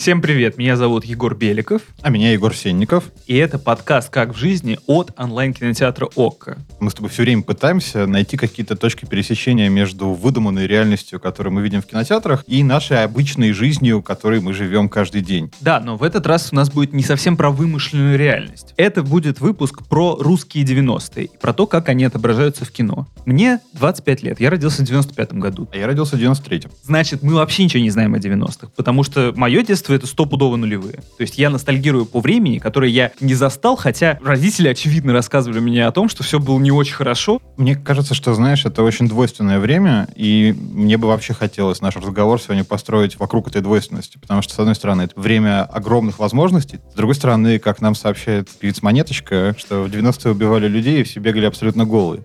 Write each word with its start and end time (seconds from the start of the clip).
Всем 0.00 0.22
привет, 0.22 0.56
меня 0.56 0.78
зовут 0.78 1.04
Егор 1.04 1.34
Беликов. 1.36 1.82
А 2.00 2.08
меня 2.08 2.32
Егор 2.32 2.54
Сенников. 2.54 3.12
И 3.26 3.36
это 3.36 3.58
подкаст 3.58 4.08
«Как 4.08 4.34
в 4.34 4.38
жизни» 4.38 4.78
от 4.86 5.12
онлайн-кинотеатра 5.20 6.08
ОККО. 6.16 6.56
Мы 6.80 6.90
с 6.90 6.94
тобой 6.94 7.10
все 7.10 7.20
время 7.20 7.42
пытаемся 7.42 8.06
найти 8.06 8.38
какие-то 8.38 8.76
точки 8.76 9.04
пересечения 9.04 9.68
между 9.68 10.12
выдуманной 10.12 10.66
реальностью, 10.66 11.20
которую 11.20 11.52
мы 11.52 11.60
видим 11.60 11.82
в 11.82 11.86
кинотеатрах, 11.86 12.44
и 12.46 12.62
нашей 12.62 13.04
обычной 13.04 13.52
жизнью, 13.52 14.00
которой 14.00 14.40
мы 14.40 14.54
живем 14.54 14.88
каждый 14.88 15.20
день. 15.20 15.52
Да, 15.60 15.80
но 15.80 15.98
в 15.98 16.02
этот 16.02 16.26
раз 16.26 16.48
у 16.50 16.56
нас 16.56 16.70
будет 16.70 16.94
не 16.94 17.02
совсем 17.02 17.36
про 17.36 17.50
вымышленную 17.50 18.16
реальность. 18.16 18.72
Это 18.78 19.02
будет 19.02 19.40
выпуск 19.40 19.86
про 19.86 20.16
русские 20.18 20.64
90-е, 20.64 21.28
про 21.42 21.52
то, 21.52 21.66
как 21.66 21.90
они 21.90 22.04
отображаются 22.04 22.64
в 22.64 22.70
кино. 22.70 23.06
Мне 23.26 23.60
25 23.74 24.22
лет, 24.22 24.40
я 24.40 24.48
родился 24.48 24.80
в 24.80 24.86
95 24.86 25.34
году. 25.34 25.68
А 25.70 25.76
я 25.76 25.86
родился 25.86 26.16
в 26.16 26.20
93-м. 26.20 26.70
Значит, 26.84 27.22
мы 27.22 27.34
вообще 27.34 27.64
ничего 27.64 27.82
не 27.82 27.90
знаем 27.90 28.14
о 28.14 28.16
90-х, 28.16 28.68
потому 28.74 29.02
что 29.02 29.34
мое 29.36 29.62
детство 29.62 29.89
детства 29.90 29.94
это 29.94 30.06
стопудово 30.06 30.56
нулевые. 30.56 30.96
То 31.16 31.22
есть 31.22 31.38
я 31.38 31.50
ностальгирую 31.50 32.06
по 32.06 32.20
времени, 32.20 32.58
которое 32.58 32.90
я 32.90 33.12
не 33.20 33.34
застал, 33.34 33.76
хотя 33.76 34.18
родители, 34.22 34.68
очевидно, 34.68 35.12
рассказывали 35.12 35.60
мне 35.60 35.86
о 35.86 35.92
том, 35.92 36.08
что 36.08 36.22
все 36.22 36.38
было 36.38 36.58
не 36.58 36.70
очень 36.70 36.94
хорошо. 36.94 37.40
Мне 37.56 37.74
кажется, 37.74 38.14
что, 38.14 38.34
знаешь, 38.34 38.64
это 38.64 38.82
очень 38.82 39.08
двойственное 39.08 39.58
время, 39.58 40.08
и 40.14 40.54
мне 40.72 40.96
бы 40.96 41.08
вообще 41.08 41.34
хотелось 41.34 41.80
наш 41.80 41.96
разговор 41.96 42.40
сегодня 42.40 42.64
построить 42.64 43.18
вокруг 43.18 43.48
этой 43.48 43.62
двойственности, 43.62 44.18
потому 44.18 44.42
что, 44.42 44.54
с 44.54 44.58
одной 44.58 44.74
стороны, 44.74 45.02
это 45.02 45.18
время 45.18 45.64
огромных 45.64 46.18
возможностей, 46.18 46.78
с 46.92 46.94
другой 46.94 47.14
стороны, 47.14 47.58
как 47.58 47.80
нам 47.80 47.94
сообщает 47.94 48.48
певица 48.48 48.84
Монеточка, 48.84 49.54
что 49.58 49.82
в 49.82 49.86
90-е 49.86 50.32
убивали 50.32 50.68
людей 50.68 51.00
и 51.00 51.04
все 51.04 51.20
бегали 51.20 51.46
абсолютно 51.46 51.84
голые. 51.84 52.22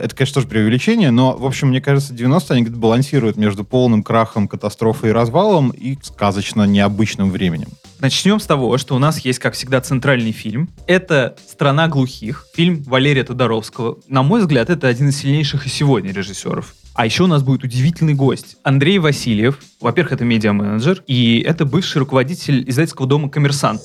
Это, 0.00 0.16
конечно, 0.16 0.34
тоже 0.34 0.48
преувеличение, 0.48 1.10
но, 1.10 1.36
в 1.36 1.44
общем, 1.44 1.68
мне 1.68 1.80
кажется, 1.80 2.14
90-е 2.14 2.56
они 2.56 2.64
балансируют 2.64 3.36
между 3.36 3.64
полным 3.64 4.02
крахом, 4.02 4.48
катастрофой 4.48 5.10
и 5.10 5.12
развалом 5.12 5.70
и 5.70 5.98
сказочно 6.02 6.64
необычным 6.64 7.30
временем. 7.30 7.68
Начнем 8.00 8.40
с 8.40 8.46
того, 8.46 8.78
что 8.78 8.96
у 8.96 8.98
нас 8.98 9.18
есть, 9.18 9.38
как 9.38 9.54
всегда, 9.54 9.80
центральный 9.80 10.32
фильм. 10.32 10.70
Это 10.86 11.36
«Страна 11.46 11.86
глухих», 11.88 12.46
фильм 12.54 12.82
Валерия 12.84 13.24
Тодоровского. 13.24 13.98
На 14.08 14.22
мой 14.22 14.40
взгляд, 14.40 14.70
это 14.70 14.88
один 14.88 15.10
из 15.10 15.18
сильнейших 15.18 15.66
и 15.66 15.68
сегодня 15.68 16.12
режиссеров. 16.12 16.74
А 16.94 17.04
еще 17.04 17.24
у 17.24 17.26
нас 17.26 17.42
будет 17.42 17.62
удивительный 17.62 18.14
гость. 18.14 18.56
Андрей 18.62 18.98
Васильев. 18.98 19.58
Во-первых, 19.80 20.12
это 20.12 20.24
медиа-менеджер, 20.24 21.02
и 21.06 21.40
это 21.46 21.64
бывший 21.64 21.98
руководитель 21.98 22.68
издательского 22.68 23.06
дома 23.06 23.28
«Коммерсант». 23.28 23.82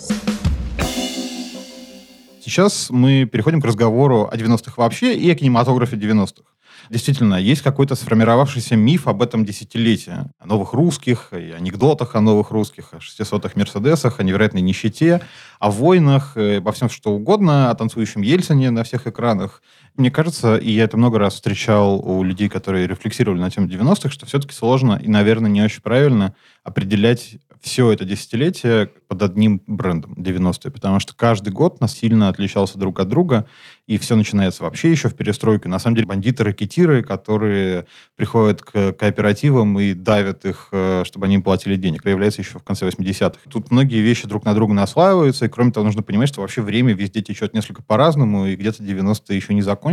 Сейчас 2.46 2.92
мы 2.92 3.26
переходим 3.26 3.60
к 3.60 3.66
разговору 3.66 4.30
о 4.32 4.38
90-х 4.38 4.74
вообще 4.78 5.16
и 5.16 5.32
о 5.32 5.34
кинематографе 5.34 5.96
90-х. 5.96 6.44
Действительно, 6.92 7.42
есть 7.42 7.64
какой-то 7.64 7.96
сформировавшийся 7.96 8.76
миф 8.76 9.08
об 9.08 9.24
этом 9.24 9.46
десятилетии. 9.46 10.14
О 10.38 10.46
новых 10.46 10.74
русских, 10.74 11.30
и 11.32 11.54
анекдотах 11.54 12.14
о 12.14 12.22
новых 12.22 12.52
русских, 12.52 12.90
о 12.94 12.98
600-х 12.98 13.54
Мерседесах, 13.56 14.20
о 14.20 14.24
невероятной 14.24 14.62
нищете, 14.62 15.22
о 15.60 15.72
войнах, 15.72 16.38
обо 16.38 16.72
всем 16.72 16.88
что 16.88 17.14
угодно, 17.14 17.72
о 17.72 17.74
танцующем 17.74 18.22
Ельцине 18.22 18.70
на 18.70 18.84
всех 18.84 19.08
экранах. 19.08 19.64
Мне 19.98 20.12
кажется, 20.12 20.58
и 20.58 20.72
я 20.72 20.84
это 20.84 20.98
много 20.98 21.20
раз 21.20 21.36
встречал 21.36 22.00
у 22.00 22.22
людей, 22.24 22.50
которые 22.50 22.86
рефлексировали 22.86 23.40
на 23.40 23.50
тему 23.50 23.68
90-х, 23.68 24.10
что 24.10 24.26
все-таки 24.26 24.54
сложно 24.54 25.00
и, 25.02 25.08
наверное, 25.08 25.50
не 25.50 25.62
очень 25.62 25.82
правильно 25.82 26.36
определять 26.64 27.38
все 27.66 27.92
это 27.92 28.06
десятилетие 28.06 28.92
под 29.08 29.24
одним 29.24 29.60
брендом 29.66 30.14
90-е, 30.14 30.70
потому 30.70 31.00
что 31.00 31.16
каждый 31.16 31.52
год 31.52 31.82
нас 31.82 31.98
сильно 31.98 32.30
отличался 32.30 32.78
друг 32.78 33.00
от 33.00 33.08
друга, 33.08 33.48
и 33.88 33.98
все 33.98 34.16
начинается 34.16 34.64
вообще 34.64 34.92
еще 34.92 35.10
в 35.10 35.16
перестройке. 35.16 35.68
На 35.68 35.80
самом 35.80 35.96
деле 35.96 36.08
бандиты-ракетиры, 36.08 37.02
которые 37.02 37.88
приходят 38.16 38.62
к 38.62 38.94
кооперативам 38.94 39.80
и 39.80 39.96
давят 39.96 40.46
их, 40.46 40.70
э, 40.72 41.04
чтобы 41.06 41.26
они 41.26 41.36
им 41.36 41.42
платили 41.42 41.76
денег, 41.76 42.04
появляется 42.04 42.42
еще 42.42 42.60
в 42.60 42.64
конце 42.64 42.88
80-х. 42.88 43.40
Тут 43.50 43.72
многие 43.72 44.02
вещи 44.02 44.28
друг 44.28 44.46
на 44.46 44.54
друга 44.54 44.76
наслаиваются, 44.76 45.46
и 45.46 45.50
кроме 45.50 45.72
того, 45.72 45.86
нужно 45.86 46.04
понимать, 46.04 46.30
что 46.30 46.42
вообще 46.42 46.62
время 46.62 46.94
везде 46.94 47.22
течет 47.22 47.56
несколько 47.56 47.82
по-разному, 47.82 48.46
и 48.46 48.56
где-то 48.56 48.84
90-е 48.84 49.36
еще 49.36 49.56
не 49.56 49.64
закончились. 49.64 49.85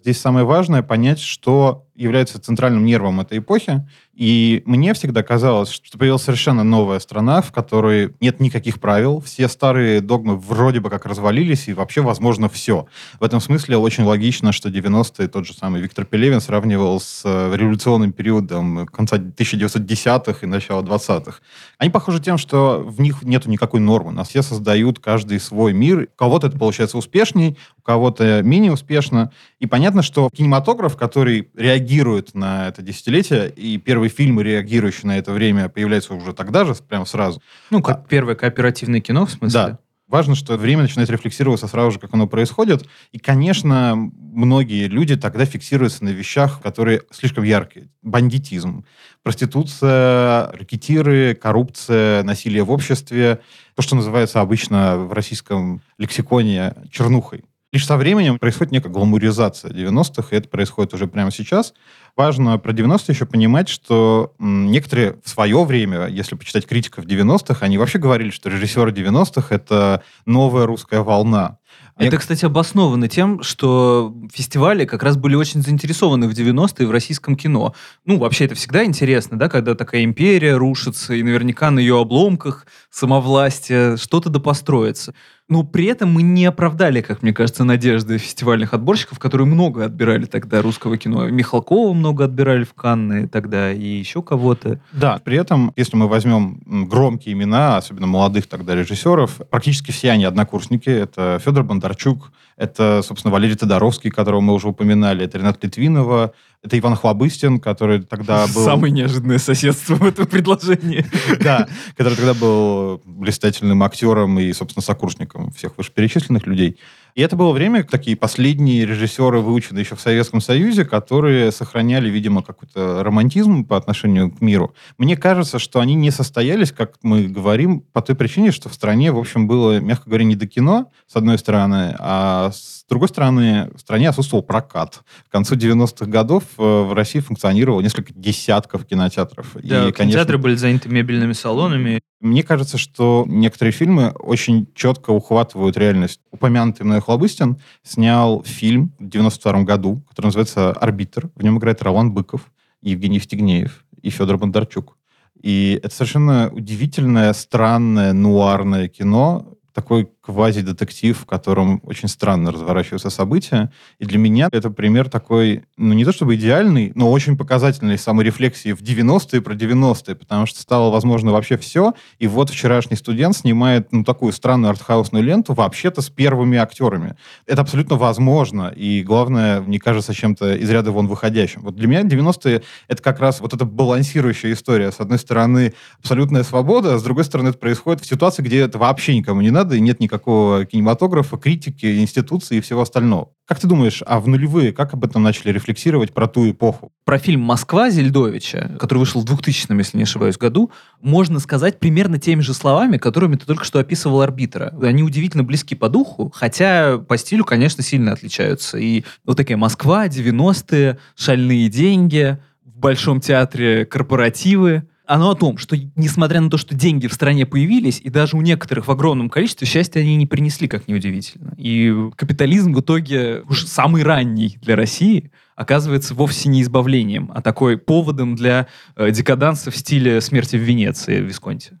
Здесь 0.00 0.20
самое 0.20 0.46
важное 0.46 0.82
понять, 0.82 1.18
что 1.18 1.87
является 1.98 2.40
центральным 2.40 2.84
нервом 2.84 3.20
этой 3.20 3.38
эпохи. 3.38 3.86
И 4.14 4.62
мне 4.66 4.94
всегда 4.94 5.22
казалось, 5.22 5.70
что 5.70 5.98
появилась 5.98 6.22
совершенно 6.22 6.64
новая 6.64 6.98
страна, 6.98 7.40
в 7.40 7.52
которой 7.52 8.14
нет 8.20 8.40
никаких 8.40 8.80
правил, 8.80 9.20
все 9.20 9.48
старые 9.48 10.00
догмы 10.00 10.36
вроде 10.36 10.80
бы 10.80 10.90
как 10.90 11.06
развалились, 11.06 11.68
и 11.68 11.72
вообще 11.72 12.00
возможно 12.00 12.48
все. 12.48 12.86
В 13.20 13.24
этом 13.24 13.40
смысле 13.40 13.76
очень 13.76 14.04
логично, 14.04 14.50
что 14.52 14.70
90-е 14.70 15.28
тот 15.28 15.46
же 15.46 15.54
самый 15.54 15.80
Виктор 15.80 16.04
Пелевин 16.04 16.40
сравнивал 16.40 17.00
с 17.00 17.22
э, 17.24 17.54
революционным 17.54 18.12
периодом 18.12 18.86
конца 18.86 19.18
1910-х 19.18 20.38
и 20.42 20.46
начала 20.46 20.82
20-х. 20.82 21.38
Они 21.78 21.90
похожи 21.90 22.20
тем, 22.20 22.38
что 22.38 22.82
в 22.84 23.00
них 23.00 23.22
нет 23.22 23.46
никакой 23.46 23.78
нормы. 23.78 24.10
Нас 24.10 24.30
все 24.30 24.42
создают 24.42 24.98
каждый 24.98 25.38
свой 25.38 25.72
мир. 25.72 26.08
У 26.12 26.18
кого-то 26.18 26.48
это 26.48 26.58
получается 26.58 26.98
успешней, 26.98 27.56
у 27.78 27.82
кого-то 27.82 28.42
менее 28.42 28.72
успешно. 28.72 29.30
И 29.60 29.66
понятно, 29.66 30.02
что 30.02 30.28
кинематограф, 30.32 30.96
который 30.96 31.50
реагирует 31.56 31.87
на 32.34 32.68
это 32.68 32.82
десятилетие, 32.82 33.50
и 33.50 33.78
первые 33.78 34.10
фильмы, 34.10 34.42
реагирующие 34.42 35.06
на 35.06 35.18
это 35.18 35.32
время, 35.32 35.68
появляются 35.68 36.14
уже 36.14 36.32
тогда 36.32 36.64
же, 36.64 36.74
прямо 36.74 37.04
сразу. 37.04 37.42
Ну, 37.70 37.82
как 37.82 37.98
а, 37.98 38.06
первое 38.08 38.34
кооперативное 38.34 39.00
кино, 39.00 39.26
в 39.26 39.30
смысле? 39.30 39.60
Да. 39.60 39.78
Важно, 40.08 40.34
что 40.34 40.56
время 40.56 40.82
начинает 40.82 41.10
рефлексироваться 41.10 41.68
сразу 41.68 41.90
же, 41.90 41.98
как 41.98 42.14
оно 42.14 42.26
происходит. 42.26 42.88
И, 43.12 43.18
конечно, 43.18 43.94
многие 43.94 44.86
люди 44.86 45.16
тогда 45.16 45.44
фиксируются 45.44 46.02
на 46.02 46.08
вещах, 46.08 46.62
которые 46.62 47.02
слишком 47.10 47.44
яркие. 47.44 47.90
Бандитизм, 48.00 48.86
проституция, 49.22 50.50
ракетиры, 50.52 51.34
коррупция, 51.34 52.22
насилие 52.22 52.62
в 52.62 52.70
обществе. 52.70 53.40
То, 53.74 53.82
что 53.82 53.96
называется 53.96 54.40
обычно 54.40 54.96
в 54.96 55.12
российском 55.12 55.82
лексиконе 55.98 56.74
чернухой. 56.90 57.44
Лишь 57.70 57.84
со 57.84 57.98
временем 57.98 58.38
происходит 58.38 58.72
некая 58.72 58.88
гламуризация 58.88 59.70
90-х, 59.70 60.28
и 60.30 60.38
это 60.38 60.48
происходит 60.48 60.94
уже 60.94 61.06
прямо 61.06 61.30
сейчас. 61.30 61.74
Важно 62.16 62.56
про 62.58 62.72
90-е 62.72 63.04
еще 63.08 63.26
понимать, 63.26 63.68
что 63.68 64.32
некоторые 64.38 65.18
в 65.22 65.28
свое 65.28 65.62
время, 65.64 66.06
если 66.06 66.34
почитать 66.34 66.66
критиков 66.66 67.04
90-х, 67.04 67.58
они 67.60 67.76
вообще 67.76 67.98
говорили, 67.98 68.30
что 68.30 68.48
режиссеры 68.48 68.90
90-х— 68.90 69.48
это 69.54 70.02
новая 70.24 70.64
русская 70.64 71.02
волна. 71.02 71.58
Это, 71.98 72.16
кстати, 72.16 72.44
обосновано 72.44 73.08
тем, 73.08 73.42
что 73.42 74.14
фестивали 74.32 74.84
как 74.84 75.02
раз 75.02 75.16
были 75.16 75.34
очень 75.34 75.62
заинтересованы 75.62 76.28
в 76.28 76.32
90-е 76.32 76.86
в 76.86 76.90
российском 76.90 77.36
кино. 77.36 77.74
Ну, 78.04 78.18
вообще, 78.18 78.46
это 78.46 78.54
всегда 78.54 78.84
интересно, 78.84 79.38
да, 79.38 79.48
когда 79.48 79.74
такая 79.74 80.04
империя 80.04 80.56
рушится, 80.56 81.14
и 81.14 81.22
наверняка 81.22 81.70
на 81.70 81.80
ее 81.80 82.00
обломках 82.00 82.66
самовластие 82.90 83.96
что-то 83.96 84.30
допостроится. 84.30 85.12
Но 85.48 85.64
при 85.64 85.86
этом 85.86 86.12
мы 86.12 86.20
не 86.20 86.44
оправдали, 86.44 87.00
как 87.00 87.22
мне 87.22 87.32
кажется, 87.32 87.64
надежды 87.64 88.18
фестивальных 88.18 88.74
отборщиков, 88.74 89.18
которые 89.18 89.46
много 89.46 89.86
отбирали 89.86 90.26
тогда 90.26 90.60
русского 90.60 90.98
кино. 90.98 91.26
Михалкова 91.28 91.94
много 91.94 92.24
отбирали 92.24 92.64
в 92.64 92.74
Канны 92.74 93.28
тогда, 93.28 93.72
и 93.72 93.82
еще 93.82 94.22
кого-то. 94.22 94.78
Да, 94.92 95.18
при 95.24 95.38
этом, 95.38 95.72
если 95.74 95.96
мы 95.96 96.06
возьмем 96.06 96.60
громкие 96.66 97.32
имена, 97.32 97.78
особенно 97.78 98.06
молодых 98.06 98.46
тогда 98.46 98.74
режиссеров, 98.74 99.40
практически 99.50 99.90
все 99.90 100.10
они 100.10 100.24
однокурсники. 100.24 100.90
Это 100.90 101.40
Федор 101.42 101.64
Бондарчук, 101.64 102.30
это, 102.58 103.00
собственно, 103.02 103.32
Валерий 103.32 103.56
Тодоровский, 103.56 104.10
которого 104.10 104.40
мы 104.40 104.52
уже 104.52 104.68
упоминали, 104.68 105.24
это 105.24 105.38
Ренат 105.38 105.62
Литвинова, 105.64 106.34
это 106.62 106.76
Иван 106.78 106.96
Хлобыстин, 106.96 107.60
который 107.60 108.02
тогда 108.02 108.46
был... 108.54 108.64
Самое 108.64 108.92
неожиданное 108.92 109.38
соседство 109.38 109.94
в 109.94 110.04
этом 110.04 110.26
предложении. 110.26 111.06
Да, 111.40 111.68
который 111.96 112.16
тогда 112.16 112.34
был 112.34 113.00
блистательным 113.04 113.82
актером 113.82 114.38
и, 114.40 114.52
собственно, 114.52 114.82
сокурсником 114.82 115.37
всех 115.54 115.76
вышеперечисленных 115.76 116.46
людей. 116.46 116.78
И 117.18 117.20
это 117.20 117.34
было 117.34 117.52
время, 117.52 117.82
такие 117.82 118.16
последние 118.16 118.86
режиссеры, 118.86 119.40
выученные 119.40 119.82
еще 119.82 119.96
в 119.96 120.00
Советском 120.00 120.40
Союзе, 120.40 120.84
которые 120.84 121.50
сохраняли, 121.50 122.08
видимо, 122.08 122.44
какой-то 122.44 123.02
романтизм 123.02 123.64
по 123.64 123.76
отношению 123.76 124.30
к 124.30 124.40
миру. 124.40 124.72
Мне 124.98 125.16
кажется, 125.16 125.58
что 125.58 125.80
они 125.80 125.96
не 125.96 126.12
состоялись, 126.12 126.70
как 126.70 126.94
мы 127.02 127.24
говорим, 127.26 127.80
по 127.80 128.02
той 128.02 128.14
причине, 128.14 128.52
что 128.52 128.68
в 128.68 128.74
стране, 128.74 129.10
в 129.10 129.18
общем, 129.18 129.48
было, 129.48 129.80
мягко 129.80 130.08
говоря, 130.08 130.26
не 130.26 130.36
до 130.36 130.46
кино, 130.46 130.92
с 131.08 131.16
одной 131.16 131.38
стороны, 131.38 131.96
а 131.98 132.52
с 132.52 132.84
другой 132.88 133.08
стороны, 133.08 133.68
в 133.74 133.80
стране 133.80 134.08
отсутствовал 134.08 134.44
прокат. 134.44 135.00
К 135.28 135.32
концу 135.32 135.56
90-х 135.56 136.06
годов 136.06 136.44
э, 136.56 136.62
в 136.62 136.92
России 136.94 137.18
функционировало 137.18 137.80
несколько 137.80 138.12
десятков 138.14 138.86
кинотеатров. 138.86 139.54
Да, 139.54 139.88
и, 139.88 139.92
кинотеатры 139.92 139.92
конечно, 139.92 140.38
были 140.38 140.54
заняты 140.54 140.88
мебельными 140.88 141.32
салонами. 141.32 142.00
Мне 142.20 142.42
кажется, 142.42 142.78
что 142.78 143.24
некоторые 143.28 143.72
фильмы 143.72 144.10
очень 144.18 144.66
четко 144.74 145.10
ухватывают 145.10 145.76
реальность. 145.76 146.20
Упомянутый 146.32 146.84
мной 146.84 147.00
Хлобыстин 147.00 147.58
снял 147.84 148.42
фильм 148.42 148.92
в 148.98 149.08
92 149.08 149.62
году, 149.62 150.02
который 150.08 150.26
называется 150.26 150.72
«Арбитр». 150.72 151.30
В 151.36 151.42
нем 151.44 151.58
играет 151.58 151.80
Роман 151.82 152.12
Быков, 152.12 152.50
Евгений 152.82 153.20
Стегнеев 153.20 153.84
и 154.02 154.10
Федор 154.10 154.36
Бондарчук. 154.36 154.96
И 155.40 155.78
это 155.80 155.94
совершенно 155.94 156.50
удивительное, 156.52 157.32
странное, 157.32 158.12
нуарное 158.12 158.88
кино, 158.88 159.54
такой 159.72 160.10
квази-детектив, 160.28 161.18
в 161.18 161.24
котором 161.24 161.80
очень 161.84 162.06
странно 162.06 162.52
разворачиваются 162.52 163.08
события. 163.08 163.72
И 163.98 164.04
для 164.04 164.18
меня 164.18 164.50
это 164.52 164.68
пример 164.68 165.08
такой, 165.08 165.62
ну, 165.78 165.94
не 165.94 166.04
то 166.04 166.12
чтобы 166.12 166.34
идеальный, 166.34 166.92
но 166.94 167.10
очень 167.10 167.38
показательной 167.38 167.96
саморефлексии 167.96 168.72
в 168.72 168.82
90-е 168.82 169.40
про 169.40 169.54
90-е, 169.54 170.14
потому 170.16 170.44
что 170.44 170.60
стало 170.60 170.90
возможно 170.90 171.32
вообще 171.32 171.56
все. 171.56 171.94
И 172.18 172.26
вот 172.26 172.50
вчерашний 172.50 172.98
студент 172.98 173.38
снимает, 173.38 173.90
ну, 173.90 174.04
такую 174.04 174.34
странную 174.34 174.68
артхаусную 174.68 175.24
ленту 175.24 175.54
вообще-то 175.54 176.02
с 176.02 176.10
первыми 176.10 176.58
актерами. 176.58 177.16
Это 177.46 177.62
абсолютно 177.62 177.96
возможно. 177.96 178.70
И 178.76 179.02
главное, 179.02 179.62
мне 179.62 179.80
кажется, 179.80 180.12
чем-то 180.12 180.56
из 180.56 180.68
ряда 180.68 180.92
вон 180.92 181.06
выходящим. 181.06 181.62
Вот 181.62 181.74
для 181.74 181.88
меня 181.88 182.02
90-е— 182.02 182.62
это 182.88 183.02
как 183.02 183.18
раз 183.20 183.40
вот 183.40 183.54
эта 183.54 183.64
балансирующая 183.64 184.52
история. 184.52 184.92
С 184.92 185.00
одной 185.00 185.18
стороны, 185.18 185.72
абсолютная 186.00 186.42
свобода, 186.42 186.94
а 186.94 186.98
с 186.98 187.02
другой 187.02 187.24
стороны, 187.24 187.48
это 187.48 187.58
происходит 187.58 188.02
в 188.02 188.06
ситуации, 188.06 188.42
где 188.42 188.60
это 188.60 188.76
вообще 188.76 189.16
никому 189.16 189.40
не 189.40 189.50
надо, 189.50 189.74
и 189.74 189.80
нет 189.80 190.00
никакого 190.00 190.17
кинематографа, 190.18 191.36
критики, 191.36 192.00
институции 192.00 192.58
и 192.58 192.60
всего 192.60 192.82
остального. 192.82 193.30
Как 193.46 193.60
ты 193.60 193.66
думаешь, 193.66 194.02
а 194.06 194.20
в 194.20 194.28
нулевые 194.28 194.72
как 194.72 194.92
об 194.94 195.04
этом 195.04 195.22
начали 195.22 195.52
рефлексировать 195.52 196.12
про 196.12 196.26
ту 196.26 196.50
эпоху? 196.50 196.92
Про 197.04 197.18
фильм 197.18 197.40
«Москва» 197.40 197.88
Зельдовича, 197.88 198.76
который 198.78 198.98
вышел 198.98 199.22
в 199.22 199.24
2000, 199.24 199.72
если 199.78 199.96
не 199.96 200.02
ошибаюсь, 200.02 200.36
году, 200.36 200.70
можно 201.00 201.38
сказать 201.38 201.78
примерно 201.78 202.18
теми 202.18 202.40
же 202.40 202.52
словами, 202.52 202.98
которыми 202.98 203.36
ты 203.36 203.46
только 203.46 203.64
что 203.64 203.78
описывал 203.78 204.20
«Арбитра». 204.20 204.74
Они 204.82 205.02
удивительно 205.02 205.44
близки 205.44 205.74
по 205.74 205.88
духу, 205.88 206.30
хотя 206.34 206.98
по 206.98 207.16
стилю, 207.16 207.44
конечно, 207.44 207.82
сильно 207.82 208.12
отличаются. 208.12 208.76
И 208.76 209.04
вот 209.24 209.36
такая 209.36 209.56
Москва, 209.56 210.06
90-е, 210.08 210.98
шальные 211.16 211.68
деньги, 211.68 212.38
в 212.64 212.78
Большом 212.78 213.20
театре 213.20 213.86
корпоративы– 213.86 214.84
оно 215.08 215.30
о 215.30 215.34
том, 215.34 215.56
что 215.56 215.74
несмотря 215.96 216.40
на 216.40 216.50
то, 216.50 216.58
что 216.58 216.74
деньги 216.74 217.06
в 217.06 217.14
стране 217.14 217.46
появились, 217.46 217.98
и 217.98 218.10
даже 218.10 218.36
у 218.36 218.42
некоторых 218.42 218.88
в 218.88 218.90
огромном 218.90 219.30
количестве, 219.30 219.66
счастья 219.66 220.00
они 220.00 220.16
не 220.16 220.26
принесли, 220.26 220.68
как 220.68 220.86
неудивительно. 220.86 221.54
И 221.56 222.10
капитализм 222.14 222.74
в 222.74 222.80
итоге 222.80 223.42
уж 223.48 223.64
самый 223.64 224.02
ранний 224.02 224.58
для 224.60 224.76
России 224.76 225.32
оказывается 225.56 226.14
вовсе 226.14 226.50
не 226.50 226.60
избавлением, 226.60 227.32
а 227.34 227.40
такой 227.40 227.78
поводом 227.78 228.36
для 228.36 228.68
э, 228.96 229.10
декаданса 229.10 229.70
в 229.70 229.76
стиле 229.76 230.20
«Смерти 230.20 230.56
в 230.56 230.60
Венеции» 230.60 231.20
в 231.22 231.24
Висконте. 231.24 231.77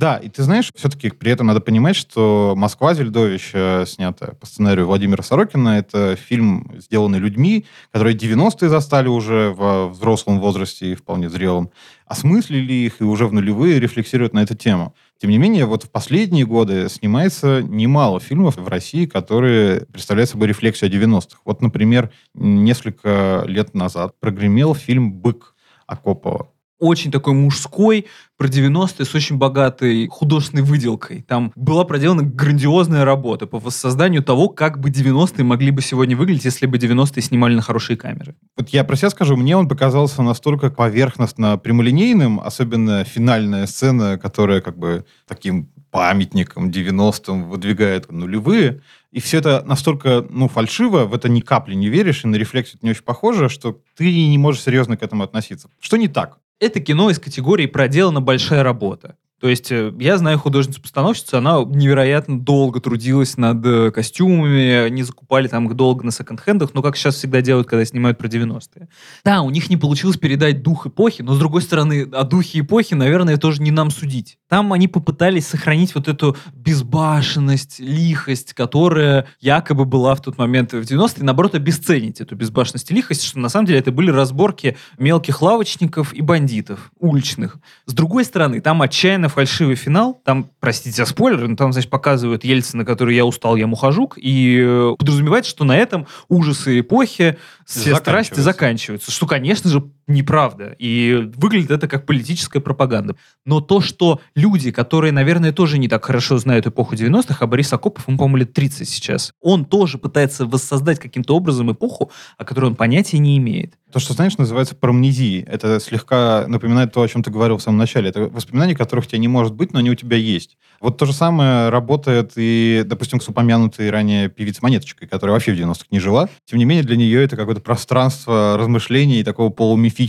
Да, 0.00 0.16
и 0.16 0.30
ты 0.30 0.42
знаешь, 0.44 0.72
все-таки 0.74 1.10
при 1.10 1.30
этом 1.30 1.46
надо 1.48 1.60
понимать, 1.60 1.94
что 1.94 2.54
«Москва» 2.56 2.94
Зельдович, 2.94 3.50
э, 3.52 3.84
снятая 3.86 4.30
по 4.30 4.46
сценарию 4.46 4.86
Владимира 4.86 5.22
Сорокина, 5.22 5.78
это 5.78 6.16
фильм, 6.16 6.72
сделанный 6.78 7.18
людьми, 7.18 7.66
которые 7.92 8.16
90-е 8.16 8.70
застали 8.70 9.08
уже 9.08 9.50
в 9.50 9.88
взрослом 9.88 10.40
возрасте 10.40 10.92
и 10.92 10.94
вполне 10.94 11.28
зрелом, 11.28 11.70
осмыслили 12.06 12.72
их 12.72 13.02
и 13.02 13.04
уже 13.04 13.26
в 13.26 13.34
нулевые 13.34 13.78
рефлексируют 13.78 14.32
на 14.32 14.42
эту 14.42 14.56
тему. 14.56 14.94
Тем 15.18 15.28
не 15.28 15.36
менее, 15.36 15.66
вот 15.66 15.82
в 15.82 15.90
последние 15.90 16.46
годы 16.46 16.88
снимается 16.88 17.62
немало 17.62 18.20
фильмов 18.20 18.56
в 18.56 18.68
России, 18.68 19.04
которые 19.04 19.82
представляют 19.82 20.30
собой 20.30 20.48
рефлексию 20.48 20.88
о 20.88 20.94
90-х. 20.94 21.40
Вот, 21.44 21.60
например, 21.60 22.10
несколько 22.32 23.44
лет 23.46 23.74
назад 23.74 24.14
прогремел 24.18 24.74
фильм 24.74 25.12
«Бык» 25.12 25.54
Акопова 25.86 26.49
очень 26.80 27.12
такой 27.12 27.34
мужской, 27.34 28.06
про 28.40 28.48
90-е 28.48 29.04
с 29.04 29.14
очень 29.14 29.36
богатой 29.36 30.08
художественной 30.08 30.62
выделкой. 30.62 31.22
Там 31.28 31.52
была 31.54 31.84
проделана 31.84 32.22
грандиозная 32.22 33.04
работа 33.04 33.46
по 33.46 33.58
воссозданию 33.58 34.22
того, 34.22 34.48
как 34.48 34.80
бы 34.80 34.88
90-е 34.88 35.44
могли 35.44 35.70
бы 35.70 35.82
сегодня 35.82 36.16
выглядеть, 36.16 36.46
если 36.46 36.64
бы 36.64 36.78
90-е 36.78 37.22
снимали 37.22 37.54
на 37.54 37.60
хорошие 37.60 37.98
камеры. 37.98 38.34
Вот 38.56 38.70
я 38.70 38.82
про 38.82 38.96
себя 38.96 39.10
скажу, 39.10 39.36
мне 39.36 39.58
он 39.58 39.68
показался 39.68 40.22
настолько 40.22 40.70
поверхностно 40.70 41.58
прямолинейным, 41.58 42.40
особенно 42.40 43.04
финальная 43.04 43.66
сцена, 43.66 44.16
которая 44.16 44.62
как 44.62 44.78
бы 44.78 45.04
таким 45.28 45.68
памятником 45.90 46.70
90-м 46.70 47.50
выдвигает 47.50 48.10
нулевые, 48.10 48.80
и 49.12 49.20
все 49.20 49.38
это 49.38 49.62
настолько, 49.66 50.24
ну, 50.30 50.48
фальшиво, 50.48 51.04
в 51.04 51.14
это 51.14 51.28
ни 51.28 51.40
капли 51.40 51.74
не 51.74 51.90
веришь, 51.90 52.24
и 52.24 52.28
на 52.28 52.36
рефлексию 52.36 52.76
это 52.76 52.86
не 52.86 52.92
очень 52.92 53.02
похоже, 53.02 53.50
что 53.50 53.82
ты 53.96 54.10
не 54.28 54.38
можешь 54.38 54.62
серьезно 54.62 54.96
к 54.96 55.02
этому 55.02 55.24
относиться. 55.24 55.68
Что 55.78 55.98
не 55.98 56.08
так? 56.08 56.38
Это 56.60 56.78
кино 56.78 57.10
из 57.10 57.18
категории 57.18 57.66
«проделана 57.66 58.20
большая 58.20 58.62
работа». 58.62 59.16
То 59.40 59.48
есть 59.48 59.72
э, 59.72 59.92
я 59.98 60.18
знаю 60.18 60.38
художницу-постановщицу, 60.38 61.38
она 61.38 61.62
невероятно 61.64 62.38
долго 62.38 62.78
трудилась 62.80 63.38
над 63.38 63.64
э, 63.64 63.90
костюмами, 63.90 64.84
они 64.84 65.02
закупали 65.02 65.48
там 65.48 65.66
их 65.66 65.76
долго 65.76 66.04
на 66.04 66.10
секонд-хендах, 66.10 66.74
но 66.74 66.82
как 66.82 66.94
сейчас 66.96 67.14
всегда 67.14 67.40
делают, 67.40 67.66
когда 67.66 67.86
снимают 67.86 68.18
про 68.18 68.28
90-е. 68.28 68.88
Да, 69.24 69.40
у 69.40 69.48
них 69.48 69.70
не 69.70 69.78
получилось 69.78 70.18
передать 70.18 70.62
дух 70.62 70.86
эпохи, 70.86 71.22
но 71.22 71.34
с 71.34 71.38
другой 71.38 71.62
стороны, 71.62 72.06
о 72.12 72.24
духе 72.24 72.60
эпохи, 72.60 72.92
наверное, 72.92 73.38
тоже 73.38 73.62
не 73.62 73.70
нам 73.70 73.90
судить. 73.90 74.36
Там 74.48 74.74
они 74.74 74.88
попытались 74.88 75.46
сохранить 75.46 75.94
вот 75.94 76.08
эту 76.08 76.36
безбашенность, 76.52 77.80
лихость, 77.80 78.52
которая 78.52 79.26
якобы 79.40 79.86
была 79.86 80.14
в 80.16 80.20
тот 80.20 80.36
момент 80.36 80.74
в 80.74 80.80
90-е, 80.80 81.24
наоборот, 81.24 81.54
обесценить 81.54 82.20
эту 82.20 82.36
безбашенность 82.36 82.90
и 82.90 82.94
лихость, 82.94 83.24
что 83.24 83.38
на 83.38 83.48
самом 83.48 83.66
деле 83.66 83.78
это 83.78 83.90
были 83.90 84.10
разборки 84.10 84.76
мелких 84.98 85.40
лавочников 85.40 86.12
и 86.12 86.20
бандитов, 86.20 86.92
уличных. 86.98 87.56
С 87.86 87.94
другой 87.94 88.26
стороны, 88.26 88.60
там 88.60 88.82
отчаянно 88.82 89.29
фальшивый 89.30 89.76
финал. 89.76 90.20
Там, 90.24 90.50
простите 90.60 90.96
за 90.96 91.06
спойлер, 91.06 91.48
но 91.48 91.56
там, 91.56 91.72
значит, 91.72 91.90
показывают 91.90 92.44
Ельцина, 92.44 92.84
который 92.84 93.16
«я 93.16 93.24
устал, 93.24 93.56
я 93.56 93.66
мухожук», 93.66 94.18
и 94.18 94.60
э, 94.60 94.94
подразумевается, 94.98 95.50
что 95.50 95.64
на 95.64 95.76
этом 95.76 96.06
ужасы 96.28 96.80
эпохи, 96.80 97.38
все 97.64 97.94
страсти 97.96 98.40
заканчиваются. 98.40 99.10
Что, 99.10 99.26
конечно 99.26 99.70
же, 99.70 99.82
неправда. 100.10 100.74
И 100.78 101.30
выглядит 101.36 101.70
это 101.70 101.88
как 101.88 102.06
политическая 102.06 102.60
пропаганда. 102.60 103.16
Но 103.44 103.60
то, 103.60 103.80
что 103.80 104.20
люди, 104.34 104.70
которые, 104.70 105.12
наверное, 105.12 105.52
тоже 105.52 105.78
не 105.78 105.88
так 105.88 106.04
хорошо 106.04 106.38
знают 106.38 106.66
эпоху 106.66 106.94
90-х, 106.94 107.36
а 107.40 107.46
Борис 107.46 107.72
Акопов, 107.72 108.06
ему, 108.08 108.18
по-моему, 108.18 108.38
лет 108.38 108.52
30 108.52 108.88
сейчас, 108.88 109.32
он 109.40 109.64
тоже 109.64 109.98
пытается 109.98 110.46
воссоздать 110.46 110.98
каким-то 110.98 111.34
образом 111.34 111.72
эпоху, 111.72 112.10
о 112.36 112.44
которой 112.44 112.66
он 112.66 112.76
понятия 112.76 113.18
не 113.18 113.38
имеет. 113.38 113.74
То, 113.92 113.98
что, 113.98 114.12
знаешь, 114.12 114.38
называется 114.38 114.76
парамнезией. 114.76 115.42
Это 115.42 115.80
слегка 115.80 116.44
напоминает 116.46 116.92
то, 116.92 117.02
о 117.02 117.08
чем 117.08 117.24
ты 117.24 117.30
говорил 117.30 117.56
в 117.56 117.62
самом 117.62 117.78
начале. 117.78 118.08
Это 118.08 118.22
воспоминания, 118.22 118.76
которых 118.76 119.06
у 119.06 119.08
тебя 119.08 119.18
не 119.18 119.26
может 119.26 119.54
быть, 119.54 119.72
но 119.72 119.80
они 119.80 119.90
у 119.90 119.96
тебя 119.96 120.16
есть. 120.16 120.58
Вот 120.80 120.96
то 120.96 121.06
же 121.06 121.12
самое 121.12 121.70
работает 121.70 122.32
и, 122.36 122.82
допустим, 122.86 123.20
с 123.20 123.28
упомянутой 123.28 123.90
ранее 123.90 124.28
певицей 124.28 124.60
Монеточкой, 124.62 125.08
которая 125.08 125.34
вообще 125.34 125.52
в 125.52 125.58
90-х 125.58 125.86
не 125.90 125.98
жила. 125.98 126.28
Тем 126.44 126.58
не 126.58 126.64
менее, 126.64 126.84
для 126.84 126.96
нее 126.96 127.22
это 127.24 127.36
какое-то 127.36 127.60
пространство 127.60 128.56
размышлений 128.56 129.20
и 129.20 129.24
такого 129.24 129.50
полумифического 129.50 129.99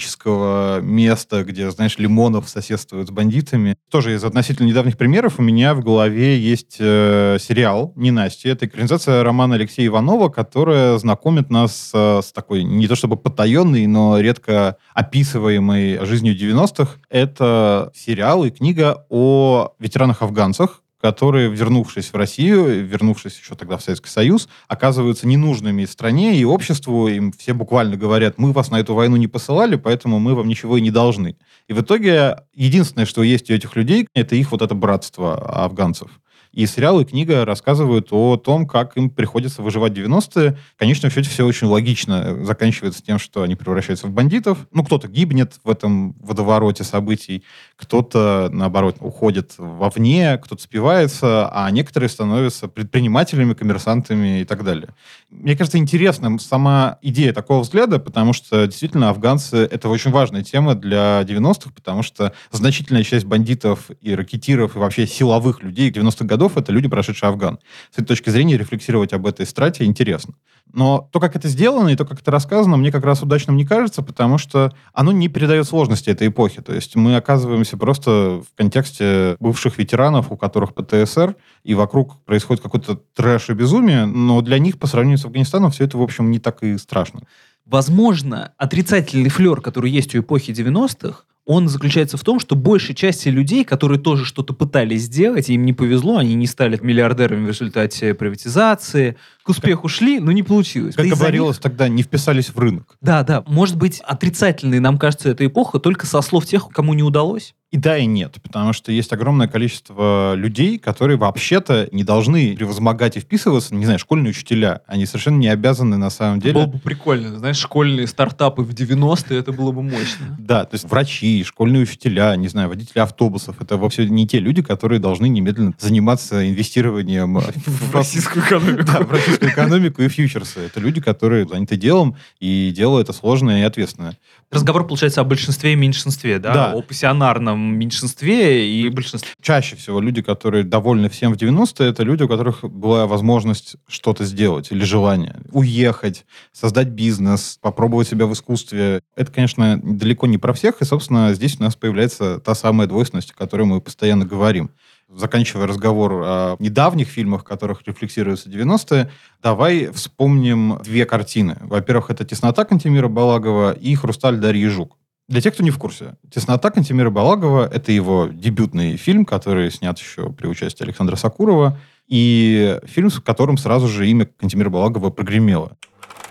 места, 0.82 1.44
где, 1.44 1.70
знаешь, 1.72 1.98
Лимонов 1.98 2.50
соседствует 2.50 3.08
с 3.08 3.12
бандитами. 3.12 3.76
Тоже 3.90 4.16
из 4.16 4.24
относительно 4.24 4.68
недавних 4.68 4.98
примеров 4.98 5.40
у 5.40 5.42
меня 5.42 5.74
в 5.74 5.82
голове 5.82 6.38
есть 6.40 6.78
э, 6.80 7.38
сериал 7.40 7.94
«Ненастье». 7.96 8.52
Это 8.52 8.66
экранизация 8.66 9.24
романа 9.24 9.56
Алексея 9.56 9.88
Иванова, 9.88 10.30
которая 10.30 10.98
знакомит 10.98 11.50
нас 11.50 11.92
э, 11.94 12.22
с 12.24 12.32
такой, 12.32 12.64
не 12.64 12.88
то 12.88 12.96
чтобы 12.96 13.18
потаенной, 13.18 13.88
но 13.88 14.20
редко 14.20 14.78
описываемый 14.94 16.06
жизнью 16.06 16.36
90-х. 16.36 16.98
Это 17.10 17.92
сериал 17.96 18.46
и 18.46 18.50
книга 18.50 19.06
о 19.10 19.74
ветеранах-афганцах, 19.80 20.82
которые, 21.02 21.50
вернувшись 21.50 22.14
в 22.14 22.16
Россию, 22.16 22.86
вернувшись 22.86 23.38
еще 23.40 23.56
тогда 23.56 23.78
в 23.78 23.84
Советский 23.84 24.10
Союз, 24.10 24.48
оказываются 24.68 25.28
ненужными 25.28 25.86
стране 25.86 26.38
и 26.38 26.46
обществу. 26.46 27.08
Им 27.08 27.32
все 27.32 27.54
буквально 27.54 27.98
говорят, 27.98 28.38
мы 28.38 28.52
вас 28.52 28.70
на 28.72 28.80
эту 28.80 28.94
войну 28.94 29.16
не 29.16 29.28
посылали, 29.28 29.76
поэтому 29.76 30.20
мы 30.20 30.36
вам 30.36 30.48
ничего 30.48 30.78
и 30.78 30.82
не 30.82 30.92
должны. 30.92 31.36
И 31.68 31.74
в 31.74 31.82
итоге 31.82 32.38
единственное, 32.54 33.06
что 33.06 33.24
есть 33.24 33.50
у 33.50 33.54
этих 33.54 33.76
людей, 33.76 34.08
это 34.14 34.36
их 34.36 34.52
вот 34.52 34.62
это 34.62 34.76
братство 34.76 35.64
афганцев. 35.64 36.10
И 36.54 36.66
сериал 36.66 37.00
и 37.00 37.06
книга 37.06 37.46
рассказывают 37.46 38.08
о 38.12 38.36
том, 38.36 38.68
как 38.68 38.98
им 38.98 39.10
приходится 39.10 39.62
выживать 39.62 39.94
90-е. 39.94 40.58
Конечно, 40.78 41.10
в 41.10 41.14
счете 41.14 41.30
все 41.30 41.46
очень 41.46 41.68
логично 41.68 42.44
заканчивается 42.44 43.02
тем, 43.02 43.20
что 43.20 43.44
они 43.44 43.56
превращаются 43.56 44.08
в 44.08 44.12
бандитов. 44.12 44.68
Ну, 44.74 44.84
кто-то 44.84 45.08
гибнет 45.08 45.54
в 45.64 45.70
этом 45.70 46.14
водовороте 46.20 46.84
событий, 46.84 47.44
кто-то, 47.78 48.50
наоборот, 48.52 48.98
уходит 49.00 49.54
вовне, 49.58 50.38
кто-то 50.44 50.62
спивается, 50.62 51.50
а 51.54 51.72
некоторые 51.72 52.10
становятся 52.10 52.68
предпринимателями, 52.68 53.54
коммерсантами 53.54 54.42
и 54.42 54.44
так 54.44 54.66
далее. 54.66 54.90
Мне 55.30 55.56
кажется, 55.56 55.78
интересным 55.78 56.38
сама 56.38 56.98
идея 57.02 57.32
такого 57.32 57.62
взгляда, 57.62 57.98
потому 58.00 58.34
что 58.34 58.66
действительно 58.68 59.10
афганцы— 59.10 59.58
это 59.72 59.88
очень 59.88 60.12
важная 60.12 60.44
тема 60.44 60.76
для 60.76 61.22
90-х, 61.22 61.72
потому 61.74 62.04
что 62.04 62.34
значительная 62.52 63.04
часть 63.04 63.26
бандитов 63.26 63.90
и 64.02 64.14
ракетиров 64.14 64.76
и 64.76 64.80
вообще 64.80 65.08
силовых 65.08 65.64
людей 65.64 65.90
90-х 65.92 66.26
годов 66.26 66.41
годов 66.42 66.58
это 66.58 66.72
люди, 66.72 66.88
прошедшие 66.88 67.30
Афган. 67.30 67.60
С 67.92 68.00
этой 68.00 68.08
точки 68.08 68.32
зрения 68.32 68.58
рефлексировать 68.58 69.14
об 69.14 69.28
этой 69.28 69.46
страте 69.46 69.84
интересно. 69.86 70.34
Но 70.74 71.08
то, 71.12 71.20
как 71.20 71.36
это 71.36 71.48
сделано, 71.48 71.90
и 71.90 71.96
то, 71.96 72.06
как 72.06 72.22
это 72.22 72.32
рассказано, 72.32 72.78
мне 72.78 72.92
как 72.92 73.06
раз 73.06 73.22
удачным 73.22 73.58
не 73.58 73.66
кажется, 73.66 74.02
потому 74.02 74.40
что 74.40 74.72
оно 74.94 75.12
не 75.12 75.28
передает 75.28 75.68
сложности 75.68 76.10
этой 76.10 76.30
эпохи. 76.30 76.62
То 76.62 76.74
есть 76.74 76.96
мы 76.96 77.16
оказываемся 77.16 77.78
просто 77.78 78.42
в 78.42 78.58
контексте 78.58 79.36
бывших 79.40 79.78
ветеранов, 79.78 80.32
у 80.32 80.38
которых 80.38 80.74
ПТСР, 80.74 81.36
и 81.64 81.76
вокруг 81.76 82.24
происходит 82.26 82.64
какой-то 82.64 82.96
трэш 83.16 83.50
и 83.50 83.54
безумие, 83.54 84.06
но 84.06 84.42
для 84.42 84.58
них 84.58 84.80
по 84.80 84.88
сравнению 84.88 85.20
с 85.20 85.26
Афганистаном 85.26 85.70
все 85.70 85.84
это, 85.84 85.98
в 85.98 86.02
общем, 86.02 86.32
не 86.32 86.40
так 86.40 86.64
и 86.64 86.78
страшно. 86.78 87.22
Возможно, 87.66 88.54
отрицательный 88.58 89.30
флер, 89.30 89.62
который 89.62 89.92
есть 89.92 90.16
у 90.16 90.20
эпохи 90.20 90.52
90-х, 90.52 91.26
он 91.52 91.68
заключается 91.68 92.16
в 92.18 92.24
том, 92.24 92.40
что 92.40 92.56
большей 92.56 92.96
части 92.96 93.28
людей, 93.28 93.66
которые 93.66 94.00
тоже 94.00 94.24
что-то 94.24 94.54
пытались 94.54 95.04
сделать, 95.04 95.50
им 95.50 95.66
не 95.66 95.74
повезло, 95.74 96.18
они 96.18 96.34
не 96.36 96.48
стали 96.48 96.80
миллиардерами 96.82 97.46
в 97.46 97.50
результате 97.50 98.14
приватизации, 98.14 99.18
к 99.44 99.50
успеху 99.50 99.90
шли, 99.90 100.20
но 100.20 100.32
не 100.32 100.44
получилось. 100.44 100.96
Как 100.96 101.10
Да 101.10 101.16
говорилось 101.16 101.58
тогда, 101.58 101.90
не 101.90 102.04
вписались 102.04 102.50
в 102.50 102.58
рынок. 102.58 102.96
Да, 103.02 103.24
да. 103.24 103.44
Может 103.48 103.76
быть, 103.76 104.00
отрицательной 104.00 104.80
нам 104.80 104.98
кажется 104.98 105.30
эта 105.30 105.46
эпоха 105.46 105.80
только 105.80 106.06
со 106.06 106.22
слов 106.22 106.46
тех, 106.46 106.70
кому 106.70 106.94
не 106.94 107.04
удалось. 107.04 107.54
И 107.72 107.78
да, 107.78 107.98
и 107.98 108.06
нет, 108.06 108.38
потому 108.44 108.74
что 108.74 108.92
есть 108.92 109.14
огромное 109.14 109.48
количество 109.48 110.34
людей, 110.36 110.78
которые 110.78 111.18
вообще-то 111.18 111.88
не 111.94 112.04
должны 112.04 112.54
превозмогать 112.54 113.16
и 113.16 113.22
вписываться, 113.22 113.74
не 113.74 113.86
знаю, 113.86 113.98
школьные 113.98 114.32
учителя. 114.32 114.82
Они 114.88 115.06
совершенно 115.06 115.38
не 115.38 115.48
обязаны 115.48 115.96
на 115.96 116.10
самом 116.10 116.42
деле... 116.42 116.54
Было 116.54 116.66
бы 116.66 116.80
прикольно. 116.80 117.40
Знаешь, 117.40 117.58
школьные 117.58 118.08
стартапы 118.08 118.64
в 118.64 118.72
90-е, 118.72 119.40
это 119.40 119.54
было 119.54 119.72
бы 119.72 119.84
мощно. 119.84 120.38
Да, 120.52 120.66
то 120.66 120.76
есть 120.76 120.90
врачи, 120.90 121.46
школьные 121.46 121.84
учителя, 121.84 122.36
не 122.36 122.50
знаю, 122.50 122.68
водители 122.68 123.00
автобусов, 123.00 123.62
это 123.62 123.78
вовсе 123.78 124.06
не 124.06 124.28
те 124.28 124.40
люди, 124.40 124.62
которые 124.62 125.00
должны 125.00 125.30
немедленно 125.30 125.74
заниматься 125.80 126.50
инвестированием 126.50 127.38
В 127.66 127.96
российскую 127.96 128.44
экономику. 128.44 128.84
Да, 128.84 129.00
в 129.00 129.12
российскую 129.12 129.50
экономику 129.50 130.02
и 130.02 130.10
фьючерсы. 130.10 130.60
Это 130.60 130.82
люди, 130.82 131.00
которые 131.00 131.48
заняты 131.48 131.78
делом, 131.78 132.18
и 132.42 132.74
дело 132.76 133.00
это 133.00 133.14
сложное 133.14 133.62
и 133.62 133.64
ответственное. 133.64 134.18
Разговор, 134.52 134.86
получается, 134.86 135.22
о 135.22 135.24
большинстве 135.24 135.74
и 135.74 135.76
меньшинстве, 135.76 136.38
да? 136.38 136.54
Да. 136.54 136.72
О 136.74 136.82
пассионарном 136.82 137.60
меньшинстве 137.78 138.70
и 138.70 138.90
большинстве. 138.90 139.30
Чаще 139.42 139.78
всего 139.78 140.02
люди, 140.02 140.22
которые 140.22 140.66
довольны 140.66 141.10
всем 141.10 141.34
в 141.34 141.38
90-е, 141.38 141.90
это 141.90 142.04
люди, 142.04 142.24
у 142.24 142.28
которых 142.28 142.64
была 142.64 143.08
возможность 143.08 143.78
что-то 143.88 144.26
сделать 144.26 144.72
или 144.72 144.84
желание. 144.84 145.38
Уехать, 145.52 146.26
создать 146.52 146.90
бизнес, 146.90 147.60
попробовать 147.62 148.10
себя 148.10 148.26
в 148.26 148.34
искусстве. 148.34 149.02
Это, 149.16 149.32
конечно, 149.32 149.80
далеко 149.82 150.28
не 150.28 150.38
про 150.38 150.52
всех, 150.52 150.82
и, 150.82 150.86
собственно, 150.86 151.34
здесь 151.34 151.58
у 151.58 151.64
нас 151.64 151.78
появляется 151.78 152.40
та 152.40 152.54
самая 152.54 152.88
двойственность, 152.88 153.32
о 153.32 153.36
которой 153.36 153.64
мы 153.64 153.80
постоянно 153.80 154.26
говорим. 154.26 154.72
Заканчивая 155.14 155.68
разговор 155.68 156.14
о 156.24 156.56
недавних 156.60 157.10
фильмах, 157.10 157.42
в 157.42 157.44
которых 157.44 157.82
рефлексируются 157.86 158.50
90-е, 158.50 159.12
давай 159.44 159.92
вспомним 159.92 160.80
две 160.84 161.06
картины. 161.06 161.58
Во-первых, 161.62 162.12
это 162.12 162.24
«Теснота» 162.24 162.64
Кантемира 162.64 163.10
Балагова 163.10 163.74
и 163.74 163.94
«Хрусталь» 163.96 164.38
Дарьи 164.38 164.68
Жук. 164.68 164.98
Для 165.28 165.42
тех, 165.42 165.54
кто 165.54 165.64
не 165.64 165.72
в 165.72 165.78
курсе, 165.78 166.16
«Теснота» 166.34 166.72
Кантемира 166.72 167.10
Балагова— 167.10 167.68
это 167.74 167.92
его 167.92 168.30
дебютный 168.32 168.96
фильм, 168.96 169.26
который 169.26 169.70
снят 169.70 170.00
еще 170.00 170.32
при 170.32 170.48
участии 170.48 170.84
Александра 170.84 171.18
Сакурова, 171.18 171.78
и 172.08 172.80
фильм, 172.86 173.10
в 173.10 173.22
котором 173.22 173.58
сразу 173.58 173.88
же 173.88 174.08
имя 174.08 174.26
Кантемира 174.26 174.70
Балагова 174.70 175.10
прогремело. 175.10 175.78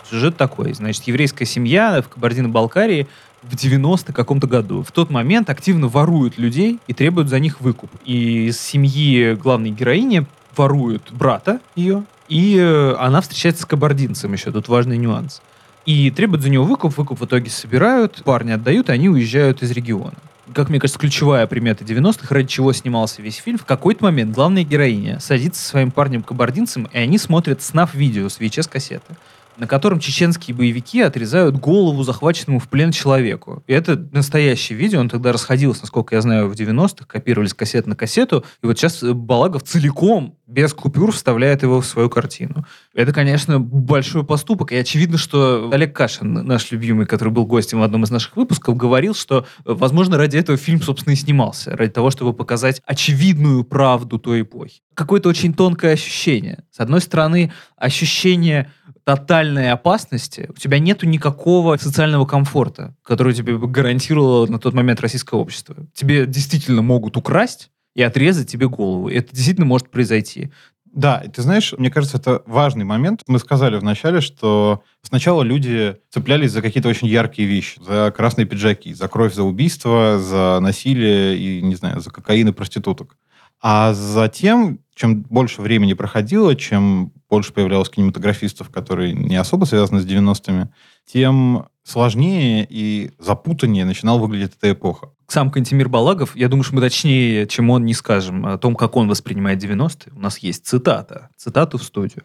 Сюжет 0.08 0.36
такой. 0.36 0.72
Значит, 0.72 1.04
еврейская 1.04 1.44
семья 1.44 2.02
в 2.02 2.08
Кабардино-Балкарии 2.08 3.06
в 3.42 3.56
90 3.56 4.12
каком-то 4.12 4.46
году. 4.46 4.82
В 4.82 4.92
тот 4.92 5.10
момент 5.10 5.50
активно 5.50 5.88
воруют 5.88 6.38
людей 6.38 6.78
и 6.86 6.92
требуют 6.92 7.28
за 7.28 7.38
них 7.38 7.60
выкуп. 7.60 7.90
И 8.04 8.48
из 8.48 8.60
семьи 8.60 9.34
главной 9.34 9.70
героини 9.70 10.26
воруют 10.56 11.10
брата 11.12 11.60
ее, 11.74 12.04
и 12.28 12.56
э, 12.58 12.94
она 12.98 13.20
встречается 13.20 13.62
с 13.62 13.66
кабардинцем 13.66 14.32
еще. 14.32 14.52
Тут 14.52 14.68
важный 14.68 14.98
нюанс. 14.98 15.42
И 15.86 16.10
требуют 16.10 16.42
за 16.42 16.50
него 16.50 16.64
выкуп, 16.64 16.96
выкуп 16.96 17.20
в 17.20 17.24
итоге 17.24 17.50
собирают, 17.50 18.22
парни 18.24 18.52
отдают, 18.52 18.88
и 18.88 18.92
они 18.92 19.08
уезжают 19.08 19.62
из 19.62 19.70
региона. 19.70 20.14
Как 20.52 20.68
мне 20.68 20.80
кажется, 20.80 20.98
ключевая 20.98 21.46
примета 21.46 21.84
90-х, 21.84 22.34
ради 22.34 22.48
чего 22.48 22.72
снимался 22.72 23.22
весь 23.22 23.36
фильм, 23.36 23.56
в 23.56 23.64
какой-то 23.64 24.04
момент 24.04 24.34
главная 24.34 24.64
героиня 24.64 25.20
садится 25.20 25.62
со 25.62 25.68
своим 25.70 25.90
парнем-кабардинцем, 25.90 26.88
и 26.92 26.98
они 26.98 27.18
смотрят 27.18 27.62
снаф-видео 27.62 28.28
с 28.28 28.38
VHS-кассеты 28.40 29.16
на 29.60 29.66
котором 29.66 30.00
чеченские 30.00 30.56
боевики 30.56 31.02
отрезают 31.02 31.56
голову 31.56 32.02
захваченному 32.02 32.60
в 32.60 32.68
плен 32.68 32.92
человеку. 32.92 33.62
И 33.66 33.74
это 33.74 33.94
настоящее 34.10 34.78
видео, 34.78 35.00
он 35.00 35.10
тогда 35.10 35.32
расходился, 35.32 35.82
насколько 35.82 36.14
я 36.14 36.22
знаю, 36.22 36.48
в 36.48 36.52
90-х, 36.52 37.04
копировали 37.06 37.46
с 37.46 37.52
кассет 37.52 37.86
на 37.86 37.94
кассету, 37.94 38.42
и 38.62 38.66
вот 38.66 38.78
сейчас 38.78 39.02
Балагов 39.02 39.62
целиком, 39.64 40.38
без 40.46 40.72
купюр, 40.72 41.12
вставляет 41.12 41.62
его 41.62 41.82
в 41.82 41.86
свою 41.86 42.08
картину. 42.08 42.64
Это, 42.94 43.12
конечно, 43.12 43.60
большой 43.60 44.24
поступок, 44.24 44.72
и 44.72 44.76
очевидно, 44.76 45.18
что 45.18 45.68
Олег 45.70 45.94
Кашин, 45.94 46.32
наш 46.32 46.70
любимый, 46.70 47.04
который 47.04 47.28
был 47.28 47.44
гостем 47.44 47.80
в 47.80 47.82
одном 47.82 48.04
из 48.04 48.10
наших 48.10 48.36
выпусков, 48.36 48.78
говорил, 48.78 49.14
что, 49.14 49.46
возможно, 49.66 50.16
ради 50.16 50.38
этого 50.38 50.56
фильм, 50.56 50.80
собственно, 50.80 51.12
и 51.12 51.16
снимался, 51.16 51.76
ради 51.76 51.92
того, 51.92 52.10
чтобы 52.10 52.32
показать 52.32 52.80
очевидную 52.86 53.64
правду 53.64 54.18
той 54.18 54.40
эпохи. 54.40 54.80
Какое-то 54.94 55.28
очень 55.28 55.52
тонкое 55.52 55.92
ощущение. 55.92 56.64
С 56.70 56.80
одной 56.80 57.02
стороны, 57.02 57.52
ощущение 57.76 58.70
тотальной 59.16 59.70
опасности, 59.70 60.46
у 60.48 60.54
тебя 60.54 60.78
нету 60.78 61.06
никакого 61.06 61.76
социального 61.76 62.26
комфорта, 62.26 62.94
который 63.02 63.34
тебе 63.34 63.58
гарантировало 63.58 64.46
на 64.46 64.58
тот 64.58 64.74
момент 64.74 65.00
российское 65.00 65.36
общество. 65.36 65.76
Тебе 65.94 66.26
действительно 66.26 66.82
могут 66.82 67.16
украсть 67.16 67.70
и 67.94 68.02
отрезать 68.02 68.50
тебе 68.50 68.68
голову. 68.68 69.08
Это 69.08 69.34
действительно 69.34 69.66
может 69.66 69.90
произойти. 69.90 70.50
Да, 70.92 71.22
и 71.24 71.28
ты 71.28 71.42
знаешь, 71.42 71.72
мне 71.76 71.90
кажется, 71.90 72.18
это 72.18 72.42
важный 72.46 72.84
момент. 72.84 73.22
Мы 73.26 73.38
сказали 73.38 73.76
вначале, 73.76 74.20
что 74.20 74.82
сначала 75.02 75.42
люди 75.42 75.96
цеплялись 76.10 76.50
за 76.50 76.62
какие-то 76.62 76.88
очень 76.88 77.06
яркие 77.06 77.48
вещи, 77.48 77.80
за 77.80 78.12
красные 78.16 78.44
пиджаки, 78.46 78.92
за 78.92 79.08
кровь, 79.08 79.34
за 79.34 79.44
убийство, 79.44 80.18
за 80.18 80.58
насилие 80.60 81.36
и, 81.36 81.62
не 81.62 81.76
знаю, 81.76 82.00
за 82.00 82.10
кокаин 82.10 82.48
и 82.48 82.52
проституток. 82.52 83.16
А 83.62 83.92
затем, 83.92 84.80
чем 84.94 85.22
больше 85.22 85.60
времени 85.60 85.92
проходило, 85.92 86.56
чем 86.56 87.12
больше 87.28 87.52
появлялось 87.52 87.90
кинематографистов, 87.90 88.70
которые 88.70 89.12
не 89.12 89.36
особо 89.36 89.66
связаны 89.66 90.00
с 90.00 90.06
90-ми, 90.06 90.68
тем 91.04 91.66
сложнее 91.82 92.66
и 92.68 93.10
запутаннее 93.18 93.84
начинал 93.84 94.18
выглядеть 94.18 94.52
эта 94.56 94.72
эпоха. 94.72 95.10
Сам 95.28 95.50
Кантемир 95.50 95.88
Балагов, 95.88 96.34
я 96.36 96.48
думаю, 96.48 96.64
что 96.64 96.74
мы 96.74 96.80
точнее, 96.80 97.46
чем 97.46 97.70
он, 97.70 97.84
не 97.84 97.94
скажем 97.94 98.46
о 98.46 98.58
том, 98.58 98.74
как 98.74 98.96
он 98.96 99.08
воспринимает 99.08 99.62
90-е. 99.62 100.12
У 100.16 100.20
нас 100.20 100.38
есть 100.38 100.66
цитата. 100.66 101.28
Цитату 101.36 101.78
в 101.78 101.84
студию. 101.84 102.24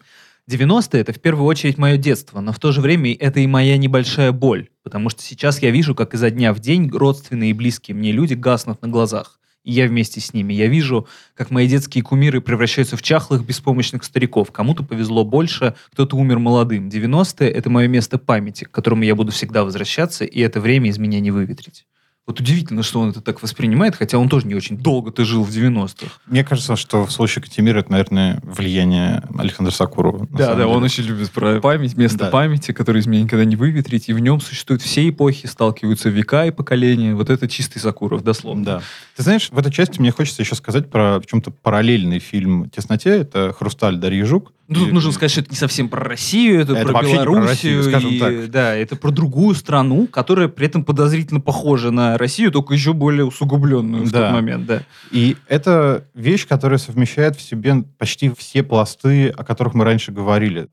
90-е— 0.50 1.00
это 1.02 1.12
в 1.12 1.20
первую 1.20 1.46
очередь 1.46 1.76
мое 1.76 1.96
детство, 1.96 2.40
но 2.40 2.52
в 2.52 2.58
то 2.58 2.72
же 2.72 2.80
время 2.80 3.14
это 3.14 3.40
и 3.40 3.46
моя 3.46 3.76
небольшая 3.76 4.32
боль, 4.32 4.68
потому 4.84 5.10
что 5.10 5.22
сейчас 5.22 5.60
я 5.60 5.70
вижу, 5.70 5.94
как 5.94 6.14
изо 6.14 6.30
дня 6.30 6.52
в 6.54 6.60
день 6.60 6.88
родственные 6.88 7.50
и 7.50 7.52
близкие 7.52 7.96
мне 7.96 8.12
люди 8.12 8.34
гаснут 8.34 8.80
на 8.80 8.88
глазах 8.88 9.40
и 9.66 9.72
я 9.72 9.86
вместе 9.88 10.20
с 10.20 10.32
ними. 10.32 10.54
Я 10.54 10.68
вижу, 10.68 11.06
как 11.34 11.50
мои 11.50 11.66
детские 11.66 12.02
кумиры 12.04 12.40
превращаются 12.40 12.96
в 12.96 13.02
чахлых, 13.02 13.44
беспомощных 13.44 14.04
стариков. 14.04 14.52
Кому-то 14.52 14.84
повезло 14.84 15.24
больше, 15.24 15.74
кто-то 15.92 16.16
умер 16.16 16.38
молодым. 16.38 16.88
90-е— 16.88 17.50
это 17.50 17.68
мое 17.68 17.88
место 17.88 18.16
памяти, 18.16 18.64
к 18.64 18.70
которому 18.70 19.02
я 19.02 19.16
буду 19.16 19.32
всегда 19.32 19.64
возвращаться, 19.64 20.24
и 20.24 20.40
это 20.40 20.60
время 20.60 20.88
из 20.88 20.98
меня 20.98 21.18
не 21.18 21.32
выветрить. 21.32 21.84
Вот 22.26 22.40
удивительно, 22.40 22.82
что 22.82 22.98
он 22.98 23.10
это 23.10 23.20
так 23.20 23.40
воспринимает, 23.40 23.94
хотя 23.94 24.18
он 24.18 24.28
тоже 24.28 24.48
не 24.48 24.56
очень 24.56 24.76
долго-то 24.76 25.24
жил 25.24 25.44
в 25.44 25.48
90-х. 25.50 26.10
Мне 26.26 26.42
кажется, 26.42 26.74
что 26.74 27.06
в 27.06 27.12
случае 27.12 27.44
Катимира 27.44 27.78
это, 27.78 27.92
наверное, 27.92 28.40
влияние 28.42 29.22
Александра 29.38 29.72
Сакурова. 29.72 30.26
Да, 30.32 30.48
да, 30.48 30.52
деле. 30.54 30.66
он 30.66 30.82
очень 30.82 31.04
любит 31.04 31.30
про 31.30 31.60
память, 31.60 31.96
место 31.96 32.18
Да. 32.18 32.30
памяти, 32.30 32.72
которое 32.72 32.98
из 32.98 33.06
меня 33.06 33.22
никогда 33.22 33.44
не 33.44 33.54
выветрить, 33.54 34.08
и 34.08 34.12
в 34.12 34.18
нем 34.18 34.40
существуют 34.40 34.82
все 34.82 35.08
эпохи, 35.08 35.46
сталкиваются 35.46 36.08
века 36.08 36.46
и 36.46 36.50
поколения. 36.50 37.14
Вот 37.14 37.30
это 37.30 37.46
чистый 37.46 37.78
Сакуров, 37.78 38.24
дословно. 38.24 38.64
Да. 38.64 38.82
Ты 39.16 39.22
знаешь, 39.22 39.48
в 39.52 39.56
этой 39.58 39.70
части 39.72 40.00
мне 40.00 40.10
хочется 40.10 40.42
еще 40.42 40.56
сказать 40.56 40.90
про 40.90 41.20
в 41.20 41.26
чем-то 41.26 41.52
параллельный 41.52 42.18
фильм 42.18 42.68
«Тесноте». 42.70 43.10
Это 43.10 43.54
«Хрусталь» 43.56 43.98
Дарьи 43.98 44.22
Жук. 44.24 44.52
Ну, 44.68 44.80
тут 44.80 44.88
И- 44.88 44.92
нужно 44.92 45.12
сказать, 45.12 45.30
что 45.30 45.42
это 45.42 45.50
не 45.50 45.56
совсем 45.56 45.88
про 45.88 46.02
Россию, 46.02 46.60
это, 46.60 46.72
Это 46.74 46.90
про 46.90 47.02
не 47.04 47.14
про 47.14 47.22
Белоруссию. 47.22 47.46
Россию, 47.48 47.82
скажем 47.84 48.10
и, 48.10 48.18
так. 48.18 48.50
Да, 48.50 48.74
это 48.74 48.96
про 48.96 49.12
другую 49.12 49.54
страну, 49.54 50.08
которая 50.08 50.48
при 50.48 50.66
этом 50.66 50.84
подозрительно 50.84 51.40
похожа 51.40 51.92
на 51.92 52.15
Россию, 52.18 52.50
только 52.52 52.74
еще 52.74 52.92
более 52.92 53.24
усугубленную 53.24 54.04
в 54.04 54.10
Да. 54.10 54.26
тот 54.26 54.32
момент, 54.32 54.66
да. 54.66 54.82
И 55.10 55.36
это 55.48 56.04
вещь, 56.14 56.46
которая 56.46 56.78
совмещает 56.78 57.36
в 57.36 57.42
себе 57.42 57.84
почти 57.98 58.30
все 58.36 58.62
пласты, 58.62 59.28
о 59.28 59.44
которых 59.44 59.74
мы 59.74 59.84
раньше 59.84 60.12
говорили. 60.12 60.68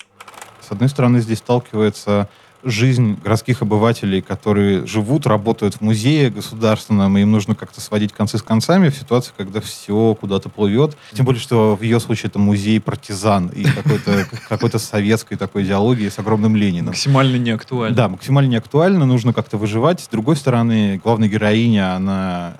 С 0.61 0.71
одной 0.71 0.89
стороны, 0.89 1.19
здесь 1.19 1.39
сталкивается 1.39 2.29
жизнь 2.63 3.17
городских 3.23 3.61
обывателей, 3.61 4.21
которые 4.21 4.85
живут, 4.85 5.27
работают 5.27 5.75
в 5.75 5.81
музее 5.81 6.29
государственном, 6.29 7.17
и 7.17 7.21
им 7.21 7.31
нужно 7.31 7.55
как-то 7.55 7.81
сводить 7.81 8.13
концы 8.13 8.37
с 8.37 8.43
концами 8.43 8.89
в 8.89 8.95
ситуации, 8.95 9.31
когда 9.35 9.61
все 9.61 10.15
куда-то 10.19 10.49
плывет. 10.49 10.97
Тем 11.13 11.25
более, 11.25 11.41
что 11.41 11.75
в 11.75 11.81
ее 11.81 11.99
случае 11.99 12.29
это 12.29 12.39
музей 12.39 12.79
партизан 12.79 13.47
и 13.47 13.63
какой-то 13.63 14.25
какой-то 14.49 14.79
советской 14.79 15.35
такой 15.35 15.63
идеологии 15.63 16.09
с 16.09 16.19
огромным 16.19 16.55
Лениным. 16.55 16.87
Максимально 16.87 17.37
неактуально. 17.37 17.95
Да, 17.95 18.09
максимально 18.09 18.49
неактуально, 18.49 19.05
нужно 19.05 19.33
как-то 19.33 19.57
выживать. 19.57 20.01
С 20.01 20.07
другой 20.07 20.35
стороны, 20.35 20.99
главная 21.03 21.27
героиня, 21.27 21.95
она 21.95 22.55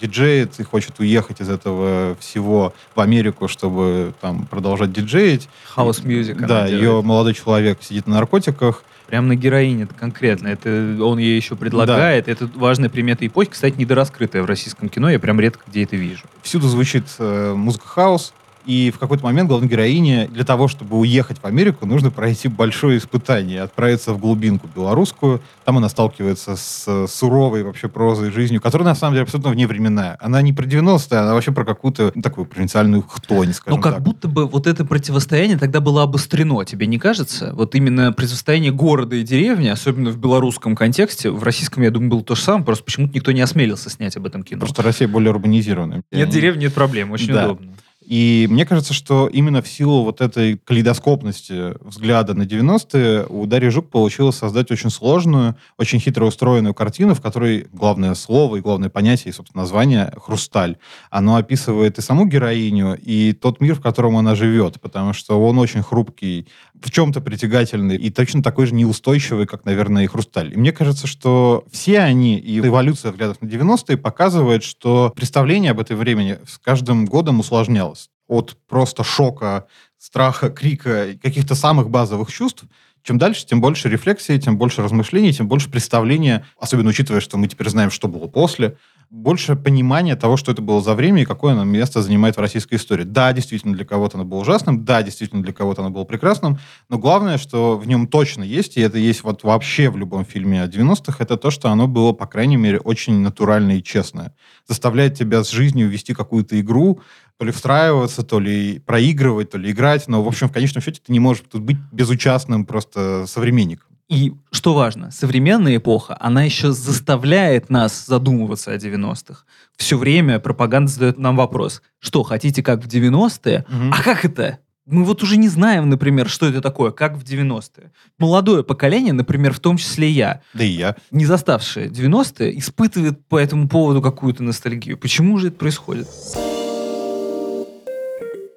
диджеет 0.00 0.58
и 0.60 0.62
хочет 0.62 0.98
уехать 1.00 1.40
из 1.40 1.48
этого 1.48 2.16
всего 2.20 2.74
в 2.94 3.00
Америку, 3.00 3.48
чтобы 3.48 4.14
там 4.20 4.46
продолжать 4.46 4.92
диджеить. 4.92 5.48
Music. 5.76 6.38
она 6.38 6.46
Да, 6.46 6.68
делает. 6.68 6.82
ее 6.82 7.02
молодой 7.02 7.34
человек 7.34 7.78
сидит 7.80 8.06
на 8.06 8.16
наркотиках. 8.16 8.84
Прям 9.06 9.28
на 9.28 9.36
героине 9.36 9.84
это 9.84 9.94
конкретно. 9.94 10.48
Это 10.48 10.96
он 11.00 11.18
ей 11.18 11.36
еще 11.36 11.54
предлагает. 11.56 12.28
Это 12.28 12.50
важная 12.54 12.88
примета 12.88 13.26
эпохи, 13.26 13.50
кстати, 13.50 13.76
недораскрытая 13.78 14.42
в 14.42 14.46
российском 14.46 14.88
кино. 14.88 15.10
Я 15.10 15.18
прям 15.18 15.38
редко 15.40 15.62
где 15.66 15.84
это 15.84 15.96
вижу. 15.96 16.24
Всюду 16.42 16.68
звучит 16.68 17.04
э, 17.18 17.54
музыка 17.54 17.86
хаус. 17.86 18.32
И 18.66 18.90
в 18.90 18.98
какой-то 18.98 19.22
момент 19.24 19.48
главной 19.48 19.68
героине 19.68 20.26
для 20.26 20.44
того, 20.44 20.66
чтобы 20.66 20.98
уехать 20.98 21.38
в 21.40 21.44
Америку, 21.46 21.86
нужно 21.86 22.10
пройти 22.10 22.48
большое 22.48 22.98
испытание, 22.98 23.62
отправиться 23.62 24.12
в 24.12 24.18
глубинку 24.18 24.68
белорусскую. 24.74 25.40
Там 25.64 25.78
она 25.78 25.88
сталкивается 25.88 26.56
с 26.56 27.06
суровой 27.06 27.62
вообще 27.62 27.88
прозой 27.88 28.32
жизнью, 28.32 28.60
которая 28.60 28.88
на 28.88 28.94
самом 28.96 29.14
деле 29.14 29.22
абсолютно 29.22 29.52
вневременная. 29.52 30.16
Она 30.20 30.42
не 30.42 30.52
про 30.52 30.64
90-е, 30.66 31.18
она 31.18 31.34
вообще 31.34 31.52
про 31.52 31.64
какую-то 31.64 32.10
такую 32.20 32.46
провинциальную 32.46 33.02
хтонь, 33.02 33.52
скажем 33.52 33.78
Ну, 33.78 33.82
как 33.82 33.94
так. 33.94 34.02
будто 34.02 34.26
бы 34.26 34.46
вот 34.46 34.66
это 34.66 34.84
противостояние 34.84 35.58
тогда 35.58 35.80
было 35.80 36.02
обострено, 36.02 36.64
тебе 36.64 36.86
не 36.88 36.98
кажется? 36.98 37.52
Вот 37.54 37.76
именно 37.76 38.12
противостояние 38.12 38.72
города 38.72 39.14
и 39.14 39.22
деревни, 39.22 39.68
особенно 39.68 40.10
в 40.10 40.18
белорусском 40.18 40.74
контексте, 40.74 41.30
в 41.30 41.42
российском, 41.44 41.84
я 41.84 41.90
думаю, 41.92 42.10
было 42.10 42.22
то 42.24 42.34
же 42.34 42.42
самое, 42.42 42.64
просто 42.64 42.82
почему-то 42.84 43.14
никто 43.14 43.30
не 43.30 43.40
осмелился 43.42 43.90
снять 43.90 44.16
об 44.16 44.26
этом 44.26 44.42
кино. 44.42 44.60
Просто 44.60 44.82
Россия 44.82 45.06
более 45.06 45.30
урбанизированная. 45.30 46.02
Нет 46.10 46.28
деревни, 46.30 46.62
нет 46.62 46.74
проблем, 46.74 47.12
очень 47.12 47.32
Да. 47.32 47.44
удобно. 47.44 47.72
И 48.06 48.46
мне 48.48 48.64
кажется, 48.64 48.94
что 48.94 49.26
именно 49.26 49.62
в 49.62 49.66
силу 49.66 50.04
вот 50.04 50.20
этой 50.20 50.58
калейдоскопности 50.58 51.74
взгляда 51.84 52.34
на 52.34 52.44
90-е 52.44 53.26
у 53.28 53.46
Дарьи 53.46 53.68
Жук 53.68 53.90
получилось 53.90 54.36
создать 54.36 54.70
очень 54.70 54.90
сложную, 54.90 55.56
очень 55.76 55.98
хитро 55.98 56.24
устроенную 56.24 56.72
картину, 56.72 57.14
в 57.14 57.20
которой 57.20 57.66
главное 57.72 58.14
слово 58.14 58.56
и 58.56 58.60
главное 58.60 58.90
понятие, 58.90 59.30
и, 59.30 59.34
собственно, 59.34 59.62
название 59.62 60.12
«Хрусталь». 60.22 60.76
Оно 61.10 61.34
описывает 61.34 61.98
и 61.98 62.00
саму 62.00 62.26
героиню, 62.26 62.96
и 62.96 63.32
тот 63.32 63.60
мир, 63.60 63.74
в 63.74 63.80
котором 63.80 64.16
она 64.16 64.36
живет, 64.36 64.80
потому 64.80 65.12
что 65.12 65.44
он 65.44 65.58
очень 65.58 65.82
хрупкий, 65.82 66.46
в 66.80 66.92
чем-то 66.92 67.20
притягательный 67.20 67.96
и 67.96 68.10
точно 68.10 68.40
такой 68.40 68.66
же 68.66 68.74
неустойчивый, 68.74 69.46
как, 69.46 69.64
наверное, 69.64 70.04
и 70.04 70.06
«Хрусталь». 70.06 70.52
И 70.52 70.56
мне 70.56 70.70
кажется, 70.70 71.08
что 71.08 71.64
все 71.72 71.98
они, 72.00 72.38
и 72.38 72.60
эволюция 72.60 73.10
взглядов 73.10 73.38
на 73.40 73.46
90-е 73.46 73.96
показывает, 73.96 74.62
что 74.62 75.12
представление 75.16 75.72
об 75.72 75.80
этой 75.80 75.96
времени 75.96 76.38
с 76.46 76.58
каждым 76.58 77.06
годом 77.06 77.40
усложнялось 77.40 77.95
от 78.28 78.56
просто 78.68 79.04
шока, 79.04 79.66
страха, 79.98 80.50
крика, 80.50 81.14
каких-то 81.22 81.54
самых 81.54 81.90
базовых 81.90 82.32
чувств. 82.32 82.64
Чем 83.02 83.18
дальше, 83.18 83.46
тем 83.46 83.60
больше 83.60 83.88
рефлексии, 83.88 84.36
тем 84.36 84.58
больше 84.58 84.82
размышлений, 84.82 85.32
тем 85.32 85.46
больше 85.46 85.70
представления, 85.70 86.44
особенно 86.58 86.90
учитывая, 86.90 87.20
что 87.20 87.38
мы 87.38 87.46
теперь 87.46 87.68
знаем, 87.68 87.90
что 87.90 88.08
было 88.08 88.26
после, 88.26 88.76
больше 89.10 89.54
понимания 89.54 90.16
того, 90.16 90.36
что 90.36 90.50
это 90.50 90.62
было 90.62 90.82
за 90.82 90.94
время 90.94 91.22
и 91.22 91.24
какое 91.24 91.52
оно 91.52 91.64
место 91.64 92.02
занимает 92.02 92.36
в 92.36 92.40
российской 92.40 92.74
истории. 92.74 93.04
Да, 93.04 93.32
действительно, 93.32 93.74
для 93.74 93.84
кого-то 93.84 94.18
оно 94.18 94.24
было 94.24 94.40
ужасным, 94.40 94.84
да, 94.84 95.02
действительно, 95.02 95.42
для 95.42 95.52
кого-то 95.52 95.82
оно 95.82 95.90
было 95.90 96.04
прекрасным, 96.04 96.58
но 96.88 96.98
главное, 96.98 97.38
что 97.38 97.76
в 97.76 97.86
нем 97.86 98.08
точно 98.08 98.42
есть, 98.42 98.76
и 98.76 98.80
это 98.80 98.98
есть 98.98 99.22
вот 99.22 99.44
вообще 99.44 99.90
в 99.90 99.96
любом 99.96 100.24
фильме 100.24 100.62
о 100.62 100.66
90-х, 100.66 101.16
это 101.20 101.36
то, 101.36 101.50
что 101.50 101.70
оно 101.70 101.86
было, 101.86 102.12
по 102.12 102.26
крайней 102.26 102.56
мере, 102.56 102.80
очень 102.80 103.20
натуральное 103.20 103.76
и 103.76 103.82
честное. 103.82 104.34
Заставляет 104.66 105.14
тебя 105.14 105.44
с 105.44 105.50
жизнью 105.50 105.88
вести 105.88 106.12
какую-то 106.12 106.58
игру, 106.60 107.00
то 107.38 107.44
ли 107.44 107.52
встраиваться, 107.52 108.22
то 108.22 108.40
ли 108.40 108.78
проигрывать, 108.78 109.50
то 109.50 109.58
ли 109.58 109.70
играть, 109.70 110.08
но, 110.08 110.22
в 110.22 110.28
общем, 110.28 110.48
в 110.48 110.52
конечном 110.52 110.82
счете 110.82 111.00
ты 111.04 111.12
не 111.12 111.20
можешь 111.20 111.44
тут 111.50 111.62
быть 111.62 111.76
безучастным 111.92 112.64
просто 112.64 113.26
современником. 113.26 113.88
И 114.08 114.34
что 114.52 114.72
важно, 114.72 115.10
современная 115.10 115.76
эпоха, 115.78 116.16
она 116.20 116.44
еще 116.44 116.70
заставляет 116.70 117.70
нас 117.70 118.06
задумываться 118.06 118.70
о 118.70 118.76
90-х. 118.76 119.44
Все 119.76 119.98
время 119.98 120.38
пропаганда 120.38 120.90
задает 120.90 121.18
нам 121.18 121.34
вопрос, 121.36 121.82
что, 121.98 122.22
хотите 122.22 122.62
как 122.62 122.84
в 122.84 122.86
90-е? 122.86 123.64
Мгм. 123.68 123.92
А 123.92 124.02
как 124.02 124.24
это? 124.24 124.58
Мы 124.86 125.02
вот 125.02 125.24
уже 125.24 125.36
не 125.36 125.48
знаем, 125.48 125.90
например, 125.90 126.28
что 126.28 126.46
это 126.46 126.60
такое, 126.60 126.92
как 126.92 127.16
в 127.16 127.24
90-е. 127.24 127.90
Молодое 128.18 128.62
поколение, 128.62 129.12
например, 129.12 129.52
в 129.52 129.58
том 129.58 129.76
числе 129.76 130.08
я, 130.08 130.40
Да 130.54 130.62
и 130.62 130.68
я. 130.68 130.94
не 131.10 131.26
заставшие 131.26 131.88
90-е, 131.88 132.56
испытывает 132.56 133.26
по 133.26 133.36
этому 133.40 133.68
поводу 133.68 134.00
какую-то 134.00 134.44
ностальгию. 134.44 134.96
Почему 134.96 135.38
же 135.38 135.48
это 135.48 135.56
происходит? 135.56 136.06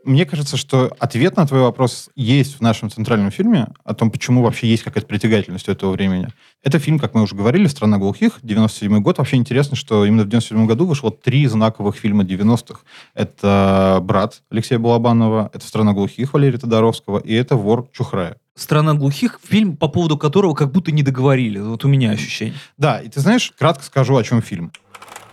Мне 0.10 0.26
кажется, 0.26 0.58
что 0.58 0.92
ответ 0.98 1.38
на 1.38 1.46
твой 1.46 1.62
вопрос 1.62 2.10
есть 2.16 2.58
в 2.58 2.62
нашем 2.62 2.90
центральном 2.90 3.30
фильме 3.30 3.68
о 3.84 3.94
том, 3.94 4.10
почему 4.10 4.42
вообще 4.42 4.66
есть 4.66 4.82
какая-то 4.82 5.06
притягательность 5.06 5.70
у 5.70 5.72
этого 5.72 5.92
времени. 5.92 6.30
Это 6.64 6.80
фильм, 6.80 6.98
как 6.98 7.14
мы 7.14 7.22
уже 7.22 7.36
говорили, 7.36 7.68
«Страна 7.68 8.00
глухих», 8.00 8.40
97 8.42 9.02
год. 9.02 9.20
Вообще 9.20 9.36
интересно, 9.36 9.76
что 9.76 10.06
именно 10.06 10.24
в 10.24 10.28
97 10.28 10.66
году 10.66 10.88
вышло 10.88 11.12
три 11.12 11.46
знаковых 11.46 11.96
фильма 11.96 12.24
90-х. 12.24 12.80
Это 13.14 14.00
«Брат» 14.02 14.42
Алексея 14.50 14.80
Балабанова, 14.80 15.52
это 15.54 15.64
«Страна 15.64 15.94
глухих» 15.94 16.34
Валерия 16.34 16.58
Тодоровского 16.58 17.20
и 17.20 17.36
это 17.36 17.56
«Вор» 17.56 17.88
Чухрая. 17.94 18.38
«Страна 18.56 18.96
глухих»— 18.96 19.40
фильм, 19.48 19.78
по 19.78 19.90
поводу 19.90 20.18
которого 20.18 20.56
как 20.56 20.72
будто 20.72 20.92
не 20.92 21.04
договорили. 21.04 21.60
Вот 21.60 21.86
у 21.86 21.88
меня 21.88 22.10
ощущение. 22.10 22.56
Да, 22.80 23.00
и 23.00 23.10
ты 23.10 23.20
знаешь, 23.20 23.54
кратко 23.56 23.84
скажу, 23.84 24.18
о 24.18 24.24
чем 24.24 24.42
фильм. 24.42 24.72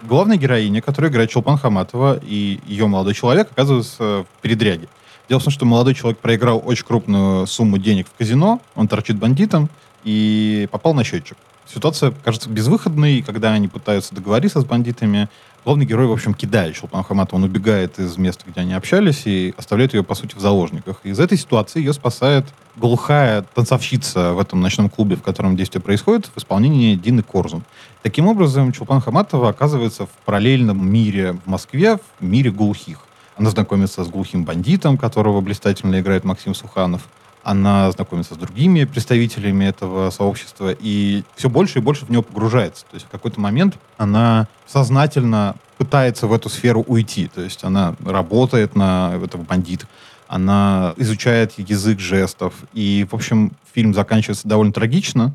Главная 0.03 0.37
героиня, 0.37 0.83
которая 0.83 1.11
играет 1.11 1.31
Чулпан 1.31 1.59
Хаматова, 1.59 2.21
и 2.23 2.61
ее 2.67 2.87
молодой 2.87 3.15
человек 3.15 3.51
оказываются 3.51 4.25
в 4.25 4.43
передряге. 4.43 4.89
Дело 5.29 5.41
в 5.41 5.45
том, 5.45 5.53
что 5.53 5.65
молодой 5.65 5.95
человек 5.95 6.19
проиграл 6.19 6.63
очень 6.65 6.85
крупную 6.85 7.47
сумму 7.47 7.79
денег 7.79 8.07
в 8.07 8.17
казино, 8.17 8.61
он 8.75 8.89
торчит 8.89 9.17
бандитом 9.17 9.69
и 10.05 10.69
попал 10.71 10.95
на 10.95 11.03
счетчик. 11.03 11.37
Ситуация 11.67 12.13
кажется 12.25 12.49
безвыходной, 12.49 13.15
и 13.15 13.23
когда 13.23 13.53
они 13.53 13.67
пытаются 13.67 14.15
договориться 14.15 14.61
с 14.61 14.65
бандитами, 14.65 15.29
главный 15.67 15.85
герой, 15.85 16.07
в 16.07 16.13
общем, 16.13 16.33
кидает 16.33 16.77
Чулпан 16.77 17.03
Хаматова, 17.03 17.39
он 17.39 17.45
убегает 17.45 17.99
из 17.99 18.17
места, 18.17 18.45
где 18.47 18.61
они 18.61 18.73
общались, 18.73 19.23
и 19.27 19.53
оставляет 19.59 19.95
ее, 19.95 20.05
по 20.05 20.15
сути, 20.15 20.37
в 20.37 20.39
заложниках. 20.39 21.01
И 21.03 21.09
из 21.09 21.19
этой 21.19 21.37
ситуации 21.37 21.81
ее 21.81 21.93
спасает 21.93 22.45
глухая 22.77 23.43
танцовщица 23.43 24.33
в 24.33 24.39
этом 24.39 24.61
ночном 24.61 24.89
клубе, 24.89 25.17
в 25.17 25.23
котором 25.23 25.57
действие 25.57 25.83
происходит, 25.83 26.31
в 26.33 26.39
исполнении 26.39 26.95
Дины 26.95 27.25
Корзун. 27.25 27.65
Таким 28.05 28.29
образом, 28.29 28.71
Чулпан 28.71 29.01
Хаматова 29.01 29.49
оказывается 29.49 30.07
в 30.07 30.11
параллельном 30.25 30.89
мире 30.89 31.33
в 31.33 31.49
Москве, 31.49 31.99
в 32.21 32.25
мире 32.25 32.53
глухих. 32.53 33.01
Она 33.37 33.51
знакомится 33.51 34.05
с 34.05 34.09
глухим 34.09 34.45
бандитом, 34.45 34.97
которого 34.97 35.41
блистательно 35.41 35.99
играет 35.99 36.23
Максим 36.23 36.55
Суханов. 36.55 37.09
Она 37.47 37.93
знакомится 37.93 38.35
с 38.35 38.39
другими 38.39 38.83
представителями 38.83 39.67
этого 39.67 40.11
сообщества 40.11 40.75
и 40.77 41.23
все 41.37 41.49
больше 41.49 41.79
и 41.79 41.81
больше 41.81 42.05
в 42.05 42.11
него 42.11 42.25
погружается. 42.25 42.85
То 42.87 42.95
есть 42.95 43.07
в 43.07 43.09
какой-то 43.09 43.39
момент 43.39 43.79
она 43.99 44.49
сознательно 44.67 45.55
пытается 45.79 46.27
в 46.27 46.33
эту 46.33 46.49
сферу 46.49 46.83
уйти. 46.89 47.29
То 47.29 47.43
есть 47.43 47.63
она 47.63 47.95
работает 48.05 48.75
на 48.75 49.13
этого 49.23 49.43
бандита, 49.43 49.87
она 50.27 50.93
изучает 50.97 51.53
язык 51.57 52.01
жестов. 52.01 52.53
И, 52.73 53.07
в 53.09 53.15
общем, 53.15 53.53
фильм 53.73 53.95
заканчивается 53.95 54.49
довольно 54.49 54.73
трагично. 54.73 55.33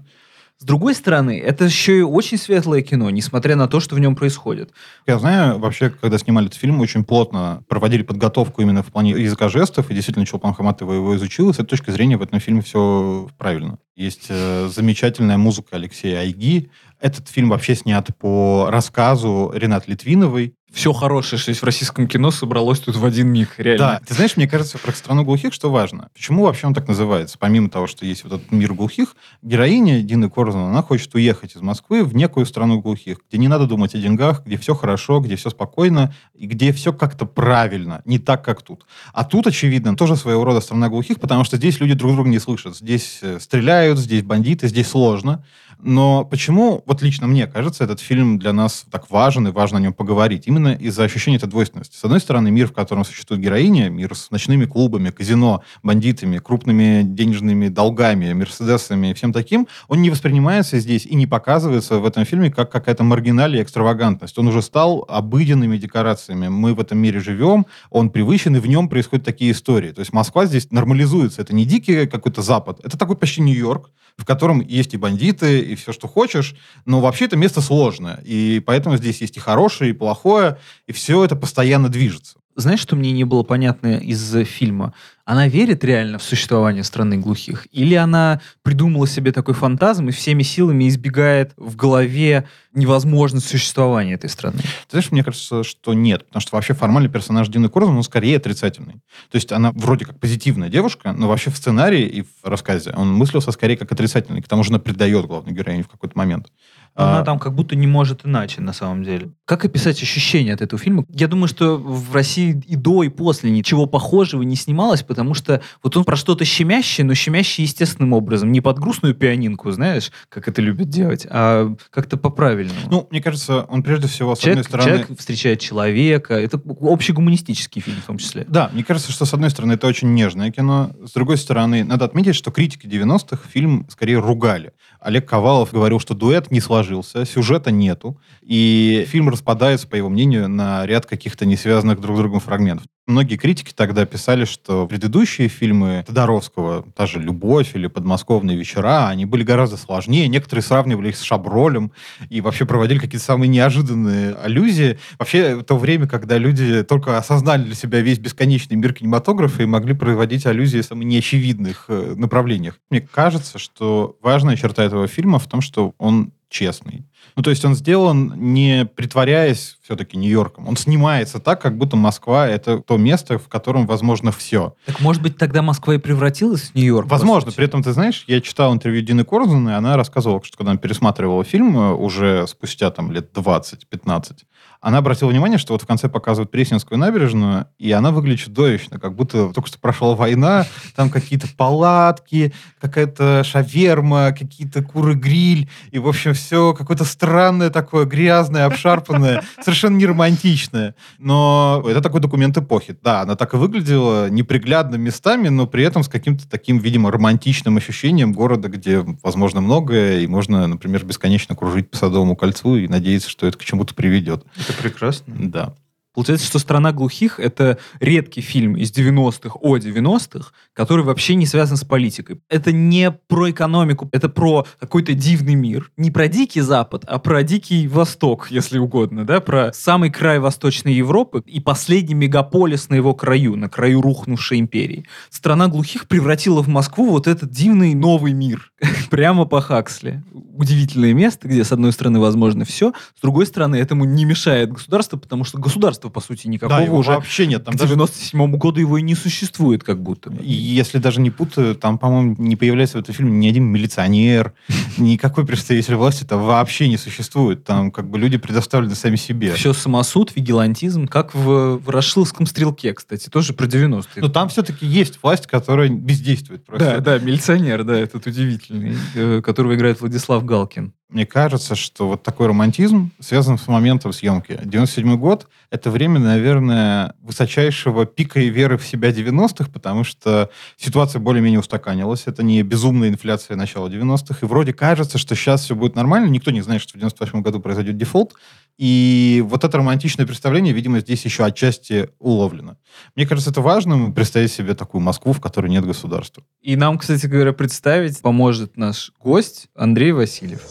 С 0.62 0.64
другой 0.64 0.94
стороны, 0.94 1.40
это 1.40 1.66
еще 1.66 1.98
и 1.98 2.02
очень 2.04 2.38
светлое 2.38 2.84
кино, 2.84 3.10
несмотря 3.10 3.56
на 3.56 3.68
то, 3.68 3.80
что 3.80 3.96
в 3.96 4.00
нем 4.00 4.16
происходит. 4.16 4.70
Я 5.08 5.18
знаю, 5.18 5.58
вообще, 5.58 5.90
когда 5.90 6.20
снимали 6.20 6.50
этот 6.50 6.60
фильм, 6.60 6.80
очень 6.82 7.04
плотно 7.04 7.64
проводили 7.68 8.04
подготовку 8.04 8.62
именно 8.62 8.84
в 8.84 8.92
плане 8.92 9.10
языка 9.10 9.50
жестов, 9.50 9.90
и 9.90 9.96
действительно 9.96 10.24
Чулпан 10.28 10.54
Хаматова 10.54 10.94
его 10.94 11.16
изучил, 11.16 11.50
и 11.50 11.54
с 11.54 11.56
этой 11.56 11.70
точки 11.70 11.90
зрения 11.90 12.16
в 12.16 12.22
этом 12.22 12.40
фильме 12.40 12.62
все 12.62 13.28
правильно. 13.40 13.80
Есть 13.96 14.28
э, 14.30 14.70
замечательная 14.72 15.38
музыка 15.38 15.78
Алексея 15.78 16.20
Айги. 16.20 16.70
Этот 17.00 17.28
фильм 17.28 17.50
вообще 17.50 17.74
снят 17.74 18.08
по 18.20 18.68
рассказу 18.70 19.52
Ренат 19.56 19.88
Литвиновой. 19.88 20.54
Все 20.72 20.94
хорошее, 20.94 21.40
что 21.40 21.52
есть 21.52 21.62
в 21.62 21.66
российском 21.66 22.08
кино, 22.08 22.32
собралось 22.32 22.80
тут 22.80 22.96
в 22.96 23.04
один 23.04 23.28
миг, 23.28 23.56
реально. 23.58 23.78
Да, 23.78 24.02
ты 24.08 24.14
знаешь, 24.14 24.38
мне 24.38 24.48
кажется, 24.48 24.78
про 24.78 24.94
страну 24.94 25.26
глухих 25.26 25.54
что 25.54 25.70
важно. 25.70 26.08
Почему 26.14 26.44
вообще 26.44 26.68
он 26.68 26.74
так 26.74 26.88
называется? 26.88 27.38
Помимо 27.38 27.70
того, 27.70 27.88
что 27.88 28.06
есть 28.06 28.24
вот 28.24 28.34
этот 28.34 28.52
мир 28.52 28.74
глухих, 28.74 29.16
героиня 29.42 30.02
Дины 30.02 30.30
Корзун, 30.30 30.62
она 30.62 30.82
хочет 30.82 31.14
уехать 31.14 31.58
из 31.58 31.62
Москвы 31.62 32.06
в 32.06 32.16
некую 32.16 32.46
страну 32.46 32.80
глухих, 32.80 33.18
где 33.28 33.38
не 33.38 33.50
надо 33.50 33.68
думать 33.68 33.96
о 33.96 33.98
деньгах, 33.98 34.46
где 34.46 34.58
все 34.58 34.74
хорошо, 34.74 35.20
где 35.20 35.36
все 35.36 35.50
спокойно, 35.50 36.14
и 36.36 36.48
где 36.48 36.72
все 36.72 36.94
как-то 36.94 37.26
правильно, 37.26 38.02
не 38.06 38.18
так, 38.18 38.46
как 38.46 38.62
тут. 38.62 38.86
А 39.14 39.26
тут, 39.26 39.48
очевидно, 39.48 39.98
тоже 39.98 40.16
своего 40.16 40.46
рода 40.46 40.62
страна 40.62 40.88
глухих, 40.88 41.20
потому 41.20 41.44
что 41.44 41.58
здесь 41.58 41.82
люди 41.82 41.96
друг 41.96 42.14
друга 42.14 42.30
не 42.30 42.40
слышат. 42.40 42.78
Здесь 42.78 43.20
э, 43.22 43.40
стреляют, 43.42 44.00
здесь 44.00 44.24
бандиты, 44.24 44.70
здесь 44.70 44.88
сложно. 44.88 45.44
Но 45.84 46.26
почему, 46.26 46.84
вот 46.86 47.02
лично 47.02 47.28
мне 47.28 47.48
кажется, 47.48 47.84
этот 47.84 48.00
фильм 48.00 48.38
для 48.38 48.54
нас 48.54 48.86
так 48.92 49.10
важен 49.10 49.48
и 49.48 49.52
важно 49.52 49.78
о 49.78 49.82
нем 49.82 49.94
поговорить? 49.94 50.44
Именно 50.46 50.74
из-за 50.74 51.04
ощущения 51.04 51.38
этой 51.38 51.50
двойственности. 51.50 51.96
С 51.96 52.04
одной 52.04 52.20
стороны, 52.20 52.52
мир, 52.52 52.68
в 52.68 52.74
котором 52.74 53.04
существует 53.04 53.42
героиня, 53.42 53.90
мир 53.90 54.16
с 54.16 54.32
ночными 54.32 54.66
клубами, 54.66 55.10
казино, 55.10 55.64
бандитами, 55.84 56.38
крупными 56.38 57.04
денежными 57.04 57.68
долгами, 57.68 58.34
мерседесами 58.34 59.12
и 59.12 59.14
всем 59.14 59.34
таким, 59.34 59.68
он 59.88 60.02
не 60.02 60.10
воспринимается 60.10 60.80
здесь 60.80 61.06
и 61.06 61.16
не 61.16 61.28
показывается 61.28 62.00
в 62.00 62.06
этом 62.06 62.26
фильме 62.26 62.52
как 62.52 62.72
какая-то 62.72 63.04
маргиналия, 63.04 63.64
экстравагантность. 63.64 64.38
Он 64.38 64.48
уже 64.48 64.62
стал 64.62 65.06
обыденными 65.10 65.78
декорациями. 65.78 66.48
Мы 66.48 66.74
в 66.74 66.80
этом 66.80 67.00
мире 67.00 67.20
живем, 67.20 67.66
он 67.90 68.10
привычен, 68.10 68.56
и 68.56 68.60
в 68.60 68.68
нем 68.68 68.90
происходят 68.90 69.26
такие 69.26 69.52
истории. 69.52 69.92
То 69.92 70.00
есть 70.02 70.14
Москва 70.14 70.46
здесь 70.46 70.70
нормализуется. 70.72 71.42
Это 71.42 71.56
не 71.56 71.66
дикий 71.66 72.06
какой-то 72.06 72.42
Запад, 72.42 72.80
это 72.84 72.98
такой 72.98 73.16
почти 73.16 73.42
Нью-Йорк, 73.42 73.90
в 74.18 74.26
котором 74.26 74.62
есть 74.62 74.94
и 74.94 74.98
бандиты, 74.98 75.71
и 75.72 75.76
все, 75.76 75.94
что 75.94 76.08
хочешь, 76.08 76.56
но 76.86 77.00
вообще 77.00 77.26
это 77.26 77.38
место 77.38 77.62
сложное, 77.62 78.20
и 78.26 78.60
поэтому 78.60 78.98
здесь 78.98 79.22
есть 79.22 79.38
и 79.38 79.40
хорошее, 79.40 79.92
и 79.92 79.94
плохое, 79.94 80.58
и 80.86 80.92
все 80.92 81.24
это 81.24 81.36
постоянно 81.36 81.88
движется. 81.88 82.41
Знаешь, 82.56 82.80
что 82.80 82.96
мне 82.96 83.12
не 83.12 83.24
было 83.24 83.44
понятно 83.44 83.98
из 83.98 84.36
фильма? 84.46 84.94
Она 85.24 85.48
верит 85.48 85.84
реально 85.84 86.18
в 86.18 86.24
существование 86.24 86.84
страны 86.84 87.18
глухих? 87.18 87.68
Или 87.72 87.96
она 87.96 88.42
придумала 88.64 89.08
себе 89.08 89.32
такой 89.32 89.54
фантазм 89.54 90.10
и 90.10 90.12
всеми 90.12 90.44
силами 90.44 90.90
избегает 90.90 91.54
в 91.56 91.76
голове 91.76 92.48
невозможность 92.74 93.48
существования 93.48 94.16
этой 94.16 94.30
страны? 94.30 94.58
Ты 94.58 94.92
знаешь, 94.92 95.12
мне 95.12 95.24
кажется, 95.24 95.64
что 95.64 95.94
нет. 95.94 96.26
Потому 96.28 96.42
что 96.42 96.56
вообще 96.56 96.74
формально 96.74 97.08
персонаж 97.08 97.48
Дины 97.48 97.70
Корзун, 97.70 97.96
он 97.96 98.04
скорее 98.04 98.38
отрицательный. 98.38 98.96
То 99.30 99.36
есть 99.36 99.52
она 99.52 99.72
вроде 99.72 100.06
как 100.06 100.20
позитивная 100.20 100.70
девушка, 100.70 101.14
но 101.14 101.28
вообще 101.30 101.52
в 101.52 101.58
сценарии 101.58 102.06
и 102.06 102.24
в 102.24 102.48
рассказе 102.48 102.92
он 102.96 103.14
мыслился 103.14 103.52
скорее 103.52 103.78
как 103.78 103.92
отрицательный. 103.92 104.42
К 104.42 104.48
тому 104.48 104.64
же 104.64 104.72
она 104.72 104.80
предает 104.80 105.26
главную 105.26 105.56
героиню 105.56 105.84
в 105.84 105.90
какой-то 105.90 106.18
момент. 106.18 106.48
Но 106.96 107.04
она 107.08 107.20
а, 107.20 107.24
там 107.24 107.40
как 107.40 107.54
будто 107.54 107.76
не 107.76 107.88
может 107.88 108.26
иначе, 108.26 108.62
на 108.62 108.74
самом 108.74 109.04
деле. 109.04 109.30
Как 109.46 109.64
описать 109.64 110.02
ощущения 110.02 110.54
от 110.54 110.62
этого 110.62 110.82
фильма? 110.82 111.06
Я 111.10 111.28
думаю, 111.28 111.48
что 111.48 111.78
в 111.78 112.14
России 112.14 112.62
и 112.68 112.76
до, 112.76 113.04
и 113.04 113.10
после 113.10 113.50
ничего 113.50 113.86
похожего 113.86 114.42
не 114.42 114.56
снималось, 114.56 115.02
потому 115.02 115.34
что 115.34 115.62
вот 115.84 115.96
он 115.96 116.04
про 116.04 116.16
что-то 116.16 116.44
щемящее, 116.44 117.06
но 117.06 117.14
щемящее 117.14 117.66
естественным 117.66 118.14
образом. 118.14 118.52
Не 118.52 118.60
под 118.60 118.80
грустную 118.80 119.16
пианинку, 119.16 119.72
знаешь, 119.72 120.12
как 120.30 120.48
это 120.48 120.62
любят 120.62 120.90
делать, 120.90 121.26
а 121.30 121.74
как-то 121.90 122.18
по-правильному. 122.18 122.80
Ну, 122.90 123.08
мне 123.10 123.22
кажется, 123.22 123.64
он 123.64 123.84
прежде 123.84 124.08
всего, 124.08 124.36
с 124.36 124.40
человек, 124.40 124.66
одной 124.66 124.70
стороны... 124.70 125.00
Человек 125.00 125.20
встречает 125.20 125.60
человека. 125.60 126.34
Это 126.34 126.62
общегуманистический 126.82 127.82
фильм 127.82 128.02
в 128.02 128.06
том 128.06 128.18
числе. 128.18 128.46
Да, 128.48 128.70
мне 128.74 128.84
кажется, 128.84 129.12
что 129.12 129.26
с 129.26 129.34
одной 129.34 129.50
стороны 129.50 129.74
это 129.74 129.88
очень 129.88 130.14
нежное 130.14 130.52
кино, 130.52 130.92
с 131.06 131.12
другой 131.14 131.38
стороны, 131.38 131.84
надо 131.84 132.06
отметить, 132.06 132.36
что 132.36 132.52
критики 132.52 132.86
90-х 132.86 133.48
фильм 133.50 133.88
скорее 133.90 134.20
ругали. 134.20 134.74
Олег 135.02 135.28
Ковалов 135.28 135.74
говорил, 135.74 136.00
что 136.00 136.14
дуэт 136.14 136.52
не 136.52 136.62
сложился, 136.62 137.26
сюжета 137.26 137.72
нету, 137.72 138.22
и 138.42 139.04
фильм 139.10 139.30
распадается, 139.30 139.88
по 139.88 139.96
его 139.96 140.10
мнению, 140.10 140.48
на 140.48 140.86
ряд 140.86 141.08
каких-то 141.08 141.46
не 141.48 141.58
связанных 141.58 142.00
друг 142.00 142.16
с 142.16 142.20
другом 142.20 142.40
фрагментов. 142.40 142.86
Многие 143.08 143.36
критики 143.36 143.74
тогда 143.76 144.06
писали, 144.06 144.46
что 144.46 144.86
предыдущие 144.86 145.48
фильмы 145.48 146.04
Тодоровского, 146.06 146.86
та 146.96 147.08
же 147.08 147.20
«Любовь» 147.20 147.72
или 147.74 147.88
«Подмосковные 147.88 148.56
вечера», 148.56 149.08
они 149.08 149.26
были 149.26 149.44
гораздо 149.44 149.76
сложнее. 149.76 150.28
Некоторые 150.28 150.64
сравнивали 150.64 151.10
их 151.10 151.18
с 151.18 151.22
«Шабролем» 151.22 151.92
и 152.30 152.42
вообще 152.42 152.66
проводили 152.66 153.00
какие-то 153.00 153.26
самые 153.26 153.50
неожиданные 153.50 154.36
аллюзии. 154.36 155.00
Вообще, 155.18 155.64
то 155.64 155.78
время, 155.78 156.08
когда 156.08 156.38
люди 156.38 156.84
только 156.84 157.18
осознали 157.18 157.64
для 157.64 157.76
себя 157.76 158.02
весь 158.02 158.20
бесконечный 158.20 158.78
мир 158.78 158.94
кинематографа 158.94 159.64
и 159.64 159.66
могли 159.66 159.94
проводить 159.96 160.46
аллюзии 160.46 160.82
в 160.82 160.86
самых 160.86 161.06
неочевидных 161.06 161.86
э, 161.88 162.14
направлениях. 162.16 162.80
Мне 162.92 163.02
кажется, 163.02 163.58
что 163.58 164.16
важная 164.22 164.56
черта 164.56 164.84
этого 164.84 165.08
фильма 165.08 165.40
в 165.40 165.48
том, 165.48 165.62
что 165.62 165.96
он 165.98 166.34
честный. 166.52 167.06
Ну, 167.36 167.44
то 167.44 167.50
есть 167.50 167.64
он 167.64 167.76
сделан 167.76 168.34
не 168.36 168.86
притворяясь 168.86 169.78
все-таки 169.82 170.18
Нью-Йорком. 170.18 170.68
Он 170.68 170.76
снимается 170.76 171.40
так, 171.40 171.62
как 171.62 171.78
будто 171.78 171.96
Москва— 171.96 172.48
это 172.50 172.80
то 172.80 172.98
место, 172.98 173.40
в 173.40 173.48
котором 173.48 173.88
возможно 173.88 174.32
все. 174.32 174.76
Так, 174.86 175.00
может 175.00 175.22
быть, 175.24 175.38
тогда 175.38 175.62
Москва 175.62 175.96
и 175.96 175.98
превратилась 175.98 176.72
в 176.72 176.76
Нью-Йорк? 176.76 177.08
Возможно. 177.10 177.52
При 177.52 177.66
этом, 177.66 177.82
ты 177.82 177.94
знаешь, 177.94 178.26
я 178.28 178.42
читал 178.42 178.74
интервью 178.74 179.02
Дины 179.02 179.24
Корзун, 179.24 179.68
и 179.70 179.72
она 179.72 179.96
рассказывала, 179.96 180.44
что 180.44 180.58
когда 180.58 180.72
она 180.72 180.80
пересматривала 180.80 181.44
фильм 181.44 181.76
уже 182.00 182.46
спустя 182.48 182.92
там 182.92 183.12
лет 183.12 183.32
20-15, 183.34 184.40
она 184.82 184.98
обратила 184.98 185.30
внимание, 185.30 185.60
что 185.60 185.74
вот 185.74 185.84
в 185.84 185.86
конце 185.86 186.10
показывают 186.10 186.50
Пресненскую 186.50 186.98
набережную, 186.98 187.68
и 187.78 187.92
она 187.92 188.10
выглядит 188.10 188.40
чудовищно, 188.40 189.00
как 189.00 189.16
будто 189.16 189.50
только 189.54 189.70
что 189.70 189.78
прошла 189.78 190.16
война, 190.16 190.66
там 190.96 191.12
какие-то 191.12 191.48
палатки, 191.56 192.52
какая-то 192.80 193.44
шаверма, 193.44 194.32
какие-то 194.38 194.82
куры-гриль, 194.84 195.70
и, 195.92 196.00
в 196.00 196.08
общем, 196.08 196.34
все 196.34 196.74
какое-то 196.74 197.06
странное 197.06 197.70
такое, 197.70 198.06
грязное, 198.06 198.66
обшарпанное, 198.66 199.44
совершенно 199.64 199.98
не 199.98 200.08
романтичное. 200.08 200.96
Но 201.20 201.84
это 201.88 202.02
такой 202.02 202.20
документ 202.20 202.58
эпохи. 202.58 202.98
Да, 203.04 203.22
она 203.22 203.36
так 203.36 203.54
и 203.54 203.58
выглядела 203.58 204.30
неприглядно 204.32 204.96
местами, 204.96 205.50
но 205.50 205.68
при 205.68 205.84
этом 205.84 206.04
с 206.04 206.08
каким-то 206.08 206.50
таким, 206.50 206.80
видимо, 206.80 207.12
романтичным 207.12 207.78
ощущением 207.78 208.34
города, 208.34 208.68
где, 208.68 209.06
возможно, 209.22 209.62
многое, 209.62 210.22
и 210.22 210.28
можно, 210.28 210.66
например, 210.66 211.06
бесконечно 211.06 211.56
кружить 211.56 211.92
по 211.92 211.98
Садовому 211.98 212.36
кольцу 212.36 212.78
и 212.78 212.88
надеяться, 212.88 213.30
что 213.30 213.46
это 213.46 213.60
к 213.60 213.64
чему-то 213.64 213.94
приведет. 213.94 214.44
Прекрасно. 214.82 215.34
Да. 215.38 215.74
Получается, 216.14 216.46
что 216.46 216.60
«Страна 216.60 216.92
глухих»— 216.92 217.36
это 217.40 217.78
редкий 218.02 218.42
фильм 218.42 218.76
из 218.76 218.92
90-х 218.92 219.58
о 219.62 219.78
90-х, 219.78 220.52
который 220.74 221.06
вообще 221.06 221.36
не 221.36 221.46
связан 221.46 221.78
с 221.78 221.86
политикой. 221.86 222.42
Это 222.50 222.74
не 222.74 223.12
про 223.12 223.50
экономику, 223.50 224.10
это 224.12 224.28
про 224.28 224.68
какой-то 224.80 225.14
дивный 225.14 225.56
мир. 225.56 225.90
Не 225.96 226.12
про 226.12 226.28
Дикий 226.28 226.62
Запад, 226.62 227.06
а 227.08 227.18
про 227.18 227.44
Дикий 227.44 227.88
Восток, 227.88 228.48
если 228.50 228.78
угодно, 228.78 229.26
да, 229.26 229.40
про 229.40 229.72
самый 229.72 230.10
край 230.10 230.40
Восточной 230.40 230.94
Европы 230.94 231.44
и 231.46 231.62
последний 231.62 232.16
мегаполис 232.16 232.90
на 232.90 232.96
его 232.96 233.14
краю, 233.14 233.56
на 233.56 233.70
краю 233.70 234.02
рухнувшей 234.02 234.60
империи. 234.60 235.06
«Страна 235.30 235.70
глухих» 235.70 236.10
превратила 236.10 236.62
в 236.62 236.68
Москву 236.68 237.10
вот 237.10 237.28
этот 237.28 237.52
дивный 237.52 237.94
новый 237.94 238.34
мир, 238.34 238.74
прямо 239.10 239.46
по 239.46 239.62
Хаксли. 239.62 240.24
Удивительное 240.34 241.14
место, 241.14 241.48
где, 241.48 241.64
с 241.64 241.72
одной 241.72 241.94
стороны, 241.94 242.20
возможно 242.20 242.66
все, 242.66 242.94
с 243.18 243.22
другой 243.22 243.46
стороны, 243.46 243.78
этому 243.78 244.04
не 244.04 244.26
мешает 244.26 244.74
государство, 244.74 245.18
потому 245.18 245.46
что 245.46 245.58
государство 245.58 246.01
государства, 246.02 246.10
по 246.10 246.22
сути, 246.22 246.48
никакого 246.48 246.86
да, 246.86 246.92
уже 246.92 247.12
вообще 247.12 247.48
нет. 247.48 247.64
Там 247.64 247.76
к 247.76 247.78
97 247.78 248.56
году 248.58 248.80
его 248.80 248.98
и 248.98 249.02
не 249.02 249.16
существует, 249.16 249.84
как 249.84 250.02
будто. 250.02 250.32
И 250.42 250.52
если 250.52 250.98
даже 251.00 251.22
не 251.22 251.30
путаю, 251.30 251.76
там, 251.76 251.98
по-моему, 251.98 252.36
не 252.38 252.56
появляется 252.56 252.98
в 252.98 253.02
этом 253.02 253.14
фильме 253.14 253.32
ни 253.32 253.48
один 253.48 253.66
милиционер, 253.66 254.54
никакой 254.98 255.46
представитель 255.46 255.96
власти 255.96 256.24
там 256.24 256.42
вообще 256.44 256.90
не 256.90 256.98
существует. 256.98 257.64
Там 257.64 257.92
как 257.92 258.10
бы 258.10 258.20
люди 258.20 258.38
предоставлены 258.38 258.96
сами 258.96 259.16
себе. 259.16 259.54
Все 259.54 259.74
самосуд, 259.74 260.36
вигилантизм, 260.36 261.08
как 261.08 261.34
в, 261.36 261.78
в 261.78 261.90
Рашилском 261.90 262.46
стрелке, 262.46 262.94
кстати, 262.94 263.30
тоже 263.30 263.54
про 263.54 263.66
90-е. 263.66 264.22
Но 264.22 264.30
там 264.30 264.50
все-таки 264.50 264.86
есть 264.86 265.20
власть, 265.22 265.48
которая 265.48 265.90
бездействует. 265.90 266.66
Просто. 266.66 267.02
Да, 267.02 267.18
да, 267.18 267.20
милиционер, 267.20 267.84
да, 267.84 267.98
этот 267.98 268.26
удивительный, 268.26 268.96
э, 269.16 269.42
которого 269.42 269.76
играет 269.76 270.02
Владислав 270.02 270.46
Галкин. 270.46 270.94
Мне 271.12 271.26
кажется, 271.26 271.76
что 271.76 272.08
вот 272.08 272.24
такой 272.24 272.48
романтизм 272.48 273.12
связан 273.20 273.58
с 273.58 273.68
моментом 273.68 274.14
съемки. 274.14 274.58
97 274.64 275.18
год— 275.18 275.48
это 275.70 275.92
время, 275.92 276.20
наверное, 276.20 277.16
высочайшего 277.22 278.06
пика 278.06 278.40
и 278.40 278.50
веры 278.50 278.78
в 278.78 278.88
себя 278.88 279.10
90-х, 279.10 279.70
потому 279.74 280.06
что 280.06 280.50
ситуация 280.78 281.20
более-менее 281.20 281.60
устаканилась. 281.60 282.24
Это 282.28 282.44
не 282.44 282.64
безумная 282.64 283.10
инфляция 283.10 283.58
начала 283.58 283.90
90-х. 283.90 284.38
И 284.42 284.46
вроде 284.46 284.72
кажется, 284.74 285.18
что 285.18 285.36
сейчас 285.36 285.66
все 285.66 285.76
будет 285.76 285.96
нормально. 285.96 286.30
Никто 286.30 286.50
не 286.50 286.62
знает, 286.62 286.82
что 286.82 286.94
в 286.94 286.96
98 287.02 287.42
году 287.42 287.60
произойдет 287.60 287.98
дефолт. 287.98 288.34
И 288.78 289.44
вот 289.48 289.64
это 289.64 289.78
романтичное 289.78 290.26
представление, 290.26 290.74
видимо, 290.74 291.00
здесь 291.00 291.24
еще 291.26 291.46
отчасти 291.46 292.10
уловлено. 292.20 292.78
Мне 293.16 293.28
кажется, 293.28 293.52
это 293.52 293.62
важно 293.62 294.12
представить 294.12 294.52
себе 294.52 294.74
такую 294.74 295.02
Москву, 295.02 295.34
в 295.34 295.42
которой 295.42 295.70
нет 295.70 295.86
государства. 295.86 296.44
И 296.62 296.76
нам, 296.76 296.98
кстати 296.98 297.26
говоря, 297.28 297.54
представить 297.54 298.20
поможет 298.22 298.78
наш 298.78 299.12
гость 299.20 299.68
Андрей 299.76 300.12
Васильев. 300.12 300.62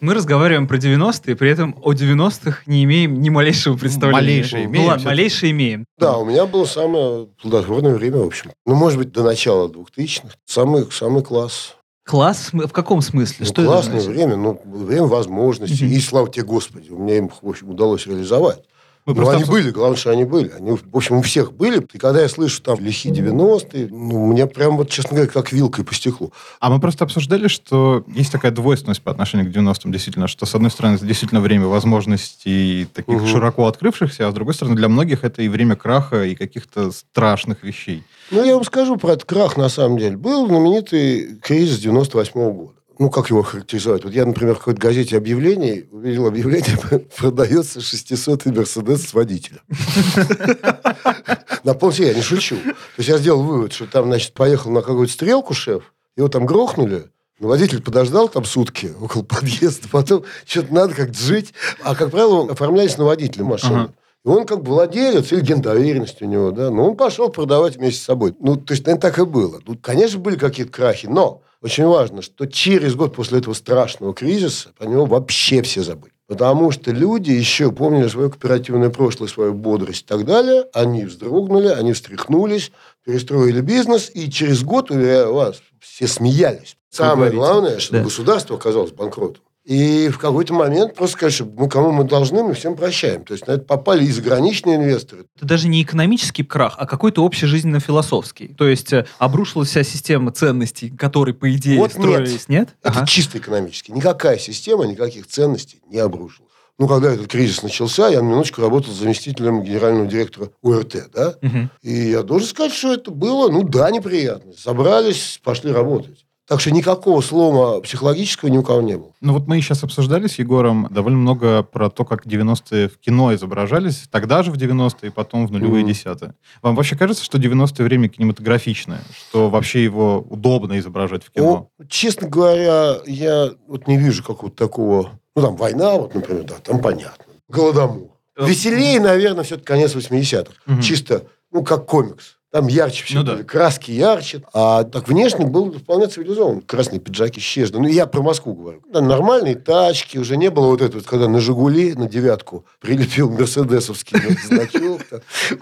Мы 0.00 0.12
разговариваем 0.12 0.68
про 0.68 0.76
90-е, 0.76 1.34
при 1.36 1.50
этом 1.50 1.74
о 1.82 1.92
90-х 1.92 2.62
не 2.66 2.84
имеем 2.84 3.20
ни 3.20 3.30
малейшего 3.30 3.76
представления. 3.76 4.20
Малейшее 4.20 4.64
имеем. 4.66 4.84
Ну 4.84 4.88
ладно, 4.88 5.04
малейшее 5.06 5.52
имеем. 5.52 5.84
Да, 5.98 6.18
у 6.18 6.24
меня 6.24 6.44
было 6.44 6.66
самое 6.66 7.26
плодотворное 7.40 7.94
время, 7.94 8.18
в 8.18 8.26
общем. 8.26 8.52
Ну, 8.66 8.74
может 8.74 8.98
быть, 8.98 9.12
до 9.12 9.22
начала 9.22 9.68
2000-х. 9.68 10.36
Самый, 10.44 10.86
самый 10.92 11.22
класс. 11.22 11.76
Класс? 12.06 12.50
В 12.52 12.68
каком 12.68 13.02
смысле? 13.02 13.38
Ну, 13.40 13.46
Что 13.46 13.64
классное 13.64 14.00
время, 14.00 14.36
ну, 14.36 14.60
время 14.64 15.06
возможностей. 15.06 15.88
И 15.88 16.00
слава 16.00 16.30
тебе, 16.30 16.44
Господи, 16.44 16.90
у 16.90 16.98
меня 16.98 17.18
им, 17.18 17.28
в 17.42 17.48
общем, 17.48 17.70
удалось 17.70 18.06
реализовать. 18.06 18.62
Мы 19.06 19.14
ну, 19.14 19.28
они 19.28 19.44
были, 19.44 19.70
главное, 19.70 19.96
что 19.96 20.10
они 20.10 20.24
были. 20.24 20.50
Они, 20.50 20.72
в 20.72 20.96
общем, 20.96 21.18
у 21.18 21.22
всех 21.22 21.52
были. 21.52 21.80
И 21.92 21.98
когда 21.98 22.22
я 22.22 22.28
слышу 22.28 22.60
там 22.60 22.80
лихие 22.80 23.14
90-е, 23.14 23.86
ну, 23.88 24.26
мне 24.26 24.48
прям 24.48 24.76
вот, 24.76 24.90
честно 24.90 25.14
говоря, 25.14 25.30
как 25.30 25.52
вилкой 25.52 25.84
по 25.84 25.94
стеклу. 25.94 26.32
А 26.58 26.70
мы 26.70 26.80
просто 26.80 27.04
обсуждали, 27.04 27.46
что 27.46 28.04
есть 28.08 28.32
такая 28.32 28.50
двойственность 28.50 29.02
по 29.02 29.12
отношению 29.12 29.50
к 29.50 29.54
90-м, 29.54 29.92
действительно, 29.92 30.26
что, 30.26 30.44
с 30.44 30.54
одной 30.56 30.72
стороны, 30.72 30.96
это 30.96 31.06
действительно 31.06 31.40
время 31.40 31.66
возможностей 31.66 32.88
таких 32.92 33.22
угу. 33.22 33.26
широко 33.28 33.66
открывшихся, 33.68 34.26
а 34.26 34.32
с 34.32 34.34
другой 34.34 34.54
стороны, 34.54 34.74
для 34.74 34.88
многих 34.88 35.22
это 35.22 35.40
и 35.40 35.48
время 35.48 35.76
краха, 35.76 36.24
и 36.24 36.34
каких-то 36.34 36.90
страшных 36.90 37.62
вещей. 37.62 38.02
Ну, 38.32 38.44
я 38.44 38.54
вам 38.54 38.64
скажу 38.64 38.96
про 38.96 39.12
этот 39.12 39.24
крах, 39.24 39.56
на 39.56 39.68
самом 39.68 39.98
деле. 39.98 40.16
Был 40.16 40.48
знаменитый 40.48 41.38
кризис 41.40 41.78
98 41.78 42.40
-го 42.40 42.52
года 42.52 42.75
ну, 42.98 43.10
как 43.10 43.30
его 43.30 43.42
характеризовать? 43.42 44.04
Вот 44.04 44.12
я, 44.12 44.24
например, 44.24 44.54
в 44.54 44.58
какой-то 44.58 44.80
газете 44.80 45.16
объявлений 45.16 45.86
увидел 45.90 46.26
объявление, 46.26 46.78
продается 47.16 47.80
600-й 47.80 48.52
Мерседес 48.52 49.08
с 49.08 49.14
водителем. 49.14 49.60
На 51.64 51.74
полсе 51.74 52.08
я 52.08 52.14
не 52.14 52.22
шучу. 52.22 52.56
То 52.56 52.72
есть 52.98 53.08
я 53.08 53.18
сделал 53.18 53.42
вывод, 53.42 53.72
что 53.72 53.86
там, 53.86 54.06
значит, 54.06 54.32
поехал 54.34 54.70
на 54.70 54.82
какую-то 54.82 55.12
стрелку 55.12 55.52
шеф, 55.52 55.92
его 56.16 56.28
там 56.28 56.46
грохнули, 56.46 57.10
но 57.40 57.48
водитель 57.48 57.82
подождал 57.82 58.28
там 58.28 58.44
сутки 58.44 58.92
около 59.00 59.22
подъезда, 59.22 59.88
потом 59.90 60.24
что-то 60.46 60.72
надо 60.72 60.94
как-то 60.94 61.18
жить. 61.18 61.52
А, 61.82 61.94
как 61.94 62.10
правило, 62.10 62.50
оформлялись 62.50 62.96
на 62.96 63.04
водителя 63.04 63.44
машины. 63.44 63.88
И 64.24 64.28
он 64.28 64.46
как 64.46 64.62
бы 64.62 64.70
владелец, 64.70 65.32
или 65.32 65.40
доверенность 65.40 66.22
у 66.22 66.24
него, 66.24 66.50
да, 66.50 66.70
но 66.70 66.90
он 66.90 66.96
пошел 66.96 67.28
продавать 67.28 67.76
вместе 67.76 68.00
с 68.00 68.04
собой. 68.04 68.34
Ну, 68.40 68.56
то 68.56 68.72
есть, 68.72 68.84
наверное, 68.86 69.00
так 69.00 69.18
и 69.18 69.24
было. 69.24 69.60
Ну, 69.66 69.76
конечно, 69.80 70.18
были 70.18 70.36
какие-то 70.36 70.72
крахи, 70.72 71.06
но 71.06 71.42
очень 71.62 71.86
важно, 71.86 72.22
что 72.22 72.46
через 72.46 72.94
год 72.94 73.14
после 73.14 73.38
этого 73.38 73.54
страшного 73.54 74.14
кризиса 74.14 74.70
про 74.78 74.86
него 74.86 75.06
вообще 75.06 75.62
все 75.62 75.82
забыли. 75.82 76.12
Потому 76.28 76.72
что 76.72 76.90
люди 76.90 77.30
еще 77.30 77.70
помнили 77.70 78.08
свое 78.08 78.28
кооперативное 78.30 78.90
прошлое, 78.90 79.28
свою 79.28 79.54
бодрость 79.54 80.02
и 80.02 80.06
так 80.06 80.24
далее. 80.24 80.64
Они 80.72 81.04
вздрогнули, 81.04 81.68
они 81.68 81.92
встряхнулись, 81.92 82.72
перестроили 83.04 83.60
бизнес, 83.60 84.10
и 84.12 84.28
через 84.30 84.64
год, 84.64 84.90
уверяю 84.90 85.34
вас, 85.34 85.62
все 85.78 86.08
смеялись. 86.08 86.76
Самое 86.90 87.30
главное, 87.30 87.78
что 87.78 87.94
Да. 87.94 88.02
государство 88.02 88.56
оказалось 88.56 88.90
банкротом. 88.90 89.42
И 89.66 90.08
в 90.10 90.18
какой-то 90.18 90.54
момент 90.54 90.94
просто 90.94 91.16
сказать, 91.16 91.34
что 91.34 91.44
ну, 91.44 91.68
кому 91.68 91.90
мы 91.90 92.04
должны, 92.04 92.44
мы 92.44 92.54
всем 92.54 92.76
прощаем. 92.76 93.24
То 93.24 93.32
есть 93.34 93.48
на 93.48 93.52
это 93.52 93.64
попали 93.64 94.04
и 94.04 94.12
заграничные 94.12 94.76
инвесторы. 94.76 95.24
Это 95.36 95.44
даже 95.44 95.66
не 95.66 95.82
экономический 95.82 96.44
крах, 96.44 96.76
а 96.78 96.86
какой-то 96.86 97.24
общежизненно-философский. 97.24 98.48
То 98.48 98.68
есть 98.68 98.92
э, 98.92 99.06
обрушилась 99.18 99.70
вся 99.70 99.82
система 99.82 100.30
ценностей, 100.30 100.90
которые, 100.90 101.34
по 101.34 101.52
идее, 101.52 101.78
Вот 101.78 101.90
строились, 101.90 102.48
нет? 102.48 102.76
Это 102.82 102.98
Ага. 103.00 103.06
чисто 103.08 103.38
экономически. 103.38 103.90
Никакая 103.90 104.38
система, 104.38 104.86
никаких 104.86 105.26
ценностей 105.26 105.80
не 105.90 105.98
обрушилась. 105.98 106.46
Ну, 106.78 106.86
когда 106.86 107.12
этот 107.12 107.26
кризис 107.26 107.62
начался, 107.62 108.08
я 108.08 108.20
на 108.22 108.26
минуточку 108.28 108.60
работал 108.60 108.92
заместителем 108.92 109.62
генерального 109.62 110.06
директора 110.06 110.50
УРТ, 110.62 111.10
да? 111.12 111.34
Мгм. 111.40 111.70
И 111.82 112.10
я 112.10 112.22
должен 112.22 112.46
сказать, 112.46 112.72
что 112.72 112.92
это 112.92 113.10
было, 113.10 113.50
ну 113.50 113.64
да, 113.64 113.90
неприятно. 113.90 114.52
Собрались, 114.56 115.40
пошли 115.42 115.72
работать. 115.72 116.25
Так 116.46 116.60
что 116.60 116.70
никакого 116.70 117.20
слома 117.22 117.80
психологического 117.80 118.48
ни 118.48 118.56
у 118.56 118.62
кого 118.62 118.80
не 118.80 118.96
было. 118.96 119.10
Ну 119.20 119.32
вот 119.32 119.48
мы 119.48 119.60
сейчас 119.60 119.82
обсуждали 119.82 120.28
с 120.28 120.38
Егором 120.38 120.86
довольно 120.90 121.18
много 121.18 121.64
про 121.64 121.90
то, 121.90 122.04
как 122.04 122.24
90-е 122.24 122.88
в 122.88 122.98
кино 122.98 123.34
изображались, 123.34 124.04
тогда 124.12 124.44
же 124.44 124.52
в 124.52 124.56
90-е, 124.56 125.08
и 125.08 125.12
потом 125.12 125.48
в 125.48 125.50
нулевые 125.52 125.82
Мгм. 125.82 125.92
десятые. 125.92 126.34
Вам 126.62 126.76
вообще 126.76 126.96
кажется, 126.96 127.24
что 127.24 127.38
90-е 127.38 127.84
время 127.84 128.08
кинематографичное, 128.08 129.00
что 129.28 129.50
вообще 129.50 129.82
его 129.82 130.24
удобно 130.30 130.78
изображать 130.78 131.24
в 131.24 131.32
кино? 131.32 131.68
О, 131.80 131.84
честно 131.88 132.28
говоря, 132.28 132.98
я 133.06 133.50
вот 133.66 133.88
не 133.88 133.96
вижу 133.96 134.22
какого-то 134.22 134.56
такого... 134.56 135.18
Ну, 135.34 135.42
там 135.42 135.56
война, 135.56 135.94
вот, 135.94 136.14
например, 136.14 136.44
да, 136.44 136.54
там 136.62 136.80
понятно. 136.80 137.24
Голодомор. 137.48 138.08
Э, 138.38 138.46
Веселее, 138.46 139.00
наверное, 139.00 139.42
все-таки 139.42 139.66
конец 139.66 139.96
80-х. 139.96 140.52
Мгм. 140.66 140.80
Чисто, 140.80 141.24
ну, 141.50 141.64
как 141.64 141.86
комикс. 141.86 142.36
Там 142.56 142.68
ярче 142.68 143.04
все 143.04 143.18
Ну 143.18 143.22
да. 143.22 143.42
краски 143.42 143.90
ярче. 143.90 144.42
А 144.54 144.84
так 144.84 145.08
внешне 145.08 145.44
был 145.44 145.70
вполне 145.72 146.06
цивилизован. 146.06 146.62
Красные 146.62 147.00
пиджаки 147.00 147.38
исчезли. 147.38 147.76
Ну, 147.76 147.86
я 147.86 148.06
про 148.06 148.22
Москву 148.22 148.54
говорю. 148.54 148.80
Да, 148.90 149.02
нормальные 149.02 149.56
тачки, 149.56 150.16
уже 150.16 150.38
не 150.38 150.48
было 150.48 150.68
вот 150.68 150.80
этого, 150.80 151.00
вот, 151.00 151.06
когда 151.06 151.28
на 151.28 151.38
«Жигули», 151.38 151.92
на 151.92 152.08
девятку 152.08 152.64
прилепил 152.80 153.30
мерседесовский 153.30 154.18
вот 154.26 154.38
значок. 154.38 155.02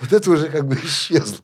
Вот 0.01 0.13
это 0.13 0.31
уже 0.31 0.47
как 0.51 0.69
бы 0.69 0.77
исчезло. 0.77 1.39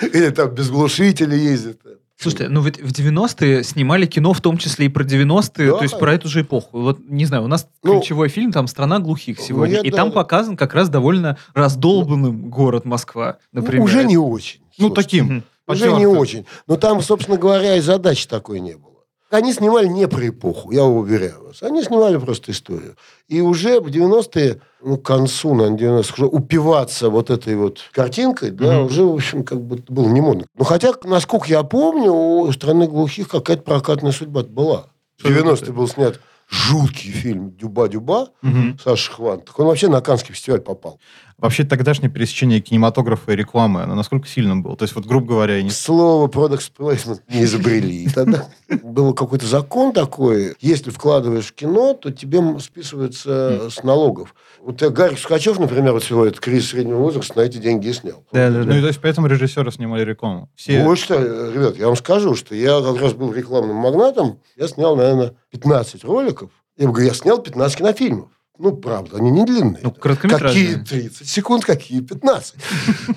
Или 0.00 0.30
там 0.30 0.54
без 0.54 0.70
глушителя 0.70 1.36
ездит. 1.36 1.82
Слушайте, 2.18 2.48
ну 2.48 2.62
ведь 2.62 2.80
в 2.80 2.92
90-е 2.92 3.62
снимали 3.62 4.06
кино, 4.06 4.32
в 4.32 4.40
том 4.40 4.56
числе 4.56 4.86
и 4.86 4.88
про 4.88 5.04
90-е, 5.04 5.70
Да. 5.72 5.76
то 5.76 5.82
есть 5.82 5.98
про 5.98 6.14
эту 6.14 6.28
же 6.28 6.40
эпоху. 6.42 6.78
Вот, 6.80 6.98
не 7.08 7.26
знаю, 7.26 7.44
у 7.44 7.46
нас 7.46 7.68
Ну, 7.82 7.92
ключевой 7.98 8.28
фильм, 8.30 8.52
там 8.52 8.66
«Страна 8.68 8.98
глухих» 9.00 9.38
сегодня, 9.38 9.76
я- 9.76 9.80
и 9.82 9.90
да, 9.90 9.96
там 9.98 10.08
да. 10.08 10.14
показан 10.14 10.56
как 10.56 10.72
раз 10.74 10.88
довольно 10.88 11.36
раздолбанным 11.54 12.48
город 12.48 12.84
Москва, 12.86 13.36
Ну, 13.52 13.60
например. 13.60 13.84
уже 13.84 14.04
не 14.04 14.16
очень. 14.16 14.60
Ну, 14.78 14.88
слушайте. 14.88 15.02
таким. 15.02 15.44
Уже 15.68 15.92
не 15.92 16.06
очень. 16.06 16.46
Но 16.66 16.76
там, 16.76 17.02
собственно 17.02 17.36
говоря, 17.36 17.76
и 17.76 17.80
задачи 17.80 18.26
такой 18.28 18.60
не 18.60 18.74
было. 18.76 18.92
Они 19.30 19.52
снимали 19.52 19.88
не 19.88 20.06
про 20.06 20.28
эпоху, 20.28 20.70
я 20.70 20.84
уверяю 20.84 21.46
вас. 21.46 21.62
Они 21.62 21.82
снимали 21.82 22.16
просто 22.16 22.52
историю. 22.52 22.96
И 23.26 23.40
уже 23.40 23.80
в 23.80 23.88
90-е, 23.88 24.60
ну, 24.84 24.98
к 24.98 25.04
концу, 25.04 25.52
наверное, 25.54 26.00
90-х, 26.00 26.14
уже 26.14 26.26
упиваться 26.26 27.10
вот 27.10 27.30
этой 27.30 27.56
вот 27.56 27.80
картинкой, 27.92 28.50
да, 28.52 28.76
Мгм. 28.76 28.86
уже, 28.86 29.04
в 29.04 29.14
общем, 29.14 29.42
как 29.42 29.60
бы 29.60 29.82
было 29.88 30.06
не 30.08 30.20
модно. 30.20 30.46
Ну, 30.56 30.64
хотя, 30.64 30.92
насколько 31.02 31.48
я 31.48 31.64
помню, 31.64 32.12
у 32.12 32.52
«Страны 32.52 32.86
глухих» 32.86 33.28
какая-то 33.28 33.62
прокатная 33.62 34.12
судьба 34.12 34.44
была. 34.44 34.86
В 35.16 35.20
Что 35.20 35.30
это 35.30 35.40
90-е 35.40 35.72
был 35.72 35.88
снят 35.88 36.20
жуткий 36.48 37.10
фильм 37.10 37.50
«Дюба-дюба» 37.50 38.28
Мгм. 38.42 38.78
Саши 38.82 39.10
Хван. 39.10 39.40
Так 39.40 39.58
он 39.58 39.66
вообще 39.66 39.88
на 39.88 40.00
Каннский 40.02 40.34
фестиваль 40.34 40.60
попал. 40.60 41.00
Вообще 41.38 41.64
тогдашнее 41.64 42.10
пересечение 42.10 42.60
кинематографа 42.60 43.32
и 43.32 43.36
рекламы, 43.36 43.82
оно 43.82 43.94
насколько 43.94 44.26
сильным 44.26 44.62
было? 44.62 44.74
То 44.74 44.84
есть, 44.84 44.94
вот, 44.94 45.04
грубо 45.04 45.26
говоря, 45.26 45.62
не... 45.62 45.68
Слово 45.68 46.28
product 46.28 46.72
placement 46.78 47.20
не 47.28 47.44
изобрели. 47.44 48.04
И 48.04 48.08
тогда 48.08 48.46
был 48.82 49.12
какой-то 49.12 49.46
закон 49.46 49.92
такой, 49.92 50.56
если 50.60 50.90
вкладываешь 50.90 51.46
в 51.46 51.54
кино, 51.54 51.92
то 51.92 52.10
тебе 52.10 52.40
списывается 52.58 53.68
с 53.70 53.82
налогов. 53.82 54.34
Вот 54.62 54.82
э, 54.82 54.88
Гарик 54.88 55.18
Сукачев, 55.18 55.58
например, 55.58 55.92
вот 55.92 56.04
свой 56.04 56.28
этот 56.28 56.40
кризис 56.40 56.70
среднего 56.70 56.98
возраста 56.98 57.38
на 57.38 57.42
эти 57.42 57.58
деньги 57.58 57.88
и 57.88 57.92
снял. 57.92 58.24
Да-да-да. 58.32 58.64
Ну, 58.64 58.78
и 58.78 58.80
то 58.80 58.86
есть, 58.86 59.00
поэтому 59.00 59.26
режиссеры 59.26 59.70
снимали 59.70 60.04
рекламу. 60.04 60.50
Все... 60.56 60.82
Вот 60.82 60.98
что, 60.98 61.16
э, 61.16 61.52
ребят, 61.54 61.76
я 61.76 61.86
вам 61.86 61.96
скажу, 61.96 62.34
что 62.34 62.54
я 62.54 62.80
как 62.80 62.98
раз 63.00 63.12
был 63.12 63.32
рекламным 63.32 63.76
магнатом, 63.76 64.40
я 64.56 64.68
снял, 64.68 64.96
наверное, 64.96 65.34
15 65.50 66.02
роликов. 66.04 66.50
Я 66.78 66.88
говорю, 66.88 67.06
я 67.06 67.14
снял 67.14 67.38
15 67.38 67.78
кинофильмов. 67.78 68.30
Ну, 68.58 68.76
правда, 68.76 69.18
они 69.18 69.30
не 69.30 69.44
длинные. 69.44 69.80
Ну, 69.82 69.90
короткометражные. 69.92 70.78
Какие 70.78 71.00
30 71.00 71.28
секунд, 71.28 71.64
какие 71.64 72.00
15. 72.00 72.54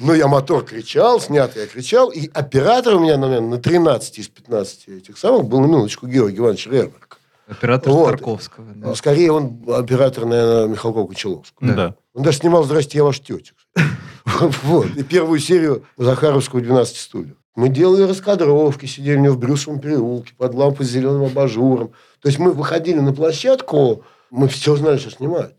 Но 0.02 0.14
я 0.14 0.28
мотор 0.28 0.64
кричал, 0.66 1.22
снят 1.22 1.56
я 1.56 1.66
кричал. 1.68 2.10
И 2.10 2.30
оператор 2.34 2.96
у 2.96 3.00
меня, 3.00 3.18
наверное, 3.18 3.50
на 3.52 3.58
13 3.58 4.20
из 4.20 4.28
15 4.28 4.88
этих 4.90 5.18
самых 5.18 5.46
был 5.46 5.62
на 5.62 5.68
минуточку 5.68 6.08
Георгий 6.08 6.40
Иванович 6.40 6.68
Рерберг. 6.68 7.20
Оператор 7.48 7.92
Вот. 7.94 8.10
Тарковского. 8.12 8.66
да. 8.76 8.88
Ну, 8.90 8.96
Скорее, 8.96 9.32
он 9.32 9.64
оператор, 9.68 10.26
наверное, 10.26 10.68
Михалкова 10.68 11.08
Кончаловского. 11.08 11.74
Да. 11.74 11.96
Он 12.14 12.24
даже 12.24 12.38
снимал 12.40 12.64
«Здрасте, 12.64 12.98
я 12.98 13.04
ваш 13.04 13.20
тетя». 13.22 13.54
Вот. 14.64 14.88
И 14.96 15.04
первую 15.04 15.40
серию 15.40 15.84
Захаровского 15.98 16.62
12 16.62 16.98
студию. 16.98 17.36
Мы 17.56 17.70
делали 17.70 18.04
раскадровки, 18.04 18.86
сидели 18.86 19.18
у 19.18 19.22
него 19.22 19.34
в 19.34 19.40
Брюсовом 19.40 19.80
переулке 19.80 20.34
под 20.38 20.54
лампой 20.54 20.86
с 20.86 20.90
зеленым 20.90 21.24
абажуром. 21.24 21.90
То 22.22 22.28
есть 22.30 22.38
мы 22.38 22.52
выходили 22.52 23.00
на 23.00 23.12
площадку, 23.12 24.04
мы 24.32 24.48
все 24.48 24.76
знали, 24.76 24.98
что 24.98 25.12
снимать. 25.12 25.52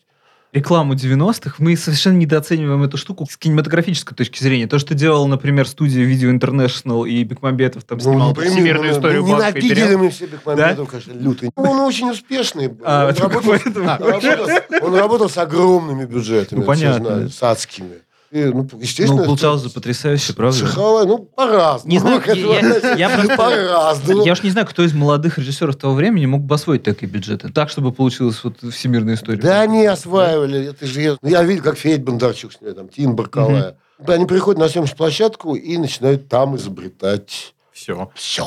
рекламу 0.52 0.94
90-х, 0.94 1.56
мы 1.58 1.76
совершенно 1.76 2.16
недооцениваем 2.16 2.82
эту 2.82 2.96
штуку 2.96 3.26
с 3.30 3.36
кинематографической 3.36 4.16
точки 4.16 4.42
зрения. 4.42 4.66
То, 4.66 4.78
что 4.78 4.94
делал, 4.94 5.26
например, 5.28 5.66
студия 5.68 6.04
Video 6.04 6.36
International 6.36 7.08
и 7.08 7.22
Бекмамбетов 7.22 7.84
там 7.84 8.00
снимал 8.00 8.30
например, 8.30 8.52
всемирную 8.52 8.92
ну, 8.92 8.98
историю 8.98 9.22
ну, 9.22 9.28
банка 9.28 9.58
и 9.58 9.62
Ненавидели 9.62 9.94
мы 9.94 10.10
все 10.10 10.26
Бекмамбетов, 10.26 10.88
конечно, 10.88 11.12
лютый. 11.12 11.50
Он 11.54 11.78
очень 11.80 12.10
успешный. 12.10 12.70
А, 12.82 13.08
он, 13.08 13.14
работал, 13.14 13.50
он 13.52 13.96
работал- 13.98 14.86
он 14.86 14.94
работал 14.94 15.30
с 15.30 15.38
огромными 15.38 16.04
бюджетами. 16.04 16.60
Ну, 16.60 16.66
понятно. 16.66 17.04
знали, 17.04 17.28
с 17.28 17.42
адскими. 17.42 18.00
И, 18.30 18.44
ну, 18.44 18.68
естественно, 18.80 19.22
Ну, 19.22 19.26
получалось 19.26 19.62
это- 19.64 19.74
потрясающе, 19.74 20.34
правда? 20.34 20.56
Цеховая, 20.58 21.04
ну, 21.04 21.18
по-разному. 21.18 21.92
Не 21.92 21.98
знаю, 21.98 22.22
я- 22.26 22.34
я- 22.34 22.94
я 22.96 23.08
просто- 23.10 23.36
По-разному. 23.36 24.24
Я 24.24 24.32
уж 24.32 24.42
не 24.44 24.50
знаю, 24.50 24.66
кто 24.68 24.84
из 24.84 24.92
молодых 24.94 25.38
режиссеров 25.38 25.74
того 25.76 25.94
времени 25.94 26.26
мог 26.26 26.42
бы 26.42 26.54
освоить 26.54 26.84
такие 26.84 27.08
бюджеты. 27.10 27.48
Так, 27.48 27.70
чтобы 27.70 27.90
получилась 27.92 28.42
вот 28.44 28.58
всемирная 28.72 29.14
история. 29.14 29.40
Да 29.40 29.62
они 29.62 29.84
осваивали. 29.84 30.66
Это 30.68 30.86
же 30.86 31.00
я, 31.00 31.16
ну, 31.20 31.28
я 31.28 31.42
видел, 31.42 31.64
как 31.64 31.76
Федь 31.76 32.04
Бондарчук 32.04 32.52
снимает, 32.52 32.76
там, 32.76 32.88
Тин 32.88 33.16
Баркалая. 33.16 33.76
Да, 33.98 34.14
Они 34.14 34.26
приходят 34.26 34.60
на 34.60 34.68
съемочную 34.68 34.96
площадку 34.96 35.54
и 35.56 35.76
начинают 35.76 36.28
там 36.28 36.54
изобретать 36.56 37.54
Все. 37.72 38.10
все. 38.14 38.46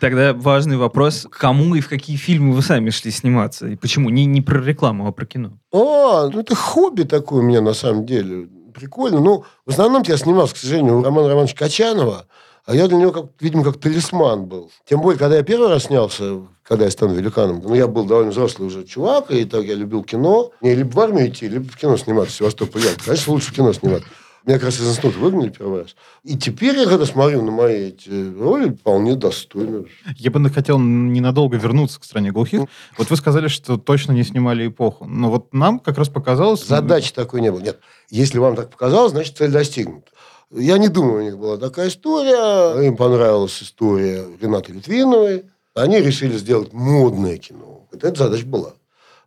Тогда 0.00 0.32
важный 0.34 0.76
вопрос, 0.76 1.26
кому 1.30 1.74
и 1.76 1.80
в 1.80 1.88
какие 1.88 2.16
фильмы 2.16 2.54
вы 2.54 2.62
сами 2.62 2.90
шли 2.90 3.10
сниматься? 3.10 3.66
И 3.68 3.76
почему? 3.76 4.10
Не, 4.10 4.26
не 4.26 4.40
про 4.40 4.60
рекламу, 4.62 5.06
а 5.08 5.12
про 5.12 5.26
кино. 5.26 5.52
О, 5.72 6.28
ну 6.32 6.40
это 6.40 6.54
хобби 6.54 7.02
такое 7.02 7.40
у 7.40 7.42
меня 7.42 7.60
на 7.60 7.72
самом 7.74 8.04
деле. 8.06 8.48
Прикольно. 8.72 9.20
Ну, 9.20 9.44
в 9.66 9.70
основном 9.70 10.02
я 10.06 10.16
снимался, 10.16 10.54
к 10.54 10.58
сожалению, 10.58 10.98
у 10.98 11.02
Романа 11.02 11.28
Романовича 11.28 11.56
Качанова, 11.56 12.26
а 12.64 12.74
я 12.74 12.86
для 12.86 12.96
него, 12.96 13.12
как, 13.12 13.26
видимо, 13.40 13.64
как 13.64 13.78
талисман 13.78 14.46
был. 14.46 14.70
Тем 14.88 15.00
более, 15.00 15.18
когда 15.18 15.36
я 15.36 15.42
первый 15.42 15.68
раз 15.68 15.84
снялся, 15.84 16.42
когда 16.62 16.84
я 16.84 16.90
стану 16.90 17.14
великаном, 17.14 17.60
ну, 17.62 17.74
я 17.74 17.88
был 17.88 18.04
довольно 18.04 18.30
взрослый 18.30 18.68
уже 18.68 18.84
чувак, 18.84 19.30
и 19.30 19.44
так 19.44 19.64
я 19.64 19.74
любил 19.74 20.04
кино. 20.04 20.52
Мне 20.60 20.74
либо 20.74 20.90
в 20.92 21.00
армию 21.00 21.28
идти, 21.28 21.48
либо 21.48 21.68
в 21.68 21.76
кино 21.76 21.96
сниматься, 21.96 22.32
в 22.32 22.36
Севастополь. 22.36 22.82
Конечно, 23.04 23.32
лучше 23.32 23.50
в 23.50 23.54
кино 23.54 23.72
сниматься. 23.72 24.08
Меня 24.44 24.56
как 24.58 24.66
раз 24.66 24.80
из 24.80 24.88
института 24.88 25.18
выгнали 25.18 25.50
первый 25.50 25.82
раз. 25.82 25.94
И 26.24 26.36
теперь 26.36 26.76
я, 26.76 26.86
когда 26.86 27.06
смотрю 27.06 27.42
на 27.42 27.52
мои 27.52 27.88
эти 27.88 28.36
роли, 28.36 28.70
вполне 28.70 29.14
достойно. 29.14 29.84
Я 30.16 30.32
бы 30.32 30.50
хотел 30.50 30.80
ненадолго 30.80 31.56
вернуться 31.56 32.00
к 32.00 32.04
стране 32.04 32.32
глухих. 32.32 32.62
Вот 32.98 33.08
вы 33.08 33.16
сказали, 33.16 33.46
что 33.46 33.76
точно 33.76 34.12
не 34.12 34.24
снимали 34.24 34.66
эпоху. 34.66 35.04
Но 35.06 35.30
вот 35.30 35.54
нам 35.54 35.78
как 35.78 35.96
раз 35.96 36.08
показалось... 36.08 36.66
Задачи 36.66 37.12
такой 37.12 37.40
не 37.40 37.52
было. 37.52 37.60
Нет, 37.60 37.78
если 38.10 38.38
вам 38.38 38.56
так 38.56 38.70
показалось, 38.70 39.12
значит, 39.12 39.36
цель 39.36 39.52
достигнута. 39.52 40.10
Я 40.50 40.76
не 40.76 40.88
думаю, 40.88 41.20
у 41.20 41.24
них 41.24 41.38
была 41.38 41.56
такая 41.56 41.88
история. 41.88 42.84
Им 42.84 42.96
понравилась 42.96 43.62
история 43.62 44.26
Ренаты 44.40 44.72
Литвиновой. 44.72 45.44
Они 45.74 46.00
решили 46.00 46.36
сделать 46.36 46.72
модное 46.72 47.38
кино. 47.38 47.86
Вот 47.92 48.02
эта 48.04 48.24
задача 48.24 48.44
была. 48.44 48.74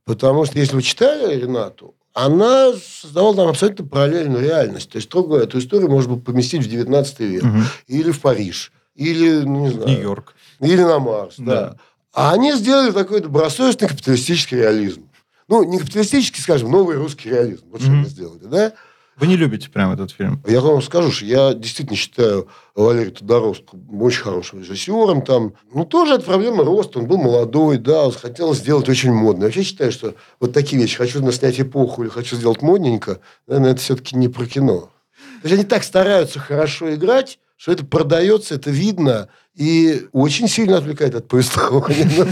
Потому 0.04 0.46
что, 0.46 0.60
если 0.60 0.76
вы 0.76 0.82
читали 0.82 1.40
Ренату, 1.40 1.96
она 2.16 2.72
создавала 2.74 3.36
там 3.36 3.48
абсолютно 3.50 3.86
параллельную 3.86 4.42
реальность. 4.42 4.90
То 4.90 4.96
есть, 4.96 5.10
строго 5.10 5.28
говоря, 5.28 5.44
эту 5.44 5.60
историю 5.60 5.90
можно 5.92 6.14
было 6.14 6.22
поместить 6.22 6.64
в 6.66 6.70
19 6.70 7.20
век. 7.20 7.44
Мгм. 7.44 7.64
Или 7.88 8.12
в 8.12 8.22
Париж. 8.22 8.72
Или, 8.96 9.42
ну, 9.42 9.66
не 9.66 9.72
знаю. 9.72 9.90
Нью-Йорк. 9.90 10.34
Или 10.62 10.82
на 10.82 11.00
Марс, 11.00 11.36
да. 11.38 11.44
Да. 11.54 11.76
А 12.14 12.32
они 12.34 12.54
сделали 12.54 12.92
такой 12.92 13.20
добросовестный 13.20 13.90
капиталистический 13.90 14.56
реализм. 14.56 15.10
Ну, 15.50 15.64
не 15.66 15.78
капиталистический, 15.78 16.42
скажем, 16.42 16.72
новый 16.72 16.96
русский 16.96 17.30
реализм. 17.30 17.66
Вот 17.70 17.82
что 17.82 17.90
Мгм. 17.92 18.00
они 18.00 18.10
сделали, 18.10 18.46
да? 18.46 18.74
Вы 19.18 19.28
не 19.28 19.38
любите 19.38 19.70
прям 19.70 19.94
этот 19.94 20.12
фильм? 20.12 20.44
Я 20.46 20.60
вам 20.60 20.82
скажу, 20.82 21.10
что 21.10 21.26
я 21.26 21.54
действительно 21.54 21.96
считаю 21.96 22.50
Валерия 22.76 23.12
Тодоровского 23.12 23.80
очень 24.02 24.22
хорошим 24.22 24.60
режиссером. 24.60 25.22
Там, 25.22 25.54
ну, 25.74 25.86
тоже 25.86 26.16
это 26.16 26.26
проблема 26.26 26.66
роста. 26.66 27.00
Он 27.00 27.08
был 27.08 27.18
молодой, 27.18 27.78
да, 27.78 28.08
он 28.08 28.12
хотел 28.12 28.54
сделать 28.54 28.90
очень 28.90 29.14
модно. 29.14 29.44
Я 29.44 29.46
вообще 29.46 29.64
считаю, 29.64 29.94
что 29.94 30.16
вот 30.42 30.52
такие 30.52 30.82
вещи, 30.82 30.98
хочу 30.98 31.32
снять 31.32 31.60
эпоху 31.60 32.04
или 32.04 32.10
хочу 32.10 32.36
сделать 32.36 32.62
модненько, 32.62 33.22
наверное, 33.48 33.72
это 33.72 33.82
все-таки 33.82 34.18
не 34.18 34.28
про 34.28 34.46
кино. 34.46 34.90
То 35.42 35.48
есть 35.48 35.56
они 35.56 35.64
так 35.64 35.84
стараются 35.84 36.40
хорошо 36.40 36.94
играть, 36.94 37.40
что 37.56 37.72
это 37.72 37.86
продается, 37.86 38.56
это 38.56 38.70
видно, 38.70 39.30
и 39.56 40.08
очень 40.12 40.48
сильно 40.48 40.78
отвлекает 40.78 41.16
от 41.16 41.28
повествования. 41.28 42.28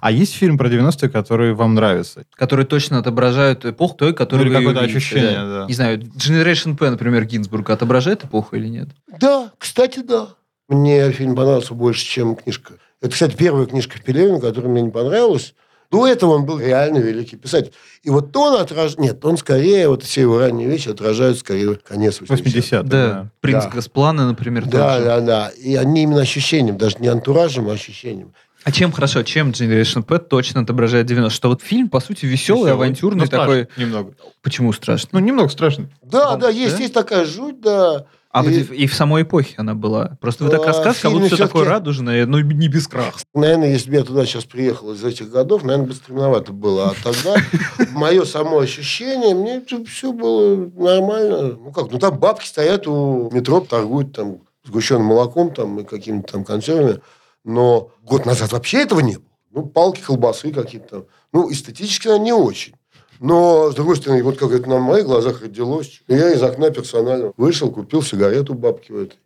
А 0.00 0.10
есть 0.10 0.34
фильм 0.34 0.58
про 0.58 0.68
90-е, 0.68 1.08
который 1.08 1.54
вам 1.54 1.74
нравится? 1.74 2.24
Которые 2.34 2.66
точно 2.66 2.98
отображают 2.98 3.64
эпоху 3.64 3.96
той, 3.96 4.14
которую 4.14 4.50
Ну, 4.50 4.58
какое-то 4.58 4.80
ощущение, 4.80 5.34
да. 5.34 5.66
Не 5.68 5.74
знаю, 5.74 5.98
Generation 5.98 6.76
P, 6.76 6.90
например, 6.90 7.24
Гинзбурга 7.24 7.74
отображает 7.74 8.24
эпоху 8.24 8.56
или 8.56 8.68
нет? 8.68 8.88
Да, 9.20 9.52
кстати, 9.58 10.00
да. 10.00 10.28
Мне 10.68 11.12
фильм 11.12 11.36
понравился 11.36 11.74
больше, 11.74 12.04
чем 12.04 12.34
книжка. 12.34 12.74
Это, 13.00 13.12
кстати, 13.12 13.36
первая 13.36 13.66
книжка 13.66 13.98
Пелевина, 14.02 14.40
которая 14.40 14.70
мне 14.70 14.82
не 14.82 14.90
понравилась. 14.90 15.54
До 15.94 16.08
этого 16.08 16.32
он 16.32 16.44
был 16.44 16.58
реально 16.58 16.98
великий 16.98 17.36
писатель. 17.36 17.72
И 18.02 18.10
вот 18.10 18.36
он 18.36 18.60
отражает... 18.60 18.98
Нет, 18.98 19.24
он 19.24 19.36
скорее, 19.36 19.88
вот 19.88 20.02
все 20.02 20.22
его 20.22 20.38
ранние 20.40 20.68
вещи 20.68 20.88
отражают 20.88 21.38
скорее 21.38 21.76
конец 21.76 22.20
80-х. 22.20 22.34
80-е, 22.34 22.82
Да. 22.82 22.82
да. 22.82 23.30
Принц 23.40 23.64
Да. 23.64 23.70
Gasплана, 23.70 24.26
например, 24.26 24.64
Да, 24.66 24.94
тоже. 24.94 25.04
да, 25.04 25.20
да. 25.20 25.48
И 25.50 25.76
они 25.76 26.02
именно 26.02 26.20
ощущением, 26.22 26.76
даже 26.78 26.96
не 26.98 27.06
антуражем, 27.06 27.68
а 27.68 27.72
ощущением. 27.72 28.32
А 28.64 28.72
чем 28.72 28.90
хорошо, 28.92 29.22
чем 29.22 29.50
Generation 29.50 30.02
P 30.02 30.18
точно 30.18 30.62
отображает 30.62 31.06
90 31.06 31.36
Что 31.36 31.48
вот 31.50 31.62
фильм, 31.62 31.88
по 31.88 32.00
сути, 32.00 32.24
веселый, 32.26 32.72
авантюрный 32.72 33.24
Ну, 33.24 33.30
такой. 33.30 33.68
Немного. 33.76 34.14
Почему 34.42 34.72
страшно? 34.72 35.10
Ну, 35.12 35.18
немного 35.20 35.48
страшно. 35.50 35.90
Да, 36.02 36.30
Вам- 36.30 36.40
да, 36.40 36.48
есть, 36.48 36.76
да? 36.76 36.82
есть 36.82 36.94
такая 36.94 37.24
жуть, 37.24 37.60
да. 37.60 38.06
А 38.34 38.44
и- 38.44 38.62
в- 38.64 38.72
и, 38.72 38.86
в 38.88 38.94
самой 38.94 39.22
эпохе 39.22 39.54
она 39.58 39.74
была. 39.74 40.18
Просто 40.20 40.42
вы 40.44 40.50
так 40.50 40.62
А, 40.62 40.66
рассказываете, 40.66 41.02
как 41.02 41.10
фильм 41.12 41.22
будто 41.22 41.34
все 41.36 41.46
такое 41.46 41.64
радужное, 41.66 42.26
но 42.26 42.40
не 42.40 42.66
без 42.68 42.88
краха. 42.88 43.20
Наверное, 43.32 43.70
если 43.70 43.90
бы 43.90 43.96
я 43.96 44.02
туда 44.02 44.26
сейчас 44.26 44.44
приехал 44.44 44.92
из 44.92 45.04
этих 45.04 45.30
годов, 45.30 45.62
наверное, 45.62 45.86
бы 45.86 45.94
стремновато 45.94 46.52
было. 46.52 46.90
А 46.90 46.94
тогда 47.02 47.36
мое 47.92 48.24
само 48.24 48.58
ощущение, 48.58 49.34
мне 49.36 49.62
все 49.86 50.12
было 50.12 50.56
нормально. 50.74 51.52
Ну 51.62 51.70
как, 51.72 51.92
ну 51.92 51.98
там 52.00 52.18
бабки 52.18 52.46
стоят 52.46 52.88
у 52.88 53.30
метро, 53.30 53.60
торгуют 53.60 54.12
там 54.12 54.38
сгущенным 54.64 55.04
молоком 55.06 55.54
там, 55.54 55.78
и 55.80 55.84
какими-то 55.84 56.32
там 56.32 56.44
консервами. 56.44 57.00
Но 57.44 57.90
год 58.02 58.26
назад 58.26 58.50
вообще 58.52 58.82
этого 58.82 58.98
не 59.00 59.14
было. 59.16 59.24
Ну, 59.52 59.62
палки, 59.66 60.00
колбасы 60.00 60.50
какие-то 60.50 60.88
там. 60.88 61.04
Ну, 61.32 61.52
эстетически 61.52 62.08
она 62.08 62.18
не 62.18 62.32
очень. 62.32 62.74
Но, 63.24 63.70
с 63.72 63.74
другой 63.74 63.96
стороны, 63.96 64.22
вот 64.22 64.36
как 64.36 64.52
это 64.52 64.68
на 64.68 64.78
моих 64.78 65.06
глазах 65.06 65.40
родилось. 65.40 66.02
Я 66.08 66.34
из 66.34 66.42
окна 66.42 66.68
персонально 66.68 67.32
вышел, 67.38 67.70
купил 67.70 68.02
сигарету 68.02 68.52
бабки 68.52 68.92
в 68.92 68.98
этой. 68.98 69.16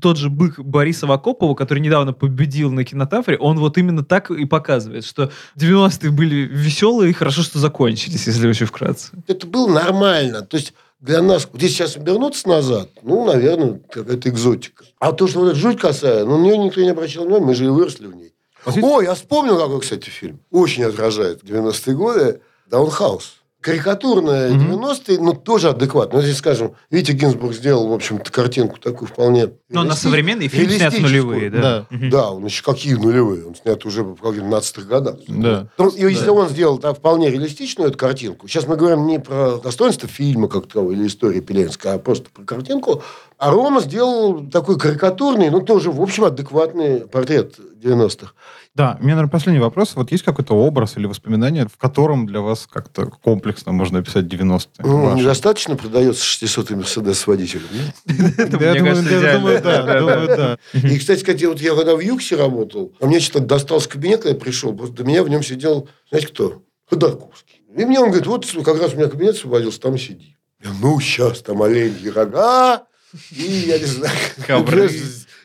Тот 0.00 0.16
же 0.16 0.30
бык 0.30 0.58
Бориса 0.58 1.06
Вакопова, 1.06 1.54
который 1.54 1.80
недавно 1.80 2.14
победил 2.14 2.72
на 2.72 2.82
кинотафре, 2.82 3.36
он 3.36 3.58
вот 3.58 3.76
именно 3.76 4.02
так 4.02 4.30
и 4.30 4.46
показывает, 4.46 5.04
что 5.04 5.30
90-е 5.56 6.10
были 6.10 6.36
веселые 6.50 7.10
и 7.10 7.12
хорошо, 7.12 7.42
что 7.42 7.58
закончились, 7.58 8.26
если 8.26 8.48
очень 8.48 8.64
вкратце. 8.64 9.10
это 9.26 9.46
было 9.46 9.68
нормально. 9.68 10.40
То 10.40 10.56
есть 10.56 10.72
для 11.00 11.20
нас, 11.20 11.46
если 11.52 11.68
сейчас 11.68 11.96
вернуться 11.96 12.48
назад, 12.48 12.88
ну, 13.02 13.26
наверное, 13.26 13.82
какая-то 13.90 14.30
экзотика. 14.30 14.84
А 14.98 15.12
то, 15.12 15.26
что 15.26 15.40
вот 15.40 15.50
эта 15.50 15.56
жуть 15.56 15.78
касая, 15.78 16.24
ну, 16.24 16.38
на 16.38 16.42
нее 16.42 16.56
никто 16.56 16.80
не 16.80 16.88
обращал 16.88 17.24
внимания, 17.24 17.44
мы 17.44 17.54
же 17.54 17.66
и 17.66 17.68
выросли 17.68 18.06
в 18.06 18.16
ней. 18.16 18.32
Ой, 18.64 19.04
я 19.04 19.12
вспомнил, 19.12 19.58
какой, 19.58 19.82
кстати, 19.82 20.08
фильм. 20.08 20.40
Очень 20.50 20.84
отражает 20.84 21.42
90-е 21.42 21.94
годы. 21.94 22.40
Даунхаус. 22.70 23.41
Карикатурная 23.62 24.50
Мгм. 24.52 24.72
90-е, 24.74 25.18
но 25.20 25.32
тоже 25.34 25.70
адекватно. 25.70 26.18
Ну, 26.18 26.24
если, 26.24 26.36
скажем, 26.36 26.74
Витя 26.90 27.12
Гинзбург 27.12 27.54
сделал, 27.54 27.88
в 27.88 27.92
общем-то, 27.92 28.30
картинку 28.32 28.78
такую 28.80 29.08
вполне... 29.08 29.50
Но 29.70 29.82
на 29.84 29.90
реалисти- 29.90 30.02
современный 30.02 30.48
фильм 30.48 30.68
снят 30.70 30.98
нулевые, 30.98 31.48
да? 31.48 31.60
Да. 31.60 31.86
Мгм. 31.90 32.10
Да, 32.10 32.30
он 32.32 32.44
еще 32.44 32.62
какие 32.64 32.94
нулевые. 32.94 33.46
Он 33.46 33.54
снят 33.54 33.84
уже 33.86 34.02
в 34.02 34.16
каких-то 34.16 34.46
15-х 34.46 34.82
годах. 34.88 35.16
Да. 35.28 35.68
Ну, 35.78 35.88
и 35.88 36.00
если 36.02 36.28
он 36.30 36.48
сделал 36.48 36.78
да, 36.78 36.92
вполне 36.92 37.30
реалистичную 37.30 37.88
эту 37.88 37.98
картинку, 37.98 38.48
сейчас 38.48 38.66
мы 38.66 38.76
говорим 38.76 39.06
не 39.06 39.20
про 39.20 39.58
достоинство 39.58 40.08
фильма 40.08 40.48
как 40.48 40.66
такового 40.66 40.90
или 40.92 41.06
истории 41.06 41.40
Пеленского, 41.40 41.94
а 41.94 41.98
просто 41.98 42.30
про 42.34 42.42
картинку, 42.44 43.02
а 43.42 43.50
Рома 43.50 43.80
сделал 43.80 44.46
такой 44.48 44.78
карикатурный, 44.78 45.50
но 45.50 45.58
тоже, 45.58 45.90
в 45.90 46.00
общем, 46.00 46.22
адекватный 46.22 47.08
портрет 47.08 47.56
90-х. 47.58 48.34
Да, 48.76 48.96
у 49.00 49.02
меня, 49.02 49.16
наверное, 49.16 49.32
последний 49.32 49.60
вопрос. 49.60 49.96
Вот 49.96 50.12
есть 50.12 50.22
какой-то 50.22 50.54
образ 50.54 50.96
или 50.96 51.06
воспоминание, 51.06 51.66
в 51.66 51.76
котором 51.76 52.24
для 52.28 52.40
вас 52.40 52.68
как-то 52.72 53.06
комплексно 53.06 53.72
можно 53.72 53.98
описать 53.98 54.26
90-е? 54.26 54.84
Ну, 54.84 55.06
ваши? 55.06 55.18
недостаточно 55.20 55.74
продается 55.74 56.22
600-й 56.22 56.76
Мерседес 56.76 57.18
с 57.18 57.26
Да, 58.48 58.74
я 58.74 59.38
думаю, 59.40 60.28
да. 60.28 60.58
И, 60.78 60.96
кстати, 60.96 61.18
сказать, 61.18 61.44
вот 61.44 61.60
я 61.60 61.74
когда 61.74 61.96
в 61.96 62.00
Юксе 62.00 62.36
работал, 62.36 62.92
а 63.00 63.06
мне 63.06 63.18
что-то 63.18 63.44
достался 63.44 63.88
кабинет, 63.88 64.18
когда 64.20 64.36
я 64.36 64.40
пришел, 64.40 64.72
просто 64.72 64.94
до 64.94 65.02
меня 65.02 65.24
в 65.24 65.28
нем 65.28 65.42
сидел, 65.42 65.88
знаете 66.10 66.28
кто? 66.28 66.62
Ходорковский. 66.88 67.62
И 67.76 67.84
мне 67.84 67.98
он 67.98 68.10
говорит, 68.10 68.28
вот 68.28 68.46
как 68.64 68.80
раз 68.80 68.94
у 68.94 68.98
меня 68.98 69.08
кабинет 69.08 69.34
освободился, 69.34 69.80
там 69.80 69.98
сиди. 69.98 70.36
Я, 70.62 70.70
ну, 70.80 71.00
сейчас 71.00 71.42
там 71.42 71.60
оленьи 71.60 72.06
рога, 72.06 72.86
и, 73.30 73.42
я 73.66 73.78
не 73.78 73.84
знаю, 73.84 74.12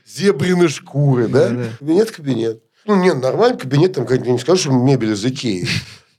зебрины 0.06 0.70
шкуры, 0.70 1.28
да? 1.28 1.52
Кабинет, 1.80 2.12
кабинет. 2.12 2.62
Ну, 2.86 2.96
нет, 2.96 3.22
нормальный 3.22 3.58
кабинет, 3.58 3.94
там, 3.94 4.06
как- 4.06 4.26
я 4.26 4.32
не 4.32 4.40
скажу, 4.40 4.62
что 4.62 4.72
мебель 4.72 5.12
из 5.14 5.26
Икеи. 5.26 5.68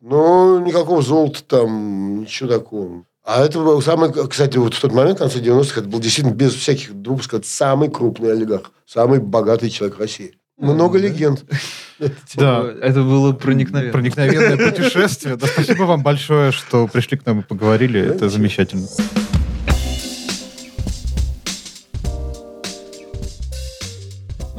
Но 0.01 0.61
никакого 0.61 1.03
золота 1.03 1.43
там, 1.43 2.21
ничего 2.21 2.49
такого. 2.49 3.05
А 3.25 3.45
это 3.45 3.59
был 3.59 3.83
самый, 3.83 4.13
кстати, 4.29 4.57
вот 4.59 4.75
в 4.75 4.81
тот 4.81 4.93
момент, 4.93 5.17
в 5.19 5.21
конце 5.21 5.39
90-х, 5.41 5.81
это 5.81 5.89
был 5.89 5.99
действительно 6.01 6.35
без 6.35 6.55
всяких 6.55 6.95
двух 6.95 7.23
сказать, 7.25 7.47
самый 7.47 7.91
крупный 7.91 8.33
олигарх, 8.33 8.71
самый 8.87 9.19
богатый 9.19 9.71
человек 9.71 9.99
России. 9.99 10.35
Много 10.59 10.99
легенд. 10.99 11.45
Да. 12.37 12.65
Это 12.81 13.03
было 13.03 13.33
проникновенно. 13.33 13.91
Проникновенное 13.91 14.71
путешествие. 14.71 15.35
Да, 15.35 15.49
спасибо 15.49 15.83
вам 15.83 16.05
большое, 16.05 16.53
что 16.53 16.87
пришли 16.87 17.19
к 17.19 17.27
нам 17.27 17.41
и 17.41 17.43
поговорили. 17.43 18.01
Это 18.01 18.29
замечательно. 18.29 18.87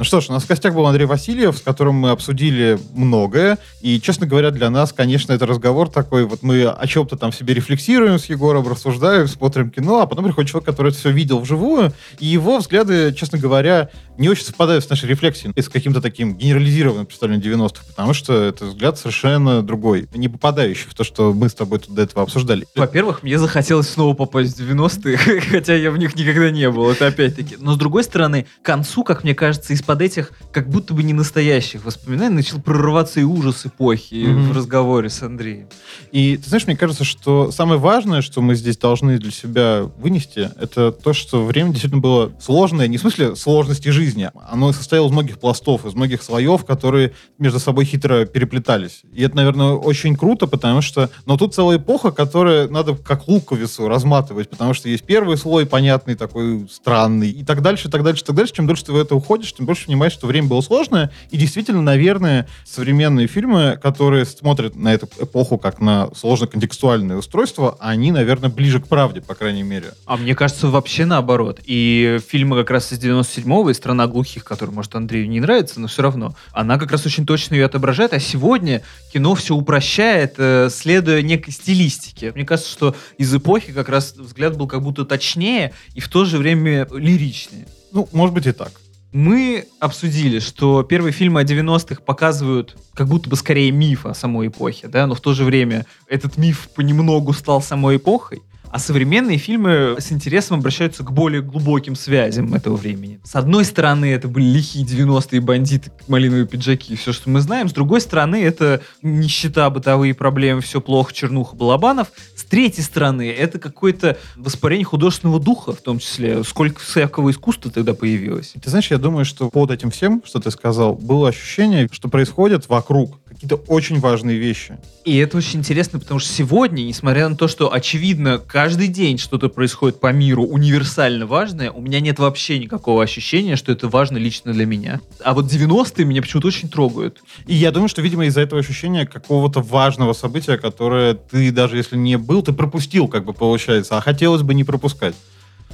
Ну 0.00 0.04
что 0.04 0.22
ж, 0.22 0.30
у 0.30 0.32
нас 0.32 0.44
в 0.44 0.48
гостях 0.48 0.74
был 0.74 0.86
Андрей 0.86 1.04
Васильев, 1.04 1.58
с 1.58 1.60
которым 1.60 1.96
мы 1.96 2.08
обсудили 2.08 2.78
многое. 2.94 3.58
И, 3.82 4.00
честно 4.00 4.26
говоря, 4.26 4.50
для 4.50 4.70
нас, 4.70 4.94
конечно, 4.94 5.34
это 5.34 5.44
разговор 5.44 5.90
такой, 5.90 6.24
вот 6.24 6.42
мы 6.42 6.64
о 6.64 6.86
чем-то 6.86 7.18
там 7.18 7.34
себе 7.34 7.52
рефлексируем 7.52 8.18
с 8.18 8.24
Егором, 8.24 8.66
рассуждаем, 8.66 9.28
смотрим 9.28 9.68
кино, 9.68 10.00
а 10.00 10.06
потом 10.06 10.24
приходит 10.24 10.50
человек, 10.50 10.64
который 10.64 10.88
это 10.88 10.96
все 10.96 11.10
видел 11.10 11.40
вживую, 11.40 11.92
и 12.18 12.24
его 12.24 12.56
взгляды, 12.56 13.12
честно 13.12 13.36
говоря, 13.36 13.90
не 14.16 14.30
очень 14.30 14.44
совпадают 14.44 14.84
с 14.84 14.88
нашей 14.88 15.06
рефлексией, 15.08 15.52
и 15.54 15.60
с 15.60 15.68
каким-то 15.68 16.00
таким 16.00 16.34
генерализированным 16.34 17.04
представлением 17.04 17.58
90-х, 17.58 17.84
потому 17.88 18.14
что 18.14 18.42
это 18.42 18.66
взгляд 18.66 18.98
совершенно 18.98 19.62
другой, 19.62 20.08
не 20.14 20.28
попадающий 20.28 20.88
в 20.88 20.94
то, 20.94 21.04
что 21.04 21.34
мы 21.34 21.50
с 21.50 21.54
тобой 21.54 21.78
тут 21.78 21.94
до 21.94 22.02
этого 22.02 22.22
обсуждали. 22.22 22.66
Во-первых, 22.74 23.22
мне 23.22 23.38
захотелось 23.38 23.90
снова 23.90 24.14
попасть 24.14 24.58
в 24.58 24.62
90-е, 24.62 25.40
хотя 25.50 25.74
я 25.74 25.90
в 25.90 25.98
них 25.98 26.16
никогда 26.16 26.50
не 26.50 26.70
был, 26.70 26.90
это 26.90 27.06
опять-таки. 27.06 27.56
Но 27.58 27.74
с 27.74 27.76
другой 27.76 28.04
стороны, 28.04 28.46
к 28.62 28.64
концу, 28.64 29.04
как 29.04 29.24
мне 29.24 29.34
кажется, 29.34 29.74
из-под 29.90 30.02
этих 30.02 30.32
как 30.52 30.68
будто 30.68 30.94
бы 30.94 31.02
не 31.02 31.12
настоящих 31.12 31.84
воспоминаний 31.84 32.36
начал 32.36 32.60
прорываться 32.60 33.18
и 33.18 33.24
ужас 33.24 33.66
эпохи 33.66 34.26
Мгм. 34.26 34.52
в 34.52 34.56
разговоре 34.56 35.10
с 35.10 35.22
Андреем. 35.22 35.66
И 36.12 36.36
ты 36.36 36.48
знаешь, 36.48 36.66
мне 36.66 36.76
кажется, 36.76 37.02
что 37.04 37.50
самое 37.50 37.80
важное, 37.80 38.22
что 38.22 38.40
мы 38.40 38.54
здесь 38.54 38.76
должны 38.76 39.18
для 39.18 39.32
себя 39.32 39.82
вынести, 39.98 40.50
это 40.60 40.92
то, 40.92 41.12
что 41.12 41.44
время 41.44 41.70
действительно 41.70 42.00
было 42.00 42.32
сложное, 42.40 42.86
не 42.86 42.98
в 42.98 43.00
смысле 43.00 43.34
сложности 43.34 43.88
жизни, 43.88 44.30
оно 44.48 44.72
состояло 44.72 45.08
из 45.08 45.12
многих 45.12 45.38
пластов, 45.40 45.84
из 45.86 45.94
многих 45.94 46.22
слоев, 46.22 46.64
которые 46.64 47.12
между 47.38 47.58
собой 47.58 47.84
хитро 47.84 48.24
переплетались. 48.26 49.02
И 49.12 49.22
это, 49.22 49.36
наверное, 49.36 49.72
очень 49.72 50.16
круто, 50.16 50.46
потому 50.46 50.82
что... 50.82 51.10
Но 51.26 51.36
тут 51.36 51.54
целая 51.54 51.78
эпоха, 51.78 52.12
которую 52.12 52.70
надо 52.70 52.94
как 52.94 53.26
луковицу 53.26 53.88
разматывать, 53.88 54.48
потому 54.48 54.74
что 54.74 54.88
есть 54.88 55.04
первый 55.04 55.36
слой, 55.36 55.66
понятный, 55.66 56.14
такой 56.14 56.68
странный, 56.70 57.30
и 57.30 57.44
так 57.44 57.62
дальше, 57.62 57.88
и 57.88 57.90
так 57.90 58.04
дальше, 58.04 58.22
и 58.22 58.26
так 58.26 58.36
дальше. 58.36 58.54
Чем 58.54 58.66
дольше 58.66 58.84
ты 58.84 58.92
в 58.92 58.96
это 58.96 59.14
уходишь, 59.14 59.52
тем 59.52 59.66
больше 59.66 59.79
понимаешь, 59.86 60.12
что 60.12 60.26
время 60.26 60.48
было 60.48 60.60
сложное. 60.60 61.10
И 61.30 61.36
действительно, 61.36 61.82
наверное, 61.82 62.48
современные 62.64 63.26
фильмы, 63.26 63.78
которые 63.82 64.24
смотрят 64.24 64.76
на 64.76 64.92
эту 64.92 65.08
эпоху 65.20 65.58
как 65.58 65.80
на 65.80 66.08
сложно-контекстуальное 66.14 67.16
устройство, 67.16 67.76
они, 67.80 68.12
наверное, 68.12 68.50
ближе 68.50 68.80
к 68.80 68.86
правде, 68.86 69.20
по 69.20 69.34
крайней 69.34 69.62
мере. 69.62 69.92
А 70.06 70.16
мне 70.16 70.34
кажется, 70.34 70.68
вообще 70.68 71.04
наоборот. 71.04 71.60
И 71.64 72.18
фильмы 72.28 72.56
как 72.56 72.70
раз 72.70 72.92
из 72.92 72.98
97-го, 72.98 73.70
и 73.70 73.74
«Страна 73.74 74.06
глухих», 74.06 74.44
который, 74.44 74.70
может, 74.70 74.94
Андрею 74.94 75.28
не 75.28 75.40
нравится, 75.40 75.80
но 75.80 75.88
все 75.88 76.02
равно, 76.02 76.34
она 76.52 76.78
как 76.78 76.92
раз 76.92 77.06
очень 77.06 77.26
точно 77.26 77.54
ее 77.54 77.66
отображает. 77.66 78.12
А 78.12 78.20
сегодня 78.20 78.82
кино 79.12 79.34
все 79.34 79.54
упрощает, 79.54 80.34
э, 80.38 80.68
следуя 80.70 81.22
некой 81.22 81.52
стилистике. 81.52 82.32
Мне 82.32 82.44
кажется, 82.44 82.70
что 82.70 82.94
из 83.18 83.34
эпохи 83.34 83.72
как 83.72 83.88
раз 83.88 84.14
взгляд 84.16 84.56
был 84.56 84.66
как 84.66 84.82
будто 84.82 85.04
точнее 85.04 85.72
и 85.94 86.00
в 86.00 86.08
то 86.08 86.24
же 86.24 86.38
время 86.38 86.86
лиричнее. 86.90 87.66
Ну, 87.92 88.08
может 88.12 88.34
быть 88.34 88.46
и 88.46 88.52
так. 88.52 88.72
Мы 89.12 89.66
обсудили, 89.80 90.38
что 90.38 90.84
первые 90.84 91.12
фильмы 91.12 91.40
о 91.40 91.44
90-х 91.44 92.00
показывают 92.02 92.76
как 92.94 93.08
будто 93.08 93.28
бы 93.28 93.34
скорее 93.34 93.72
миф 93.72 94.06
о 94.06 94.14
самой 94.14 94.48
эпохе, 94.48 94.86
да, 94.86 95.06
но 95.08 95.14
в 95.16 95.20
то 95.20 95.34
же 95.34 95.44
время 95.44 95.84
этот 96.06 96.36
миф 96.36 96.68
понемногу 96.76 97.32
стал 97.32 97.60
самой 97.60 97.96
эпохой. 97.96 98.42
А 98.70 98.78
современные 98.78 99.36
фильмы 99.36 99.96
с 99.98 100.12
интересом 100.12 100.58
обращаются 100.60 101.02
к 101.02 101.10
более 101.10 101.42
глубоким 101.42 101.96
связям 101.96 102.54
этого 102.54 102.76
времени. 102.76 103.20
С 103.24 103.34
одной 103.34 103.64
стороны, 103.64 104.06
это 104.06 104.28
были 104.28 104.44
лихие 104.44 104.86
90-е 104.86 105.40
бандиты, 105.40 105.90
малиновые 106.06 106.46
пиджаки, 106.46 106.94
все, 106.94 107.12
что 107.12 107.30
мы 107.30 107.40
знаем. 107.40 107.68
С 107.68 107.72
другой 107.72 108.00
стороны, 108.00 108.40
это 108.40 108.80
нищета, 109.02 109.68
бытовые 109.70 110.14
проблемы, 110.14 110.60
все 110.60 110.80
плохо, 110.80 111.12
чернуха, 111.12 111.56
балабанов. 111.56 112.12
С 112.36 112.44
третьей 112.44 112.84
стороны, 112.84 113.28
это 113.28 113.58
какое-то 113.58 114.16
воспарение 114.36 114.84
художественного 114.84 115.40
духа, 115.40 115.72
в 115.72 115.80
том 115.80 115.98
числе. 115.98 116.44
Сколько 116.44 116.80
всякого 116.80 117.30
искусства 117.32 117.72
тогда 117.72 117.92
появилось. 117.94 118.54
Ты 118.62 118.70
знаешь, 118.70 118.90
я 118.92 118.98
думаю, 118.98 119.24
что 119.24 119.50
под 119.50 119.72
этим 119.72 119.90
всем, 119.90 120.22
что 120.24 120.38
ты 120.38 120.52
сказал, 120.52 120.94
было 120.94 121.30
ощущение, 121.30 121.88
что 121.90 122.08
происходит 122.08 122.68
вокруг 122.68 123.18
какие-то 123.30 123.56
очень 123.68 124.00
важные 124.00 124.38
вещи. 124.38 124.76
И 125.04 125.16
это 125.16 125.38
очень 125.38 125.60
интересно, 125.60 126.00
потому 126.00 126.18
что 126.18 126.32
сегодня, 126.32 126.82
несмотря 126.82 127.28
на 127.28 127.36
то, 127.36 127.46
что 127.46 127.72
очевидно 127.72 128.38
каждый 128.38 128.88
день 128.88 129.18
что-то 129.18 129.48
происходит 129.48 130.00
по 130.00 130.12
миру 130.12 130.44
универсально 130.44 131.26
важное, 131.26 131.70
у 131.70 131.80
меня 131.80 132.00
нет 132.00 132.18
вообще 132.18 132.58
никакого 132.58 133.02
ощущения, 133.02 133.54
что 133.54 133.70
это 133.70 133.88
важно 133.88 134.18
лично 134.18 134.52
для 134.52 134.66
меня. 134.66 135.00
А 135.24 135.32
вот 135.32 135.46
90-е 135.46 136.04
меня 136.04 136.22
почему-то 136.22 136.48
очень 136.48 136.68
трогают. 136.68 137.22
И 137.46 137.54
я 137.54 137.70
думаю, 137.70 137.88
что, 137.88 138.02
видимо, 138.02 138.26
из-за 138.26 138.40
этого 138.40 138.60
ощущения 138.60 139.06
какого-то 139.06 139.60
важного 139.60 140.12
события, 140.12 140.58
которое 140.58 141.14
ты 141.14 141.52
даже 141.52 141.76
если 141.76 141.96
не 141.96 142.18
был, 142.18 142.42
ты 142.42 142.52
пропустил, 142.52 143.06
как 143.06 143.24
бы 143.24 143.32
получается, 143.32 143.96
а 143.96 144.00
хотелось 144.00 144.42
бы 144.42 144.54
не 144.54 144.64
пропускать. 144.64 145.14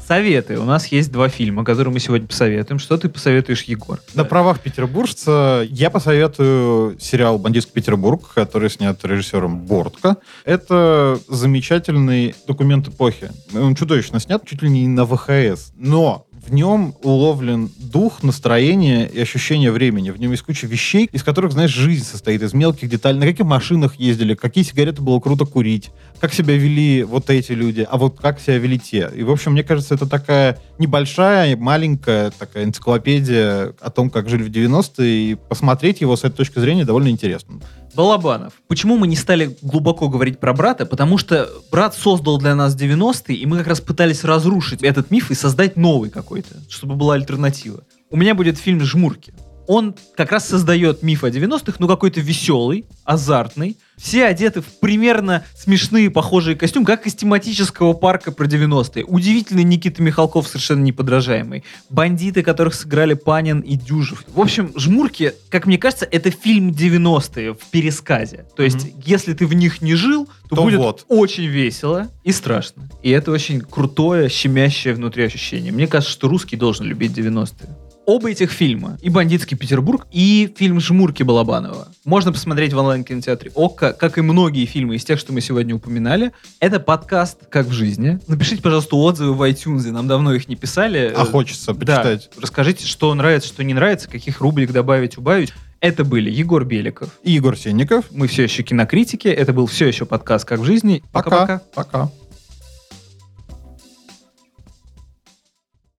Советы. 0.07 0.59
У 0.59 0.65
нас 0.65 0.87
есть 0.87 1.11
два 1.11 1.29
фильма, 1.29 1.65
которые 1.65 1.93
мы 1.93 1.99
сегодня 1.99 2.29
посоветуем. 2.29 2.79
Что 2.79 2.97
ты 2.97 3.09
посоветуешь, 3.09 3.63
Егор? 3.63 4.01
На 4.15 4.25
правах 4.25 4.61
петербуржца 4.61 5.67
я 5.69 5.91
посоветую 5.91 6.97
сериал 7.01 7.39
«Бандитский 7.39 7.73
Петербург», 7.73 8.31
который 8.33 8.71
снят 8.71 9.05
режиссером 9.05 9.59
Бортко. 9.63 10.19
Это 10.45 11.19
замечательный 11.27 12.37
документ 12.47 12.87
эпохи. 12.87 13.33
Он 13.53 13.75
чудовищно 13.75 14.21
снят, 14.21 14.47
чуть 14.47 14.63
ли 14.63 14.71
не 14.71 14.87
на 14.87 15.07
ВХС. 15.07 15.73
Но 15.75 16.26
в 16.47 16.53
нем 16.53 16.95
уловлен 17.03 17.71
дух, 17.79 18.23
настроение 18.23 19.09
и 19.09 19.21
ощущение 19.21 19.73
времени. 19.73 20.11
В 20.11 20.21
нем 20.21 20.31
есть 20.31 20.43
куча 20.43 20.67
вещей, 20.67 21.09
из 21.13 21.23
которых, 21.23 21.53
знаешь, 21.53 21.73
жизнь 21.73 22.05
состоит 22.05 22.43
из 22.43 22.55
мелких 22.55 22.89
деталей. 22.89 23.19
На 23.19 23.27
каких 23.27 23.47
машинах 23.47 23.97
ездили, 23.97 24.35
какие 24.35 24.63
сигареты 24.63 25.03
было 25.03 25.19
круто 25.19 25.45
курить, 25.45 25.91
как 26.21 26.33
себя 26.33 26.57
вели 26.57 27.03
вот 27.03 27.31
эти 27.31 27.53
люди, 27.53 27.87
а 27.89 27.99
вот 27.99 28.21
как 28.21 28.41
себя 28.41 28.59
вели 28.59 28.79
те. 28.79 29.11
И, 29.15 29.23
в 29.23 29.31
общем, 29.31 29.53
мне 29.53 29.65
кажется, 29.65 29.95
это 29.95 30.07
такая 30.07 30.59
небольшая, 30.79 31.57
маленькая 31.57 32.31
такая 32.31 32.65
энциклопедия 32.65 33.75
о 33.81 33.91
том, 33.91 34.11
как 34.11 34.29
жили 34.29 34.43
в 34.43 34.51
90-е, 34.51 35.33
и 35.33 35.35
посмотреть 35.35 36.01
его 36.01 36.17
с 36.17 36.25
этой 36.25 36.37
точки 36.37 36.59
зрения 36.59 36.85
довольно 36.85 37.09
интересно. 37.09 37.61
Балабанов. 37.97 38.53
Почему 38.69 38.97
мы 38.97 39.07
не 39.09 39.17
стали 39.17 39.57
глубоко 39.63 40.09
говорить 40.09 40.39
про 40.39 40.53
брата? 40.53 40.87
Потому 40.87 41.19
что 41.19 41.49
брат 41.73 41.97
создал 41.97 42.39
для 42.39 42.55
нас 42.55 42.77
90-е, 42.77 43.35
и 43.35 43.47
мы 43.47 43.59
как 43.59 43.67
раз 43.67 43.81
пытались 43.81 44.23
разрушить 44.23 44.83
этот 44.83 45.11
миф 45.11 45.31
и 45.31 45.35
создать 45.35 45.77
новый 45.77 46.11
какой-то, 46.11 46.55
чтобы 46.69 46.95
была 46.95 47.15
альтернатива. 47.15 47.83
У 48.11 48.17
меня 48.17 48.35
будет 48.35 48.59
фильм 48.59 48.81
«Жмурки». 48.83 49.33
Он 49.67 49.95
как 50.17 50.33
раз 50.33 50.49
создает 50.49 51.03
миф 51.03 51.25
о 51.25 51.31
90-х, 51.31 51.77
но 51.79 51.89
какой-то 51.89 52.21
веселый, 52.21 52.87
азартный. 53.05 53.77
Все 53.97 54.27
одеты 54.27 54.61
в 54.61 54.67
примерно 54.81 55.45
смешные, 55.57 56.11
похожие 56.11 56.55
костюмы, 56.55 56.85
как 56.85 57.07
из 57.07 57.15
тематического 57.15 57.95
парка 57.95 58.31
про 58.31 58.47
90-е. 58.47 59.05
Удивительный 59.05 59.65
Никита 59.65 60.03
Михалков, 60.03 60.47
совершенно 60.49 60.83
неподражаемый. 60.83 61.65
Бандиты, 61.89 62.43
которых 62.43 62.75
сыграли 62.75 63.15
Панин 63.15 63.61
и 63.61 63.77
Дюжев. 63.77 64.25
В 64.29 64.41
общем, 64.41 64.73
«Жмурки», 64.77 65.33
как 65.49 65.67
мне 65.67 65.79
кажется, 65.79 66.07
это 66.11 66.31
фильм 66.31 66.71
90-е 66.71 67.55
в 67.55 67.71
пересказе. 67.71 68.47
То 68.55 68.63
есть, 68.63 68.87
mm-hmm. 68.87 69.03
если 69.07 69.33
ты 69.33 69.47
в 69.47 69.55
них 69.55 69.81
не 69.81 69.95
жил, 69.95 70.29
то, 70.49 70.57
То 70.57 70.63
будет 70.63 70.79
вот. 70.79 71.05
очень 71.09 71.47
весело 71.47 72.09
и 72.23 72.33
страшно. 72.33 72.89
И 73.03 73.11
это 73.11 73.33
очень 73.33 73.61
крутое, 73.61 74.29
щемящее 74.29 74.95
внутри 74.95 75.25
ощущение. 75.25 75.73
Мне 75.73 75.87
кажется, 75.87 76.13
что 76.13 76.29
русский 76.29 76.57
должен 76.57 76.87
любить 76.87 77.13
90-е. 77.13 77.86
Оба 78.07 78.31
этих 78.31 78.53
фильма, 78.53 78.99
и 79.03 79.11
«Бандитский 79.11 79.57
Петербург», 79.57 80.07
и 80.13 80.55
фильм 80.57 80.79
«Жмурки» 80.79 81.25
Балабанова, 81.25 81.89
можно 82.05 82.33
посмотреть 82.33 82.73
в 82.73 82.79
онлайн-кинотеатре 82.79 83.51
ОККО, 83.53 83.95
как 83.95 84.17
и 84.17 84.21
многие 84.21 84.65
фильмы 84.65 84.95
из 84.95 85.05
тех, 85.05 85.19
что 85.19 85.33
мы 85.33 85.41
сегодня 85.41 85.75
упоминали. 85.75 86.31
Это 86.61 86.79
подкаст 86.79 87.49
«Как 87.51 87.67
в 87.67 87.73
жизни». 87.73 88.21
Напишите, 88.29 88.63
пожалуйста, 88.63 88.95
отзывы 88.95 89.35
в 89.35 89.43
iTunes, 89.43 89.91
нам 89.91 90.07
давно 90.07 90.35
их 90.35 90.47
не 90.47 90.55
писали. 90.55 91.13
А 91.17 91.25
хочется 91.25 91.75
почитать. 91.75 92.31
Да, 92.33 92.43
расскажите, 92.43 92.87
что 92.87 93.13
нравится, 93.13 93.49
что 93.49 93.65
не 93.65 93.75
нравится, 93.75 94.09
каких 94.09 94.41
рубрик 94.41 94.71
добавить, 94.71 95.19
убавить. 95.19 95.53
Это 95.81 96.05
были 96.05 96.31
Егор 96.31 96.65
Беликов. 96.65 97.11
И 97.25 97.33
Егор 97.33 97.57
Сенников. 97.57 98.05
Мы 98.13 98.29
все 98.29 98.45
еще 98.45 98.63
кинокритики. 98.63 99.27
Это 99.27 99.53
был 99.53 99.67
все 99.67 99.89
еще 99.89 100.07
подкаст 100.07 100.45
«Как 100.45 100.61
в 100.61 100.65
жизни». 100.65 101.03
Пока. 101.11 101.61
Пока. 101.75 102.11